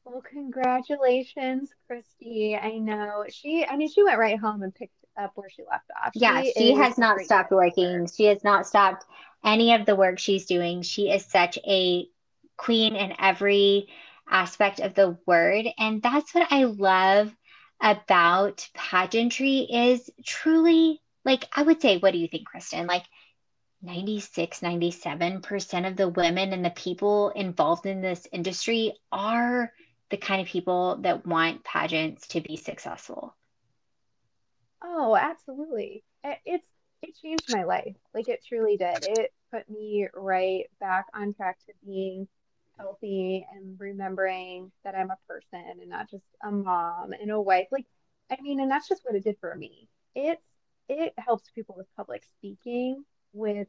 Well, 0.05 0.21
congratulations, 0.21 1.71
Christy. 1.87 2.55
I 2.55 2.77
know 2.77 3.25
she, 3.27 3.65
I 3.65 3.75
mean, 3.75 3.89
she 3.89 4.03
went 4.03 4.19
right 4.19 4.39
home 4.39 4.61
and 4.61 4.73
picked 4.73 4.93
up 5.17 5.31
where 5.35 5.49
she 5.49 5.63
left 5.69 5.89
off. 6.01 6.11
Yeah, 6.13 6.43
she 6.43 6.73
is 6.73 6.77
has 6.77 6.97
not 6.97 7.19
stopped 7.21 7.51
working. 7.51 8.07
She 8.07 8.25
has 8.25 8.43
not 8.43 8.67
stopped 8.67 9.05
any 9.43 9.73
of 9.73 9.85
the 9.85 9.95
work 9.95 10.19
she's 10.19 10.45
doing. 10.45 10.83
She 10.83 11.09
is 11.09 11.25
such 11.25 11.57
a 11.65 12.07
queen 12.57 12.95
in 12.95 13.13
every 13.19 13.87
aspect 14.29 14.79
of 14.79 14.93
the 14.93 15.17
word. 15.25 15.65
And 15.77 16.01
that's 16.01 16.33
what 16.33 16.47
I 16.51 16.63
love 16.65 17.35
about 17.81 18.67
pageantry 18.73 19.67
is 19.69 20.09
truly 20.25 21.01
like 21.25 21.45
I 21.51 21.63
would 21.63 21.81
say, 21.81 21.97
what 21.97 22.11
do 22.11 22.19
you 22.19 22.27
think, 22.27 22.45
Kristen? 22.45 22.85
Like 22.87 23.03
96, 23.81 24.61
97% 24.61 25.87
of 25.87 25.95
the 25.97 26.07
women 26.09 26.53
and 26.53 26.63
the 26.63 26.69
people 26.69 27.29
involved 27.29 27.85
in 27.85 28.01
this 28.01 28.27
industry 28.31 28.93
are 29.11 29.71
the 30.11 30.17
kind 30.17 30.41
of 30.41 30.47
people 30.47 30.97
that 31.01 31.25
want 31.25 31.63
pageants 31.63 32.27
to 32.29 32.41
be 32.41 32.57
successful. 32.57 33.35
Oh, 34.83 35.15
absolutely. 35.15 36.03
It, 36.23 36.39
it's 36.45 36.67
it 37.01 37.15
changed 37.21 37.49
my 37.49 37.63
life. 37.63 37.95
Like 38.13 38.29
it 38.29 38.43
truly 38.47 38.77
did. 38.77 39.03
It 39.03 39.33
put 39.51 39.69
me 39.69 40.07
right 40.13 40.65
back 40.79 41.07
on 41.13 41.33
track 41.33 41.57
to 41.67 41.73
being 41.85 42.27
healthy 42.77 43.45
and 43.53 43.79
remembering 43.79 44.71
that 44.83 44.95
I'm 44.95 45.11
a 45.11 45.17
person 45.27 45.63
and 45.81 45.89
not 45.89 46.09
just 46.09 46.25
a 46.43 46.51
mom 46.51 47.13
and 47.13 47.31
a 47.31 47.41
wife. 47.41 47.67
Like, 47.71 47.85
I 48.31 48.37
mean, 48.41 48.59
and 48.59 48.71
that's 48.71 48.87
just 48.87 49.03
what 49.05 49.15
it 49.15 49.23
did 49.23 49.37
for 49.39 49.55
me. 49.55 49.87
It's 50.15 50.43
it 50.89 51.13
helps 51.17 51.49
people 51.51 51.75
with 51.77 51.87
public 51.95 52.23
speaking, 52.37 53.03
with 53.33 53.67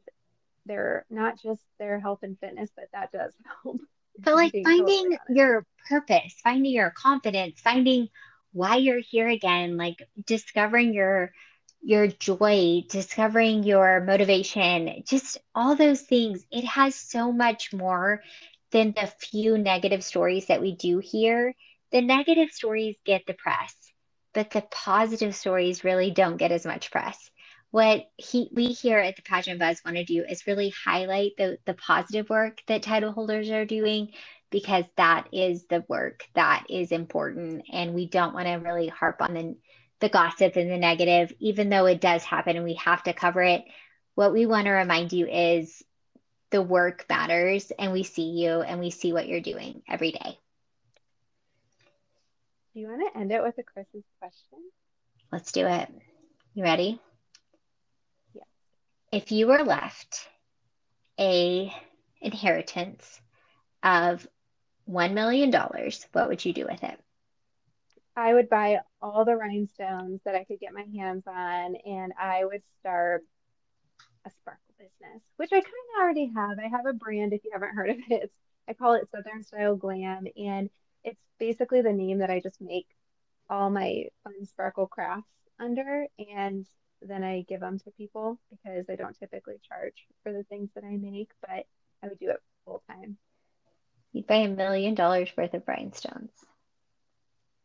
their 0.65 1.05
not 1.09 1.39
just 1.41 1.63
their 1.79 1.99
health 1.99 2.19
and 2.23 2.39
fitness, 2.39 2.69
but 2.75 2.89
that 2.93 3.11
does 3.11 3.33
help. 3.63 3.81
But 4.23 4.35
like 4.35 4.55
totally 4.75 5.09
finding 5.09 5.17
your 5.29 5.65
purpose, 5.89 6.35
finding 6.43 6.71
your 6.73 6.91
confidence, 6.91 7.59
finding 7.61 8.09
why 8.51 8.75
you're 8.77 8.99
here 8.99 9.27
again, 9.27 9.77
like 9.77 9.97
discovering 10.25 10.93
your 10.93 11.33
your 11.81 12.07
joy, 12.07 12.83
discovering 12.89 13.63
your 13.63 14.01
motivation, 14.01 15.03
just 15.07 15.37
all 15.55 15.75
those 15.75 16.01
things. 16.01 16.45
It 16.51 16.65
has 16.65 16.95
so 16.95 17.31
much 17.31 17.71
more 17.73 18.21
than 18.71 18.93
the 18.93 19.07
few 19.19 19.57
negative 19.57 20.03
stories 20.03 20.47
that 20.47 20.61
we 20.61 20.75
do 20.75 20.99
hear. 20.99 21.53
The 21.91 22.01
negative 22.01 22.51
stories 22.51 22.97
get 23.05 23.23
the 23.25 23.33
press, 23.33 23.73
but 24.33 24.49
the 24.49 24.61
positive 24.61 25.35
stories 25.35 25.83
really 25.83 26.11
don't 26.11 26.37
get 26.37 26.51
as 26.51 26.65
much 26.65 26.91
press. 26.91 27.29
What 27.71 28.09
he 28.17 28.49
we 28.53 28.67
here 28.67 28.99
at 28.99 29.15
the 29.15 29.21
Pageant 29.21 29.59
Buzz 29.59 29.81
want 29.85 29.97
to 29.97 30.05
do 30.05 30.23
is 30.27 30.47
really 30.47 30.73
highlight 30.85 31.31
the 31.37 31.57
the 31.65 31.73
positive 31.73 32.29
work 32.29 32.61
that 32.67 32.83
title 32.83 33.11
holders 33.11 33.49
are 33.49 33.65
doing 33.65 34.09
because 34.49 34.85
that 34.95 35.27
is 35.33 35.65
the 35.67 35.83
work 35.87 36.23
that 36.33 36.65
is 36.69 36.91
important 36.91 37.63
and 37.71 37.93
we 37.93 38.07
don't 38.07 38.33
want 38.33 38.47
to 38.47 38.53
really 38.53 38.87
harp 38.87 39.21
on 39.21 39.33
the 39.33 39.55
the 39.99 40.09
gossip 40.09 40.55
and 40.55 40.69
the 40.69 40.77
negative 40.77 41.33
even 41.39 41.69
though 41.69 41.87
it 41.87 41.99
does 41.99 42.23
happen 42.23 42.55
and 42.55 42.63
we 42.63 42.75
have 42.75 43.03
to 43.03 43.13
cover 43.13 43.41
it 43.41 43.63
what 44.15 44.31
we 44.31 44.45
want 44.45 44.65
to 44.65 44.71
remind 44.71 45.11
you 45.11 45.27
is 45.27 45.83
the 46.49 46.61
work 46.61 47.05
matters 47.09 47.71
and 47.77 47.91
we 47.91 48.03
see 48.03 48.29
you 48.29 48.61
and 48.61 48.79
we 48.79 48.89
see 48.89 49.13
what 49.13 49.27
you're 49.27 49.41
doing 49.41 49.81
every 49.87 50.11
day. 50.11 50.39
Do 52.73 52.79
you 52.81 52.87
want 52.87 53.11
to 53.13 53.19
end 53.19 53.31
it 53.31 53.41
with 53.41 53.57
a 53.57 53.63
Chris's 53.63 54.03
question? 54.19 54.59
let's 55.31 55.51
do 55.51 55.65
it. 55.67 55.89
You 56.53 56.63
ready? 56.63 56.99
Yeah. 58.33 58.43
if 59.11 59.31
you 59.31 59.47
were 59.47 59.63
left 59.63 60.27
a 61.19 61.73
inheritance 62.21 63.21
of 63.83 64.27
$1 64.89 65.13
million 65.13 65.51
what 66.13 66.29
would 66.29 66.45
you 66.45 66.53
do 66.53 66.65
with 66.65 66.83
it? 66.83 66.99
I 68.15 68.33
would 68.33 68.49
buy 68.49 68.79
all 68.99 69.25
the 69.25 69.35
rhinestones 69.35 70.21
that 70.25 70.33
I 70.33 70.43
could 70.43 70.59
get 70.59 70.73
my 70.73 70.85
hands 70.95 71.23
on, 71.27 71.75
and 71.75 72.13
I 72.19 72.43
would 72.43 72.63
start 72.79 73.23
a 74.25 74.31
sparkle 74.31 74.66
business, 74.77 75.21
which 75.37 75.51
I 75.51 75.57
kind 75.61 75.65
of 75.65 76.01
already 76.01 76.31
have. 76.35 76.59
I 76.59 76.67
have 76.67 76.85
a 76.85 76.93
brand, 76.93 77.33
if 77.33 77.43
you 77.43 77.51
haven't 77.53 77.75
heard 77.75 77.89
of 77.91 77.97
it. 78.09 78.23
It's, 78.23 78.33
I 78.67 78.73
call 78.73 78.93
it 78.93 79.09
Southern 79.11 79.43
Style 79.43 79.75
Glam, 79.75 80.25
and 80.37 80.69
it's 81.03 81.21
basically 81.39 81.81
the 81.81 81.93
name 81.93 82.19
that 82.19 82.29
I 82.29 82.39
just 82.41 82.61
make 82.61 82.87
all 83.49 83.69
my 83.69 84.05
fun 84.23 84.45
sparkle 84.45 84.87
crafts 84.87 85.31
under, 85.59 86.05
and 86.19 86.67
then 87.01 87.23
I 87.23 87.43
give 87.47 87.61
them 87.61 87.79
to 87.79 87.91
people 87.91 88.39
because 88.49 88.85
I 88.89 88.95
don't 88.95 89.17
typically 89.17 89.59
charge 89.67 90.05
for 90.23 90.33
the 90.33 90.43
things 90.43 90.69
that 90.75 90.83
I 90.83 90.97
make, 90.97 91.31
but 91.41 91.65
I 92.03 92.07
would 92.07 92.19
do 92.19 92.29
it 92.31 92.41
full 92.65 92.83
time. 92.89 93.17
you'd 94.11 94.27
buy 94.27 94.35
a 94.37 94.49
million 94.49 94.95
dollars 94.95 95.31
worth 95.37 95.53
of 95.53 95.65
rhinestones 95.67 96.45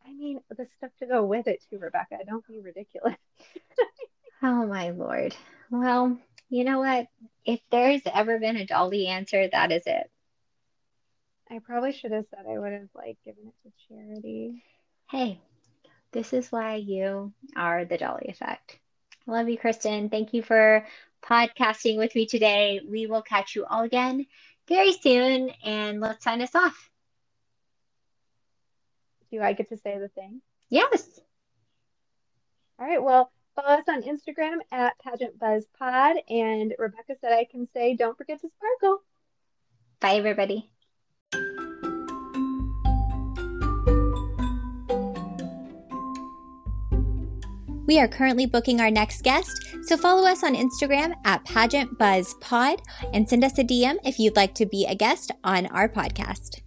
I 0.05 0.13
mean, 0.13 0.39
the 0.49 0.67
stuff 0.77 0.91
to 0.99 1.05
go 1.07 1.23
with 1.25 1.47
it 1.47 1.63
too, 1.69 1.79
Rebecca. 1.79 2.17
Don't 2.25 2.45
be 2.47 2.59
ridiculous. 2.59 3.17
Oh 4.43 4.65
my 4.67 4.91
Lord. 4.91 5.35
Well, 5.71 6.19
you 6.53 6.63
know 6.63 6.77
what? 6.77 7.07
If 7.45 7.61
there's 7.71 8.03
ever 8.05 8.37
been 8.37 8.57
a 8.57 8.65
Dolly 8.67 9.07
answer, 9.07 9.47
that 9.47 9.71
is 9.71 9.81
it. 9.87 10.07
I 11.49 11.57
probably 11.65 11.93
should 11.93 12.11
have 12.11 12.25
said 12.29 12.45
I 12.47 12.59
would 12.59 12.71
have 12.73 12.89
like 12.93 13.17
given 13.25 13.43
it 13.47 13.55
to 13.63 13.87
charity. 13.87 14.63
Hey, 15.09 15.39
this 16.11 16.31
is 16.31 16.51
why 16.51 16.75
you 16.75 17.33
are 17.55 17.85
the 17.85 17.97
Dolly 17.97 18.27
effect. 18.27 18.77
Love 19.25 19.49
you, 19.49 19.57
Kristen. 19.57 20.09
Thank 20.09 20.35
you 20.35 20.43
for 20.43 20.85
podcasting 21.23 21.97
with 21.97 22.13
me 22.13 22.27
today. 22.27 22.81
We 22.87 23.07
will 23.07 23.23
catch 23.23 23.55
you 23.55 23.65
all 23.65 23.81
again 23.81 24.27
very 24.67 24.91
soon, 24.93 25.49
and 25.65 26.01
let's 26.01 26.23
sign 26.23 26.41
us 26.43 26.53
off. 26.53 26.89
Do 29.31 29.41
I 29.41 29.53
get 29.53 29.69
to 29.69 29.77
say 29.77 29.97
the 29.97 30.09
thing? 30.09 30.41
Yes. 30.69 31.19
All 32.79 32.85
right. 32.85 33.01
Well, 33.01 33.31
follow 33.55 33.77
us 33.77 33.85
on 33.87 34.01
Instagram 34.03 34.57
at 34.71 34.97
Pageant 34.99 35.39
Buzz 35.39 35.65
Pod. 35.77 36.17
And 36.29 36.73
Rebecca 36.77 37.15
said 37.21 37.33
I 37.33 37.45
can 37.49 37.67
say, 37.73 37.95
don't 37.95 38.17
forget 38.17 38.41
to 38.41 38.49
sparkle. 38.49 39.03
Bye, 39.99 40.15
everybody. 40.15 40.69
We 47.85 47.99
are 47.99 48.07
currently 48.07 48.45
booking 48.45 48.79
our 48.79 48.89
next 48.89 49.23
guest, 49.23 49.51
so 49.83 49.97
follow 49.97 50.27
us 50.27 50.43
on 50.43 50.55
Instagram 50.55 51.13
at 51.25 51.43
Pageant 51.43 51.97
Buzz 51.97 52.33
Pod 52.39 52.81
and 53.13 53.27
send 53.27 53.43
us 53.43 53.59
a 53.59 53.63
DM 53.63 53.97
if 54.05 54.19
you'd 54.19 54.37
like 54.37 54.55
to 54.55 54.65
be 54.65 54.85
a 54.85 54.95
guest 54.95 55.31
on 55.43 55.67
our 55.67 55.89
podcast. 55.89 56.62